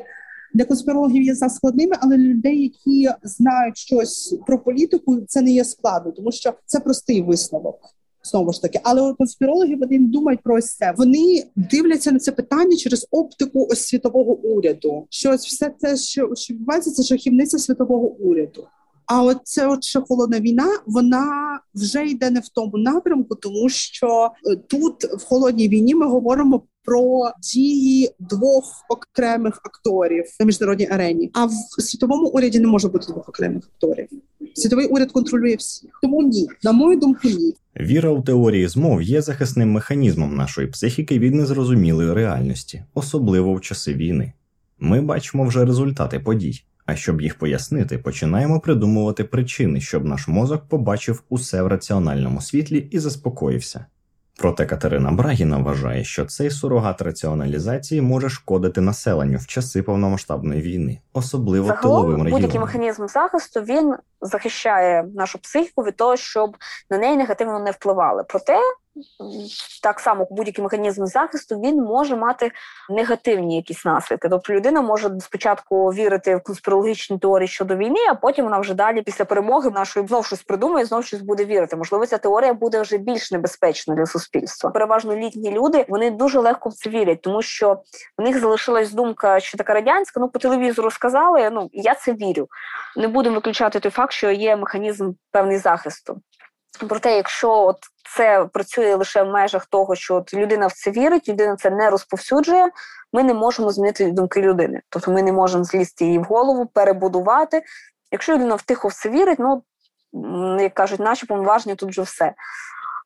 для 0.57 0.65
конспірологів 0.65 1.23
є 1.23 1.35
за 1.35 1.49
складними, 1.49 1.95
але 1.99 2.17
людей, 2.17 2.61
які 2.61 3.09
знають 3.23 3.77
щось 3.77 4.37
про 4.47 4.59
політику, 4.59 5.21
це 5.27 5.41
не 5.41 5.51
є 5.51 5.63
складно, 5.63 6.11
тому 6.11 6.31
що 6.31 6.53
це 6.65 6.79
простий 6.79 7.21
висновок. 7.21 7.79
Знову 8.23 8.53
ж 8.53 8.61
таки, 8.61 8.79
але 8.83 9.13
конспірологи 9.13 9.75
вони 9.75 9.99
думають 9.99 10.41
про 10.43 10.55
ось 10.55 10.75
це. 10.75 10.93
Вони 10.97 11.43
дивляться 11.55 12.11
на 12.11 12.19
це 12.19 12.31
питання 12.31 12.75
через 12.75 13.07
оптику 13.11 13.67
ось 13.71 13.87
світового 13.87 14.33
уряду. 14.37 15.07
Що 15.09 15.31
ось 15.31 15.45
все 15.45 15.71
це, 15.79 15.97
що 15.97 16.27
відбувається, 16.27 16.91
це 16.91 17.03
шахівниця 17.03 17.59
світового 17.59 18.07
уряду. 18.07 18.67
А 19.07 19.23
от 19.23 19.37
це 19.43 19.67
от 19.67 19.83
ще 19.83 20.01
холодна 20.01 20.39
війна, 20.39 20.67
вона 20.85 21.59
вже 21.75 22.07
йде 22.07 22.29
не 22.29 22.39
в 22.39 22.49
тому 22.49 22.77
напрямку, 22.77 23.35
тому 23.35 23.69
що 23.69 24.31
е, 24.51 24.55
тут 24.55 25.03
в 25.03 25.23
холодній 25.23 25.69
війні 25.69 25.95
ми 25.95 26.07
говоримо 26.07 26.61
про 26.87 27.31
дії 27.43 28.09
двох 28.19 28.85
окремих 28.89 29.61
акторів 29.63 30.25
на 30.39 30.45
міжнародній 30.45 30.87
арені. 30.91 31.31
А 31.33 31.45
в 31.45 31.81
світовому 31.81 32.27
уряді 32.27 32.59
не 32.59 32.67
може 32.67 32.87
бути 32.87 33.11
двох 33.11 33.29
окремих 33.29 33.63
акторів. 33.73 34.07
Світовий 34.55 34.87
уряд 34.87 35.11
контролює 35.11 35.55
всіх. 35.55 35.89
Тому 36.01 36.21
ні, 36.23 36.47
на 36.63 36.71
мою 36.71 36.99
думку, 36.99 37.27
ні. 37.27 37.53
Віра 37.79 38.09
у 38.09 38.21
теорії 38.21 38.67
змов 38.67 39.01
є 39.01 39.21
захисним 39.21 39.71
механізмом 39.71 40.35
нашої 40.35 40.67
психіки 40.67 41.19
від 41.19 41.33
незрозумілої 41.33 42.13
реальності, 42.13 42.83
особливо 42.93 43.53
в 43.53 43.61
часи 43.61 43.93
війни. 43.93 44.33
Ми 44.79 45.01
бачимо 45.01 45.45
вже 45.45 45.65
результати 45.65 46.19
подій. 46.19 46.63
А 46.87 46.95
щоб 46.95 47.21
їх 47.21 47.35
пояснити, 47.37 47.97
починаємо 47.97 48.59
придумувати 48.59 49.23
причини, 49.23 49.81
щоб 49.81 50.05
наш 50.05 50.27
мозок 50.27 50.63
побачив 50.69 51.23
усе 51.29 51.61
в 51.61 51.67
раціональному 51.67 52.41
світлі 52.41 52.87
і 52.91 52.99
заспокоївся. 52.99 53.85
Проте 54.39 54.65
Катерина 54.65 55.11
Брагіна 55.11 55.57
вважає, 55.57 56.03
що 56.03 56.25
цей 56.25 56.49
сурогат 56.49 57.01
раціоналізації 57.01 58.01
може 58.01 58.29
шкодити 58.29 58.81
населенню 58.81 59.37
в 59.37 59.47
часи 59.47 59.83
повномасштабної 59.83 60.61
війни, 60.61 60.99
особливо 61.13 61.67
Загалом, 61.67 61.81
тиловим 61.81 62.11
регіонам. 62.11 62.31
будь-який 62.31 62.59
механізм 62.59 63.07
захисту 63.07 63.59
він 63.61 63.95
захищає 64.21 65.05
нашу 65.15 65.39
психіку 65.39 65.83
від 65.83 65.95
того, 65.95 66.17
щоб 66.17 66.57
на 66.89 66.97
неї 66.97 67.17
негативно 67.17 67.59
не 67.59 67.71
впливали. 67.71 68.23
Проте 68.27 68.59
так 69.83 69.99
само 69.99 70.27
будь-який 70.31 70.63
механізм 70.63 71.05
захисту 71.05 71.59
він 71.59 71.83
може 71.83 72.15
мати 72.15 72.51
негативні 72.89 73.55
якісь 73.55 73.85
наслідки. 73.85 74.29
Тобто 74.29 74.53
людина 74.53 74.81
може 74.81 75.09
спочатку 75.19 75.89
вірити 75.89 76.35
в 76.35 76.43
конспірологічні 76.43 77.17
теорії 77.17 77.47
щодо 77.47 77.75
війни, 77.75 77.99
а 78.09 78.15
потім 78.15 78.45
вона 78.45 78.59
вже 78.59 78.73
далі 78.73 79.01
після 79.01 79.25
перемоги 79.25 79.69
нашої 79.69 80.07
знов 80.07 80.25
щось 80.25 80.43
придумає, 80.43 80.85
знов 80.85 81.05
щось 81.05 81.21
буде 81.21 81.45
вірити. 81.45 81.75
Можливо, 81.75 82.05
ця 82.05 82.17
теорія 82.17 82.53
буде 82.53 82.81
вже 82.81 82.97
більш 82.97 83.31
небезпечна 83.31 83.95
для 83.95 84.05
суспільства. 84.05 84.69
Переважно 84.69 85.15
літні 85.15 85.51
люди 85.51 85.85
вони 85.89 86.11
дуже 86.11 86.39
легко 86.39 86.69
в 86.69 86.73
це 86.73 86.89
вірять, 86.89 87.21
тому 87.21 87.41
що 87.41 87.81
в 88.17 88.21
них 88.21 88.39
залишилась 88.39 88.91
думка, 88.91 89.39
що 89.39 89.57
така 89.57 89.73
радянська. 89.73 90.19
Ну 90.19 90.29
по 90.29 90.39
телевізору 90.39 90.91
сказали. 90.91 91.49
Ну 91.49 91.69
я 91.73 91.95
це 91.95 92.13
вірю. 92.13 92.47
Не 92.97 93.07
будемо 93.07 93.35
виключати 93.35 93.79
той 93.79 93.91
факт, 93.91 94.06
що 94.11 94.31
є 94.31 94.55
механізм 94.55 95.11
певний 95.31 95.57
захисту. 95.57 96.21
Проте, 96.89 97.15
якщо 97.15 97.51
от 97.51 97.77
це 98.15 98.45
працює 98.53 98.95
лише 98.95 99.23
в 99.23 99.27
межах 99.27 99.65
того, 99.65 99.95
що 99.95 100.15
от 100.15 100.33
людина 100.33 100.67
в 100.67 100.73
це 100.73 100.91
вірить, 100.91 101.29
людина 101.29 101.55
це 101.55 101.69
не 101.69 101.89
розповсюджує, 101.89 102.69
ми 103.13 103.23
не 103.23 103.33
можемо 103.33 103.71
змінити 103.71 104.11
думки 104.11 104.41
людини. 104.41 104.81
Тобто 104.89 105.11
ми 105.11 105.23
не 105.23 105.31
можемо 105.31 105.63
злізти 105.63 106.05
її 106.05 106.19
в 106.19 106.23
голову, 106.23 106.65
перебудувати. 106.65 107.63
Якщо 108.11 108.33
людина 108.33 108.55
втихо 108.55 108.87
в 108.87 108.93
це 108.93 109.09
вірить, 109.09 109.39
ну 109.39 109.63
як 110.59 110.73
кажуть, 110.73 110.99
наші 110.99 111.25
повноваження 111.25 111.75
тут 111.75 111.89
вже 111.89 112.01
все. 112.01 112.33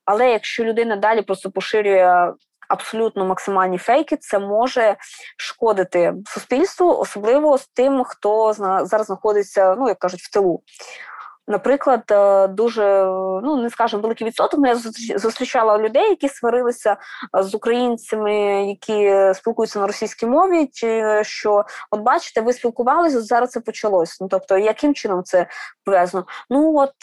Але 0.06 0.32
якщо 0.32 0.64
людина 0.64 0.96
далі 0.96 1.22
просто 1.22 1.52
поширює 1.52 2.34
абсолютно 2.72 3.26
максимальні 3.26 3.78
фейки, 3.78 4.18
це 4.18 4.40
може 4.40 4.96
шкодити 5.38 6.14
суспільству, 6.26 6.98
особливо 6.98 7.58
з 7.58 7.68
тим, 7.68 8.04
хто 8.04 8.54
зараз 8.54 9.06
знаходиться, 9.06 9.76
ну 9.76 9.88
як 9.88 10.00
кажуть, 10.00 10.22
в 10.22 10.32
тилу. 10.32 10.62
Наприклад, 11.52 12.04
е, 12.12 12.48
дуже 12.48 13.04
ну 13.44 13.62
не 13.62 13.70
скажемо 13.70 14.04
великий 14.04 14.28
відсоток. 14.28 14.60
Я 14.68 14.76
зустрічала 15.20 15.78
людей, 15.78 16.10
які 16.10 16.30
сварилися 16.30 16.98
е, 17.38 17.44
з 17.44 17.56
українцями, 17.56 18.36
які 18.68 19.34
спілкуються 19.34 19.80
на 19.80 19.88
російській 19.88 20.26
мові. 20.26 20.70
Чи 20.74 21.20
що, 21.24 21.66
от 21.92 22.00
бачите, 22.00 22.42
ви 22.42 22.54
спілкувалися, 22.54 23.22
зараз 23.22 23.50
це 23.50 23.60
почалось. 23.60 24.22
Ну 24.22 24.28
тобто, 24.28 24.58
яким 24.58 24.94
чином 24.94 25.24
це 25.24 25.48
пов'язано? 25.86 26.26
Ну 26.50 26.78
от 26.78 26.94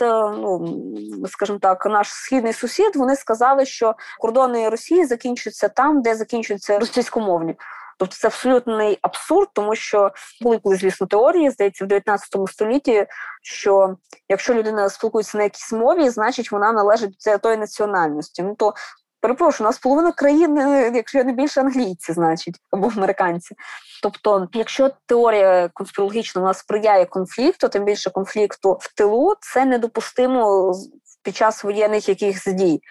ну 1.21 1.27
скажімо 1.29 1.59
так, 1.59 1.87
наш 1.87 2.09
східний 2.09 2.53
сусід 2.53 2.97
вони 2.97 3.17
сказали, 3.17 3.67
що 3.67 3.95
кордони 4.19 4.69
Росії 4.69 5.05
закінчуються 5.05 5.69
там, 5.69 6.03
де 6.03 6.15
закінчуються 6.15 6.79
російськомовні. 6.79 7.57
Тобто 7.99 8.17
це 8.17 8.29
абсолютний 8.29 8.99
абсурд, 9.03 9.49
тому 9.53 9.75
що 9.75 10.11
були 10.41 10.59
коли, 10.59 10.77
звісно, 10.77 11.07
теорії, 11.07 11.51
здається, 11.51 11.85
в 11.85 11.89
19 11.89 12.29
столітті, 12.49 13.07
що 13.43 13.97
якщо 14.29 14.55
людина 14.55 14.89
спілкується 14.89 15.39
на 15.39 15.45
якійсь 15.45 15.73
мові, 15.73 16.09
значить 16.09 16.53
вона 16.53 16.73
належить 16.73 17.17
до 17.27 17.39
тої 17.39 17.57
національності. 17.57 18.43
Ну 18.43 18.55
то 18.55 18.75
перепрошую, 19.21 19.67
у 19.67 19.69
нас 19.69 19.79
половина 19.79 20.13
країни, 20.13 20.93
якщо 20.95 21.25
не 21.25 21.33
більше 21.33 21.61
англійці, 21.61 22.13
значить, 22.13 22.55
або 22.71 22.93
американці. 22.97 23.55
Тобто, 24.03 24.49
якщо 24.53 24.91
теорія 25.07 25.71
конспірологічна 25.75 26.41
вона 26.41 26.55
сприяє 26.55 27.05
конфлікту, 27.05 27.69
тим 27.69 27.85
більше 27.85 28.11
конфлікту 28.11 28.79
в 28.81 28.95
тилу, 28.95 29.35
це 29.41 29.65
недопустимо 29.65 30.75
під 31.23 31.37
час 31.37 31.65
воєнних 31.65 32.09
якихось 32.09 32.47
дій 32.47 32.83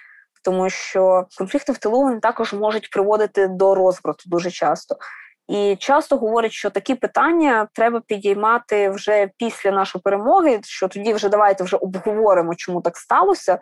тому 0.44 0.70
що 0.70 1.26
конфлікти 1.38 1.72
в 1.72 1.78
тилу 1.78 2.02
вони 2.02 2.20
також 2.20 2.54
можуть 2.54 2.90
приводити 2.90 3.48
до 3.48 3.76
розбрату 3.76 4.24
дуже 4.26 4.52
часто. 4.52 4.96
І 5.48 5.76
часто 5.80 6.18
говорять, 6.18 6.52
що 6.52 6.70
такі 6.70 6.96
питання 6.96 7.68
треба 7.74 8.02
підіймати 8.08 8.90
вже 8.90 9.30
після 9.38 9.72
нашої 9.72 10.02
перемоги. 10.02 10.60
Що 10.64 10.88
тоді 10.88 11.14
вже 11.14 11.30
давайте 11.30 11.64
вже 11.64 11.78
обговоримо, 11.78 12.56
чому 12.56 12.82
так 12.82 12.98
сталося. 12.98 13.60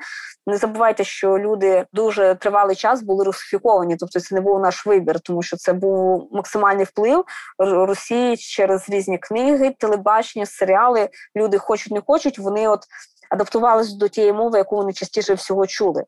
Не 0.47 0.57
забувайте, 0.57 1.03
що 1.03 1.39
люди 1.39 1.85
дуже 1.93 2.35
тривалий 2.35 2.75
час 2.75 3.01
були 3.01 3.25
русифіковані, 3.25 3.95
тобто 3.95 4.19
це 4.19 4.35
не 4.35 4.41
був 4.41 4.59
наш 4.59 4.85
вибір, 4.85 5.19
тому 5.19 5.43
що 5.43 5.57
це 5.57 5.73
був 5.73 6.29
максимальний 6.31 6.85
вплив 6.85 7.25
Росії 7.59 8.37
через 8.37 8.89
різні 8.89 9.17
книги, 9.17 9.75
телебачення, 9.79 10.45
серіали. 10.45 11.09
Люди 11.35 11.57
хочуть 11.57 11.93
не 11.93 12.01
хочуть. 12.07 12.39
Вони 12.39 12.67
от 12.67 12.79
адаптувалися 13.29 13.95
до 13.97 14.07
тієї 14.07 14.33
мови, 14.33 14.57
яку 14.57 14.75
вони 14.75 14.93
частіше 14.93 15.33
всього 15.33 15.67
чули 15.67 16.03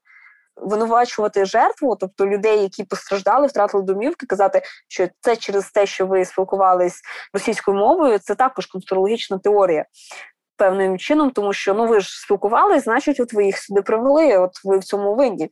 винувачувати 0.61 1.45
жертву, 1.45 1.95
тобто 1.99 2.27
людей, 2.27 2.61
які 2.61 2.83
постраждали, 2.83 3.47
втратили 3.47 3.83
домівки, 3.83 4.25
казати, 4.25 4.61
що 4.87 5.07
це 5.21 5.35
через 5.35 5.71
те, 5.71 5.85
що 5.85 6.05
ви 6.05 6.25
спілкувались 6.25 7.01
російською 7.33 7.77
мовою, 7.77 8.19
це 8.19 8.35
також 8.35 8.65
конспірологічна 8.65 9.37
теорія. 9.37 9.85
Певним 10.57 10.97
чином, 10.97 11.31
тому 11.31 11.53
що 11.53 11.73
ну 11.73 11.87
ви 11.87 11.99
ж 11.99 12.21
спілкувалися, 12.21 12.79
значить, 12.79 13.19
от 13.19 13.33
ви 13.33 13.45
їх 13.45 13.57
сюди 13.57 13.81
привели, 13.81 14.37
от 14.37 14.51
ви 14.63 14.77
в 14.77 14.83
цьому 14.83 15.15
винні. 15.15 15.49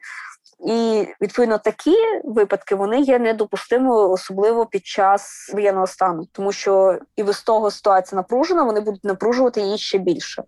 І 0.67 1.07
відповідно 1.21 1.57
такі 1.57 1.95
випадки 2.23 2.75
вони 2.75 2.99
є 2.99 3.19
недопустимою, 3.19 4.09
особливо 4.09 4.65
під 4.65 4.85
час 4.85 5.51
воєнного 5.53 5.87
стану, 5.87 6.27
тому 6.31 6.51
що 6.51 6.99
і 7.15 7.23
без 7.23 7.41
того 7.41 7.71
ситуація 7.71 8.17
напружена, 8.17 8.63
вони 8.63 8.79
будуть 8.79 9.03
напружувати 9.03 9.61
її 9.61 9.77
ще 9.77 9.97
більше. 9.97 10.43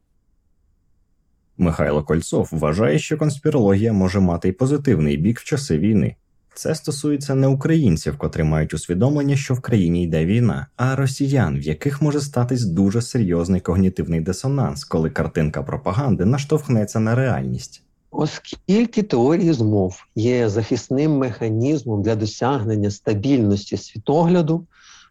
Михайло 1.58 2.04
Кольцов 2.04 2.50
вважає, 2.52 3.00
що 3.00 3.18
конспірологія 3.18 3.94
може 3.94 4.20
мати 4.20 4.50
й 4.50 4.52
позитивний 4.52 5.18
бік 5.18 5.40
в 5.40 5.44
часи 5.44 5.78
війни. 5.78 6.16
Це 6.54 6.76
стосується 6.76 7.36
не 7.36 7.48
українців, 7.48 8.18
котрі 8.18 8.44
мають 8.44 8.74
усвідомлення, 8.74 9.36
що 9.36 9.54
в 9.54 9.60
країні 9.60 10.04
йде 10.04 10.26
війна, 10.26 10.68
а 10.76 10.96
росіян, 10.96 11.60
в 11.60 11.62
яких 11.62 12.02
може 12.02 12.22
статись 12.22 12.66
дуже 12.66 13.02
серйозний 13.02 13.62
когнітивний 13.62 14.22
дисонанс, 14.22 14.84
коли 14.84 15.10
картинка 15.10 15.64
пропаганди 15.64 16.26
наштовхнеться 16.26 17.00
на 17.00 17.16
реальність. 17.16 17.84
Оскільки 18.12 19.04
теорії 19.04 19.54
змов 19.54 20.06
є 20.16 20.50
захисним 20.50 21.18
механізмом 21.18 22.02
для 22.02 22.16
досягнення 22.16 22.92
стабільності 22.92 23.78
світогляду, 23.78 24.68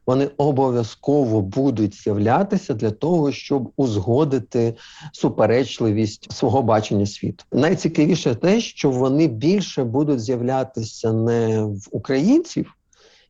вони 0.07 0.28
обов'язково 0.36 1.40
будуть 1.40 1.94
з'являтися 1.94 2.74
для 2.74 2.90
того, 2.90 3.32
щоб 3.32 3.72
узгодити 3.76 4.74
суперечливість 5.12 6.32
свого 6.32 6.62
бачення 6.62 7.07
світу. 7.07 7.44
Найцікавіше 7.52 8.34
те, 8.34 8.61
що 8.61 8.90
вони 8.90 9.26
більше 9.26 9.84
будуть 9.84 10.20
з'являтися 10.20 11.12
не 11.12 11.62
в 11.62 11.88
українців, 11.90 12.72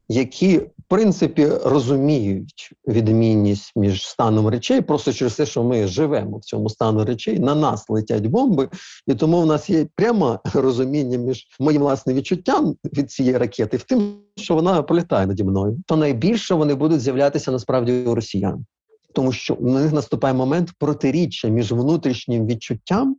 які 0.09 0.59
в 0.59 0.89
принципі 0.89 1.47
розуміють 1.65 2.73
відмінність 2.89 3.73
між 3.77 4.09
станом 4.09 4.49
речей, 4.49 4.81
просто 4.81 5.13
через 5.13 5.35
те, 5.35 5.47
що 5.47 5.65
ми 5.65 5.87
живемо 5.87 6.39
в 6.39 6.45
цьому 6.45 6.69
стану 6.69 7.05
речей, 7.05 7.39
на 7.39 7.55
нас 7.55 7.85
летять 7.89 8.27
бомби, 8.27 8.69
і 9.07 9.15
тому 9.15 9.41
в 9.41 9.47
нас 9.47 9.71
є 9.71 9.87
пряме 9.95 10.39
розуміння 10.55 11.19
між 11.19 11.47
моїм 11.61 11.83
власним 11.83 12.17
відчуттям 12.17 12.77
від 12.85 13.11
цієї 13.11 13.39
ракети, 13.39 13.77
в 13.77 13.83
тим, 13.83 14.15
що 14.37 14.55
вона 14.55 14.83
політає 14.83 15.27
наді 15.27 15.45
мною. 15.45 15.79
То 15.87 15.97
найбільше 15.97 16.55
вони 16.55 16.75
будуть 16.75 17.01
з'являтися 17.01 17.53
насправді 17.53 17.93
у 17.93 18.15
росіян, 18.15 18.67
тому 19.15 19.33
що 19.33 19.55
у 19.55 19.71
них 19.71 19.93
наступає 19.93 20.35
момент 20.35 20.73
протиріччя 20.79 21.49
між 21.49 21.73
внутрішнім 21.73 22.47
відчуттям 22.47 23.17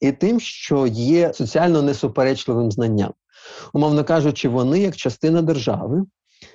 і 0.00 0.12
тим, 0.12 0.40
що 0.40 0.86
є 0.86 1.32
соціально 1.34 1.82
несуперечливим 1.82 2.70
знанням 2.70 3.12
умовно 3.72 4.04
кажучи, 4.04 4.48
вони, 4.48 4.80
як 4.80 4.96
частина 4.96 5.42
держави, 5.42 6.04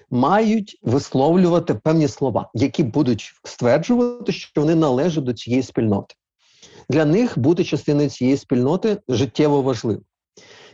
мають 0.09 0.79
висловлювати 0.83 1.73
певні 1.73 2.07
слова, 2.07 2.49
які 2.53 2.83
будуть 2.83 3.31
стверджувати, 3.43 4.31
що 4.31 4.61
вони 4.61 4.75
належать 4.75 5.23
до 5.23 5.33
цієї 5.33 5.63
спільноти. 5.63 6.15
Для 6.89 7.05
них 7.05 7.39
бути 7.39 7.63
частиною 7.63 8.09
цієї 8.09 8.37
спільноти 8.37 8.97
життєво 9.09 9.61
важливо. 9.61 10.01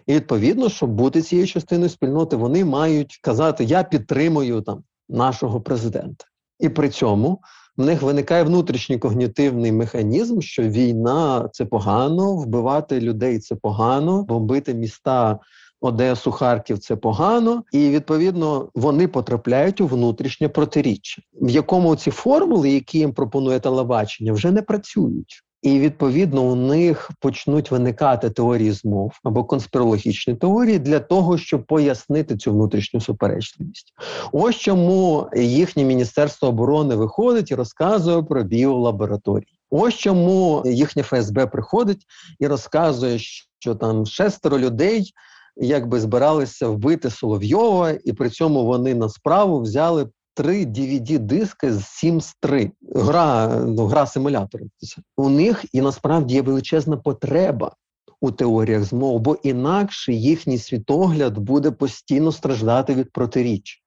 І 0.07 0.13
відповідно, 0.13 0.69
щоб 0.69 0.89
бути 0.89 1.21
цією 1.21 1.47
частиною 1.47 1.89
спільноти, 1.89 2.35
вони 2.35 2.65
мають 2.65 3.19
казати: 3.21 3.63
Я 3.63 3.83
підтримую 3.83 4.61
там 4.61 4.83
нашого 5.09 5.61
президента. 5.61 6.25
І 6.59 6.69
при 6.69 6.89
цьому 6.89 7.41
в 7.77 7.85
них 7.85 8.01
виникає 8.01 8.43
внутрішній 8.43 8.97
когнітивний 8.97 9.71
механізм, 9.71 10.41
що 10.41 10.63
війна 10.63 11.49
це 11.53 11.65
погано, 11.65 12.35
вбивати 12.35 13.01
людей 13.01 13.39
це 13.39 13.55
погано, 13.55 14.23
бомбити 14.23 14.73
міста 14.73 15.39
Одесу, 15.83 16.31
Харків 16.31 16.79
це 16.79 16.95
погано, 16.95 17.63
і 17.71 17.89
відповідно 17.89 18.69
вони 18.75 19.07
потрапляють 19.07 19.81
у 19.81 19.87
внутрішнє 19.87 20.49
протиріччя, 20.49 21.21
в 21.41 21.49
якому 21.49 21.95
ці 21.95 22.11
формули, 22.11 22.69
які 22.69 22.97
їм 22.99 23.13
пропонує 23.13 23.59
телебачення, 23.59 24.33
вже 24.33 24.51
не 24.51 24.61
працюють. 24.61 25.43
І 25.61 25.79
відповідно 25.79 26.41
у 26.41 26.55
них 26.55 27.11
почнуть 27.19 27.71
виникати 27.71 28.29
теорії 28.29 28.71
змов 28.71 29.13
або 29.23 29.43
конспірологічні 29.43 30.35
теорії 30.35 30.79
для 30.79 30.99
того, 30.99 31.37
щоб 31.37 31.65
пояснити 31.65 32.37
цю 32.37 32.51
внутрішню 32.51 33.01
суперечливість. 33.01 33.93
Ось 34.31 34.55
чому 34.55 35.27
їхнє 35.35 35.83
міністерство 35.83 36.47
оборони 36.47 36.95
виходить 36.95 37.51
і 37.51 37.55
розказує 37.55 38.23
про 38.23 38.43
біолабораторії. 38.43 39.59
Ось 39.69 39.93
чому 39.93 40.63
їхнє 40.65 41.03
ФСБ 41.03 41.47
приходить 41.47 42.05
і 42.39 42.47
розказує, 42.47 43.19
що 43.59 43.75
там 43.75 44.05
шестеро 44.05 44.59
людей 44.59 45.13
якби 45.57 45.99
збиралися 45.99 46.67
вбити 46.67 47.09
Соловйова, 47.09 47.91
і 48.03 48.13
при 48.13 48.29
цьому 48.29 48.65
вони 48.65 48.95
на 48.95 49.09
справу 49.09 49.61
взяли 49.61 50.07
три 50.33 50.65
dvd 50.65 51.19
диски 51.19 51.73
з 51.73 51.77
Sims 51.77 52.33
3. 52.39 52.71
Гра 52.95 53.47
ну, 53.67 53.85
гра 53.85 54.05
симулятором. 54.05 54.69
У 55.17 55.29
них 55.29 55.65
і 55.73 55.81
насправді 55.81 56.35
є 56.35 56.41
величезна 56.41 56.97
потреба. 56.97 57.75
У 58.21 58.31
теоріях 58.31 58.83
змов, 58.83 59.19
бо 59.19 59.37
інакше 59.43 60.13
їхній 60.13 60.57
світогляд 60.57 61.37
буде 61.37 61.71
постійно 61.71 62.31
страждати 62.31 62.93
від 62.93 63.11
протиріч. 63.11 63.82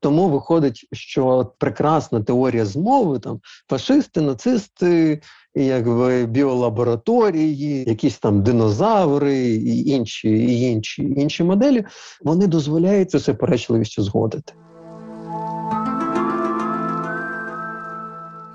Тому 0.00 0.28
виходить, 0.28 0.88
що 0.92 1.52
прекрасна 1.58 2.22
теорія 2.22 2.64
змови, 2.64 3.18
там 3.18 3.40
фашисти, 3.68 4.20
нацисти, 4.20 5.20
якби 5.54 6.26
біолабораторії, 6.26 7.84
якісь 7.86 8.18
там 8.18 8.42
динозаври 8.42 9.38
і 9.38 9.88
інші 9.88 10.28
і 10.28 10.60
інші, 10.60 11.02
інші 11.02 11.44
моделі, 11.44 11.84
вони 12.22 12.46
дозволяють 12.46 13.10
цю 13.10 13.20
суперечливістю 13.20 14.02
згодити. 14.02 14.52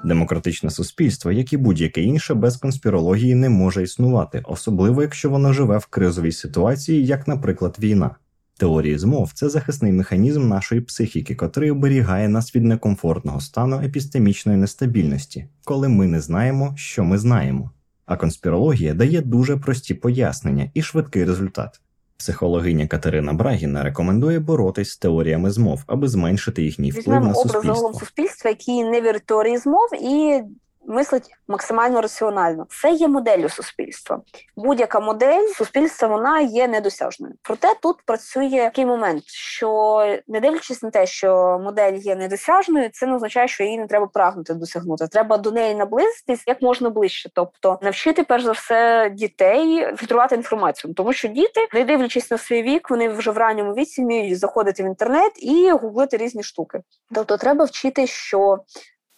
Демократичне 0.03 0.69
суспільство, 0.69 1.31
як 1.31 1.53
і 1.53 1.57
будь-яке 1.57 2.01
інше, 2.01 2.33
без 2.33 2.57
конспірології 2.57 3.35
не 3.35 3.49
може 3.49 3.83
існувати, 3.83 4.43
особливо 4.45 5.01
якщо 5.01 5.29
воно 5.29 5.53
живе 5.53 5.77
в 5.77 5.85
кризовій 5.85 6.31
ситуації, 6.31 7.05
як, 7.05 7.27
наприклад, 7.27 7.77
війна. 7.79 8.15
Теорії 8.61 8.97
змов 8.97 9.31
це 9.33 9.49
захисний 9.49 9.91
механізм 9.91 10.47
нашої 10.47 10.81
психіки, 10.81 11.35
котрий 11.35 11.71
оберігає 11.71 12.29
нас 12.29 12.55
від 12.55 12.63
некомфортного 12.63 13.39
стану 13.39 13.81
епістемічної 13.81 14.57
нестабільності, 14.57 15.47
коли 15.63 15.89
ми 15.89 16.07
не 16.07 16.21
знаємо, 16.21 16.73
що 16.77 17.03
ми 17.03 17.17
знаємо. 17.17 17.71
А 18.05 18.17
конспірологія 18.17 18.93
дає 18.93 19.21
дуже 19.21 19.57
прості 19.57 19.93
пояснення 19.93 20.71
і 20.73 20.81
швидкий 20.81 21.25
результат. 21.25 21.81
Психологиня 22.17 22.87
Катерина 22.87 23.33
Брагіна 23.33 23.83
рекомендує 23.83 24.39
боротись 24.39 24.91
з 24.91 24.97
теоріями 24.97 25.51
змов, 25.51 25.83
аби 25.87 26.07
зменшити 26.07 26.63
їхній 26.63 26.91
вплив 26.91 27.05
Візьмемо 27.05 27.27
на 27.27 27.33
суспільство. 27.33 27.87
образ 27.87 27.99
суспільства, 27.99 28.49
які 28.49 28.83
не 28.83 29.01
вірить 29.01 29.25
теорії 29.25 29.57
змов, 29.57 29.89
і 30.01 30.41
мислить 30.87 31.29
максимально 31.47 32.01
раціонально. 32.01 32.65
Це 32.69 32.91
є 32.91 33.07
моделлю 33.07 33.49
суспільства. 33.49 34.21
Будь-яка 34.55 34.99
модель 34.99 35.47
суспільства 35.47 36.07
вона 36.07 36.39
є 36.39 36.67
недосяжною. 36.67 37.33
Проте 37.41 37.67
тут 37.81 37.97
працює 38.05 38.49
такий 38.49 38.85
момент, 38.85 39.23
що 39.27 39.99
не 40.27 40.39
дивлячись 40.39 40.83
на 40.83 40.89
те, 40.89 41.05
що 41.05 41.59
модель 41.63 41.93
є 41.93 42.15
недосяжною, 42.15 42.89
це 42.93 43.05
не 43.05 43.15
означає, 43.15 43.47
що 43.47 43.63
її 43.63 43.77
не 43.77 43.87
треба 43.87 44.07
прагнути 44.07 44.53
досягнути. 44.53 45.07
Треба 45.07 45.37
до 45.37 45.51
неї 45.51 45.75
наблизитись 45.75 46.43
як 46.47 46.61
можна 46.61 46.89
ближче, 46.89 47.29
тобто 47.33 47.79
навчити 47.81 48.23
перш 48.23 48.43
за 48.43 48.51
все 48.51 49.09
дітей 49.09 49.95
фільтрувати 49.95 50.35
інформацію, 50.35 50.93
тому 50.93 51.13
що 51.13 51.27
діти, 51.27 51.67
не 51.73 51.83
дивлячись 51.83 52.31
на 52.31 52.37
свій 52.37 52.63
вік, 52.63 52.89
вони 52.89 53.09
вже 53.09 53.31
в 53.31 53.37
ранньому 53.37 53.73
віці 53.73 54.01
вміють 54.01 54.39
заходити 54.39 54.83
в 54.83 54.85
інтернет 54.85 55.31
і 55.35 55.71
гуглити 55.71 56.17
різні 56.17 56.43
штуки. 56.43 56.81
Тобто, 57.13 57.37
треба 57.37 57.65
вчити, 57.65 58.07
що 58.07 58.59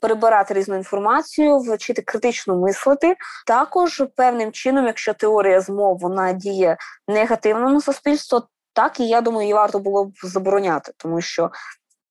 перебирати 0.04 0.54
різну 0.54 0.76
інформацію, 0.76 1.60
вчити 1.60 2.02
критично 2.02 2.56
мислити. 2.56 3.16
Також 3.48 4.04
певним 4.16 4.52
чином, 4.52 4.86
якщо 4.86 5.14
теорія 5.14 5.62
змов 5.62 5.98
вона 5.98 6.34
діє 6.34 6.78
негативно 7.08 7.70
на 7.70 7.82
суспільство, 7.82 8.48
так 8.74 9.00
і 9.00 9.08
я 9.08 9.22
думаю, 9.22 9.42
її 9.42 9.54
варто 9.54 9.80
було 9.80 10.06
б 10.06 10.12
забороняти, 10.24 10.92
тому 10.98 11.22
що. 11.22 11.52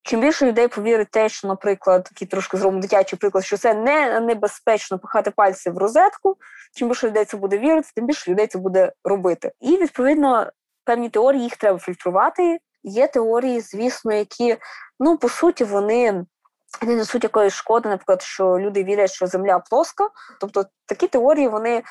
Чим 0.05 0.21
більше 0.21 0.47
людей 0.47 0.69
повірить 0.69 1.11
те, 1.11 1.29
що, 1.29 1.49
наприклад, 1.49 2.05
такий 2.05 2.29
трошки 2.29 2.57
зробимо 2.57 2.83
дитячий 2.83 3.19
приклад, 3.19 3.45
що 3.45 3.57
це 3.57 3.75
не 3.75 4.21
небезпечно 4.21 4.99
пихати 4.99 5.31
пальці 5.31 5.71
в 5.71 5.79
розетку. 5.79 6.37
Чим 6.77 6.89
більше 6.89 7.09
людей 7.09 7.25
це 7.25 7.37
буде 7.37 7.59
вірити, 7.59 7.89
тим 7.95 8.07
більше 8.07 8.31
людей 8.31 8.47
це 8.47 8.59
буде 8.59 8.93
робити. 9.05 9.53
І 9.61 9.77
відповідно 9.77 10.51
певні 10.85 11.09
теорії 11.09 11.43
їх 11.43 11.57
треба 11.57 11.79
фільтрувати. 11.79 12.59
Є 12.83 13.09
теорії, 13.09 13.61
звісно, 13.61 14.13
які 14.13 14.57
ну 15.01 15.19
по 15.19 15.29
суті 15.29 15.65
вони 15.65 16.25
не 16.83 16.97
несуть 16.97 17.25
якоїсь 17.25 17.55
шкоди, 17.55 17.89
наприклад, 17.89 18.23
що 18.23 18.59
люди 18.59 18.85
вірять, 18.85 19.13
що 19.13 19.27
земля 19.27 19.59
плоска. 19.59 20.09
Тобто 20.41 20.65
такі 20.87 21.09
теорії 21.09 21.49
вони 21.49 21.83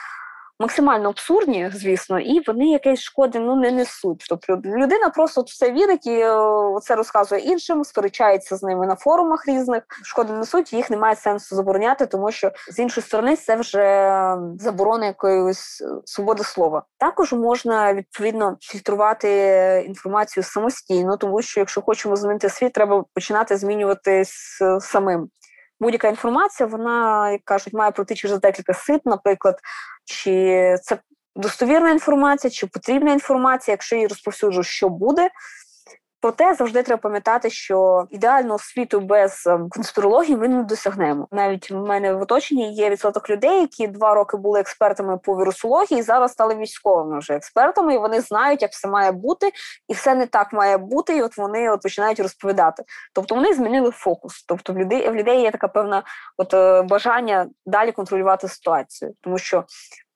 максимально 0.61 1.09
абсурдні, 1.09 1.71
звісно, 1.73 2.19
і 2.19 2.43
вони 2.47 2.69
якесь 2.69 2.99
шкоди 2.99 3.39
ну 3.39 3.55
не 3.55 3.71
несуть. 3.71 4.25
Тобто 4.29 4.61
людина 4.65 5.09
просто 5.09 5.41
в 5.41 5.49
це 5.49 5.71
вірить 5.71 6.07
і 6.07 6.19
е, 6.19 6.35
це 6.81 6.95
розказує 6.95 7.41
іншим, 7.41 7.83
сперечається 7.83 8.57
з 8.57 8.63
ними 8.63 8.87
на 8.87 8.95
форумах 8.95 9.47
різних. 9.47 9.83
Шкоди 10.03 10.33
несуть, 10.33 10.73
їх 10.73 10.89
немає 10.89 11.15
сенсу 11.15 11.55
забороняти, 11.55 12.05
тому 12.05 12.31
що 12.31 12.51
з 12.71 12.79
іншої 12.79 13.05
сторони 13.05 13.35
це 13.35 13.55
вже 13.55 14.37
заборона 14.59 15.05
якоїсь 15.05 15.81
е, 15.81 15.85
свободи 16.05 16.43
слова. 16.43 16.83
Також 16.97 17.33
можна 17.33 17.93
відповідно 17.93 18.57
фільтрувати 18.61 19.29
інформацію 19.87 20.43
самостійно, 20.43 21.17
тому 21.17 21.41
що 21.41 21.59
якщо 21.59 21.81
хочемо 21.81 22.15
змінити 22.15 22.49
світ, 22.49 22.73
треба 22.73 23.03
починати 23.13 23.57
змінювати 23.57 24.23
самим 24.79 25.29
будь-яка 25.81 26.07
інформація, 26.07 26.67
вона, 26.67 27.31
як 27.31 27.41
кажуть, 27.43 27.73
має 27.73 27.91
пройти 27.91 28.15
через 28.15 28.39
декілька 28.39 28.73
сит, 28.73 29.05
наприклад, 29.05 29.59
чи 30.05 30.75
це 30.83 30.97
достовірна 31.35 31.91
інформація, 31.91 32.51
чи 32.51 32.67
потрібна 32.67 33.13
інформація, 33.13 33.73
якщо 33.73 33.95
її 33.95 34.07
розповсюджу, 34.07 34.63
що 34.63 34.89
буде. 34.89 35.29
Проте 36.21 36.53
завжди 36.53 36.83
треба 36.83 37.01
пам'ятати, 37.01 37.49
що 37.49 38.07
ідеального 38.09 38.59
світу 38.59 38.99
без 38.99 39.47
ем, 39.47 39.69
конспірології 39.69 40.37
ми 40.37 40.47
не 40.47 40.63
досягнемо. 40.63 41.27
Навіть 41.31 41.71
в 41.71 41.75
мене 41.75 42.13
в 42.13 42.21
оточенні 42.21 42.73
є 42.73 42.89
відсоток 42.89 43.29
людей, 43.29 43.61
які 43.61 43.87
два 43.87 44.13
роки 44.13 44.37
були 44.37 44.59
експертами 44.59 45.17
по 45.17 45.37
вірусології, 45.37 45.99
і 45.99 46.03
зараз 46.03 46.31
стали 46.31 46.55
військовими 46.55 47.19
вже 47.19 47.33
експертами, 47.33 47.95
і 47.95 47.97
вони 47.97 48.21
знають, 48.21 48.61
як 48.61 48.71
все 48.71 48.87
має 48.87 49.11
бути, 49.11 49.51
і 49.87 49.93
все 49.93 50.15
не 50.15 50.25
так 50.25 50.53
має 50.53 50.77
бути. 50.77 51.17
І 51.17 51.21
от 51.21 51.37
вони 51.37 51.69
от 51.69 51.81
починають 51.81 52.19
розповідати. 52.19 52.83
Тобто 53.13 53.35
вони 53.35 53.53
змінили 53.53 53.91
фокус. 53.91 54.45
Тобто 54.47 54.73
в 54.73 54.77
людей 54.77 55.09
в 55.09 55.15
людей 55.15 55.41
є 55.41 55.51
така 55.51 55.67
певна 55.67 56.03
от 56.37 56.53
е, 56.53 56.81
бажання 56.81 57.47
далі 57.65 57.91
контролювати 57.91 58.47
ситуацію, 58.47 59.13
тому 59.21 59.37
що 59.37 59.63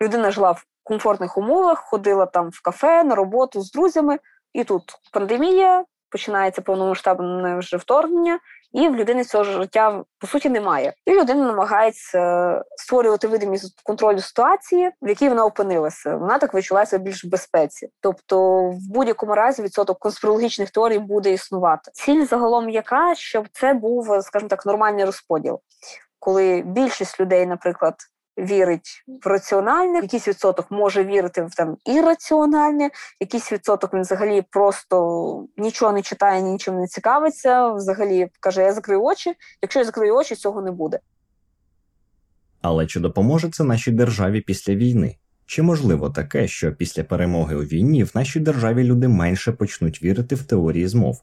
людина 0.02 0.32
жила 0.32 0.52
в 0.52 0.64
комфортних 0.84 1.38
умовах, 1.38 1.80
ходила 1.80 2.26
там 2.26 2.50
в 2.50 2.62
кафе 2.62 3.04
на 3.04 3.16
роботу 3.16 3.62
з 3.62 3.72
друзями. 3.72 4.20
І 4.54 4.64
тут 4.64 4.84
пандемія, 5.12 5.86
починається 6.10 6.62
повномасштабне 6.62 7.58
вже 7.58 7.78
вторгнення, 7.78 8.40
і 8.74 8.90
в 8.90 8.96
людини 8.96 9.24
цього 9.24 9.44
життя 9.44 10.04
по 10.20 10.28
суті 10.28 10.50
немає. 10.50 10.94
І 11.06 11.12
людина 11.12 11.46
намагається 11.46 12.64
створювати 12.78 13.28
видимість 13.28 13.82
контролю 13.84 14.20
ситуації, 14.20 14.92
в 15.02 15.10
якій 15.10 15.30
вона 15.30 15.46
опинилася. 15.46 16.16
Вона 16.16 16.38
так 16.38 16.54
відчувається 16.54 16.98
більш 16.98 17.26
в 17.26 17.30
безпеці. 17.30 17.90
Тобто, 18.02 18.70
в 18.70 18.92
будь-якому 18.94 19.36
разі 19.36 19.62
відсоток 19.62 20.00
конспірологічних 20.00 20.72
теорій 20.72 21.00
буде 21.00 21.34
існувати. 21.34 21.92
Ціль 21.94 22.26
загалом, 22.26 22.70
яка 22.70 23.16
щоб 23.16 23.48
це 23.52 23.74
був, 23.74 24.22
скажімо 24.22 24.50
так, 24.50 24.66
нормальний 24.66 25.06
розподіл, 25.06 25.60
коли 26.20 26.64
більшість 26.66 27.20
людей, 27.20 27.46
наприклад 27.46 27.96
вірить 28.38 29.04
в 29.24 29.28
раціональне, 29.28 30.00
якийсь 30.00 30.28
відсоток 30.28 30.72
може 30.72 31.04
вірити 31.04 31.42
в 31.42 31.56
там 31.56 31.78
ірраціональне, 31.86 32.90
якийсь 33.20 33.52
відсоток 33.52 33.94
він 33.94 34.02
взагалі 34.02 34.44
просто 34.50 35.48
нічого 35.58 35.92
не 35.92 36.02
читає, 36.02 36.42
нічим 36.42 36.80
не 36.80 36.88
цікавиться. 36.88 37.70
Взагалі 37.70 38.28
каже: 38.40 38.62
Я 38.62 38.74
закрию 38.74 39.04
очі. 39.04 39.34
Якщо 39.62 39.80
я 39.80 39.86
закрию 39.86 40.16
очі, 40.16 40.36
цього 40.36 40.62
не 40.62 40.72
буде. 40.72 41.00
Але 42.62 42.88
чи 42.88 43.00
допоможе 43.00 43.50
це 43.50 43.64
нашій 43.64 43.92
державі 43.92 44.42
після 44.42 44.76
війни? 44.76 45.18
Чи 45.46 45.62
можливо 45.62 46.10
таке, 46.10 46.48
що 46.48 46.76
після 46.76 47.04
перемоги 47.04 47.56
у 47.56 47.62
війні 47.62 48.04
в 48.04 48.12
нашій 48.16 48.40
державі 48.40 48.84
люди 48.84 49.08
менше 49.08 49.52
почнуть 49.52 50.04
вірити 50.04 50.36
в 50.36 50.44
теорії 50.44 50.88
змов? 50.88 51.22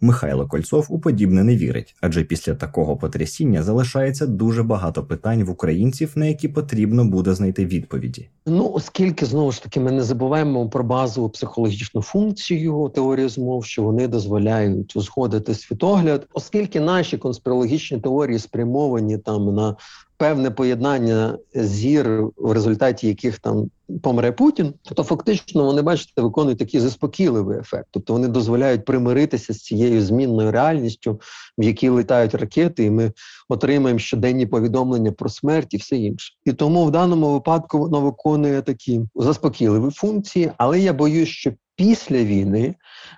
Михайло 0.00 0.46
Кольцов 0.46 0.86
у 0.88 0.98
подібне 0.98 1.44
не 1.44 1.56
вірить, 1.56 1.94
адже 2.00 2.24
після 2.24 2.54
такого 2.54 2.96
потрясіння 2.96 3.62
залишається 3.62 4.26
дуже 4.26 4.62
багато 4.62 5.04
питань 5.04 5.44
в 5.44 5.50
українців, 5.50 6.12
на 6.14 6.26
які 6.26 6.48
потрібно 6.48 7.04
буде 7.04 7.34
знайти 7.34 7.66
відповіді. 7.66 8.28
Ну 8.46 8.70
оскільки 8.74 9.26
знову 9.26 9.52
ж 9.52 9.62
таки 9.62 9.80
ми 9.80 9.92
не 9.92 10.02
забуваємо 10.02 10.68
про 10.68 10.84
базову 10.84 11.28
психологічну 11.28 12.02
функцію 12.02 12.92
теорії 12.94 13.28
змов, 13.28 13.64
що 13.64 13.82
вони 13.82 14.08
дозволяють 14.08 14.96
узгодити 14.96 15.54
світогляд, 15.54 16.26
оскільки 16.32 16.80
наші 16.80 17.18
конспірологічні 17.18 18.00
теорії 18.00 18.38
спрямовані 18.38 19.18
там 19.18 19.54
на 19.54 19.76
певне 20.18 20.50
поєднання 20.50 21.38
зір, 21.54 22.22
в 22.36 22.52
результаті 22.52 23.08
яких 23.08 23.38
там 23.38 23.70
помре 24.02 24.32
Путін, 24.32 24.74
то 24.94 25.02
фактично 25.02 25.64
вони 25.64 25.82
бачите 25.82 26.22
виконують 26.22 26.58
такий 26.58 26.80
заспокійливий 26.80 27.58
ефект. 27.58 27.86
Тобто 27.90 28.12
вони 28.12 28.28
дозволяють 28.28 28.84
примиритися 28.84 29.54
з 29.54 29.58
цією 29.58 30.02
змінною 30.02 30.52
реальністю, 30.52 31.20
в 31.58 31.64
якій 31.64 31.88
летають 31.88 32.34
ракети, 32.34 32.84
і 32.84 32.90
ми 32.90 33.12
отримаємо 33.48 33.98
щоденні 33.98 34.46
повідомлення 34.46 35.12
про 35.12 35.28
смерть 35.28 35.74
і 35.74 35.76
все 35.76 35.96
інше. 35.96 36.34
І 36.44 36.52
тому 36.52 36.84
в 36.84 36.90
даному 36.90 37.32
випадку 37.32 37.78
воно 37.78 38.00
виконує 38.00 38.62
такі 38.62 39.00
заспокійливі 39.14 39.90
функції, 39.90 40.52
але 40.56 40.80
я 40.80 40.92
боюсь, 40.92 41.28
що 41.28 41.52
після 41.76 42.16
війни 42.16 42.74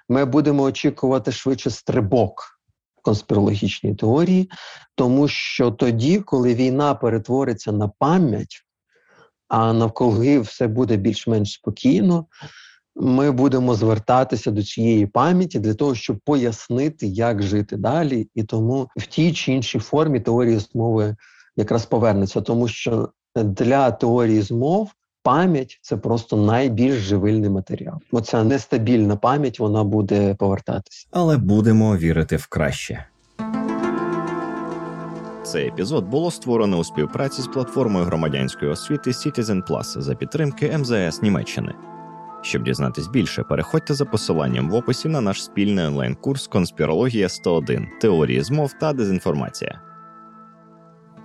ми 0.08 0.24
будемо 0.24 0.62
очікувати 0.62 1.32
швидше 1.32 1.70
стрибок 1.70 2.59
конспірологічній 3.02 3.94
теорії, 3.94 4.50
тому 4.94 5.28
що 5.28 5.70
тоді, 5.70 6.20
коли 6.20 6.54
війна 6.54 6.94
перетвориться 6.94 7.72
на 7.72 7.88
пам'ять, 7.98 8.62
а 9.48 9.72
навколо 9.72 10.40
все 10.40 10.68
буде 10.68 10.96
більш-менш 10.96 11.52
спокійно, 11.52 12.26
ми 12.96 13.30
будемо 13.30 13.74
звертатися 13.74 14.50
до 14.50 14.62
цієї 14.62 15.06
пам'яті 15.06 15.58
для 15.58 15.74
того, 15.74 15.94
щоб 15.94 16.18
пояснити, 16.24 17.06
як 17.06 17.42
жити 17.42 17.76
далі, 17.76 18.28
і 18.34 18.44
тому 18.44 18.88
в 18.96 19.06
тій 19.06 19.32
чи 19.32 19.52
іншій 19.52 19.78
формі 19.78 20.20
теорії 20.20 20.58
змови 20.58 21.16
якраз 21.56 21.86
повернеться, 21.86 22.40
тому 22.40 22.68
що 22.68 23.08
для 23.34 23.90
теорії 23.90 24.42
змов 24.42 24.90
пам'ять 25.22 25.78
це 25.82 25.96
просто 25.96 26.36
найбільш 26.36 26.94
живильний 26.94 27.50
матеріал. 27.50 27.98
Оця 28.12 28.44
нестабільна 28.44 29.16
пам'ять 29.16 29.60
вона 29.60 29.84
буде 29.84 30.34
повертатися. 30.34 31.06
Але 31.10 31.36
будемо 31.36 31.96
вірити 31.96 32.36
в 32.36 32.46
краще. 32.46 33.04
Цей 35.42 35.68
епізод 35.68 36.04
було 36.04 36.30
створено 36.30 36.78
у 36.78 36.84
співпраці 36.84 37.42
з 37.42 37.46
платформою 37.46 38.04
громадянської 38.04 38.70
освіти 38.70 39.10
Citizen 39.10 39.66
Plus 39.68 40.00
за 40.00 40.14
підтримки 40.14 40.78
МЗС 40.78 41.22
Німеччини. 41.22 41.74
Щоб 42.42 42.62
дізнатись 42.62 43.08
більше, 43.08 43.42
переходьте 43.42 43.94
за 43.94 44.04
посиланням 44.04 44.70
в 44.70 44.74
описі 44.74 45.08
на 45.08 45.20
наш 45.20 45.44
спільний 45.44 45.84
онлайн-курс 45.84 46.46
Конспірологія 46.46 47.28
101 47.28 47.86
теорії 48.00 48.42
змов 48.42 48.72
та 48.80 48.92
дезінформація. 48.92 49.80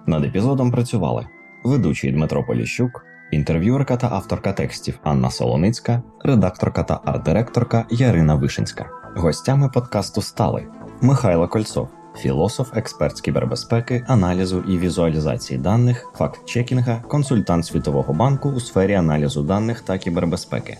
Над 0.08 0.26
епізодом 0.26 0.72
працювали 0.72 1.28
ведучий 1.64 2.12
Дмитро 2.12 2.44
Поліщук, 2.44 3.05
інтерв'юерка 3.32 3.98
та 3.98 4.08
авторка 4.08 4.54
текстів 4.54 5.00
Анна 5.04 5.32
Солоницька, 5.32 6.02
редакторка 6.24 6.84
та 6.84 7.00
арт-директорка 7.06 7.86
Ярина 7.90 8.36
Вишинська. 8.36 8.90
Гостями 9.16 9.70
подкасту 9.70 10.22
стали 10.22 10.68
Михайло 11.02 11.48
Кольцов, 11.48 11.88
філософ, 12.18 12.78
експерт 12.78 13.18
з 13.18 13.22
кібербезпеки, 13.22 14.04
аналізу 14.08 14.62
і 14.62 14.78
візуалізації 14.78 15.60
даних, 15.60 16.10
факт-чекінга, 16.18 17.04
консультант 17.08 17.66
Світового 17.66 18.14
банку 18.14 18.50
у 18.50 18.60
сфері 18.60 18.94
аналізу 18.94 19.44
даних 19.44 19.82
та 19.82 19.98
кібербезпеки, 19.98 20.78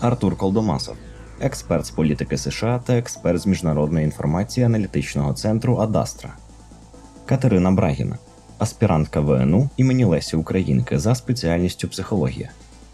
Артур 0.00 0.36
Колдомасов, 0.36 0.96
експерт 1.40 1.86
з 1.86 1.90
політики 1.90 2.38
США 2.38 2.82
та 2.84 2.98
експерт 2.98 3.38
з 3.38 3.46
міжнародної 3.46 4.04
інформації 4.04 4.66
аналітичного 4.66 5.32
центру 5.32 5.76
Адастра, 5.76 6.30
Катерина 7.26 7.70
Брагіна 7.70 8.18
аспірантка 8.62 9.20
ВНУ 9.20 9.70
імені 9.76 10.04
Лесі 10.04 10.36
Українки 10.36 10.98
за 10.98 11.14
спеціальністю 11.14 11.88
психологія, 11.88 12.50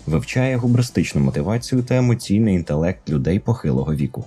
вивчає 0.06 0.56
губристичну 0.56 1.20
мотивацію 1.20 1.82
та 1.82 1.96
емоційний 1.96 2.54
інтелект 2.54 3.08
людей 3.08 3.38
похилого 3.38 3.94
віку. 3.94 4.24